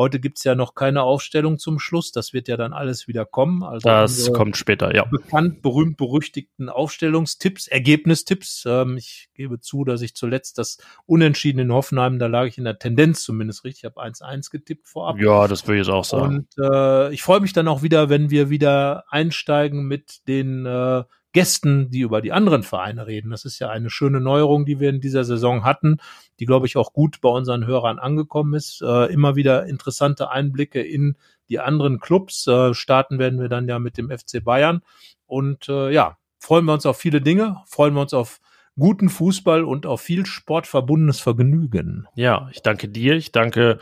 [0.01, 2.11] Heute gibt's ja noch keine Aufstellung zum Schluss.
[2.11, 3.63] Das wird ja dann alles wieder kommen.
[3.63, 5.05] Also das kommt später, ja.
[5.05, 8.65] Bekannt, berühmt, berüchtigten Aufstellungstipps, Ergebnistipps.
[8.67, 12.65] Ähm, ich gebe zu, dass ich zuletzt das Unentschieden in Hoffenheim, da lag ich in
[12.65, 13.85] der Tendenz zumindest richtig.
[13.85, 15.21] Ich habe 1-1 getippt vorab.
[15.21, 16.47] Ja, das würde ich jetzt auch sagen.
[16.59, 21.05] Und äh, ich freue mich dann auch wieder, wenn wir wieder einsteigen mit den äh,
[21.33, 23.31] Gästen, die über die anderen Vereine reden.
[23.31, 25.99] Das ist ja eine schöne Neuerung, die wir in dieser Saison hatten,
[26.41, 28.83] die, glaube ich, auch gut bei unseren Hörern angekommen ist.
[28.83, 31.17] Äh, immer wieder interessante Einblicke in
[31.49, 32.47] die anderen Clubs.
[32.47, 34.83] Äh, starten werden wir dann ja mit dem FC Bayern.
[35.27, 38.41] Und äh, ja, freuen wir uns auf viele Dinge, freuen wir uns auf
[38.79, 42.07] guten Fußball und auf viel sportverbundenes Vergnügen.
[42.15, 43.79] Ja, ich danke dir, ich danke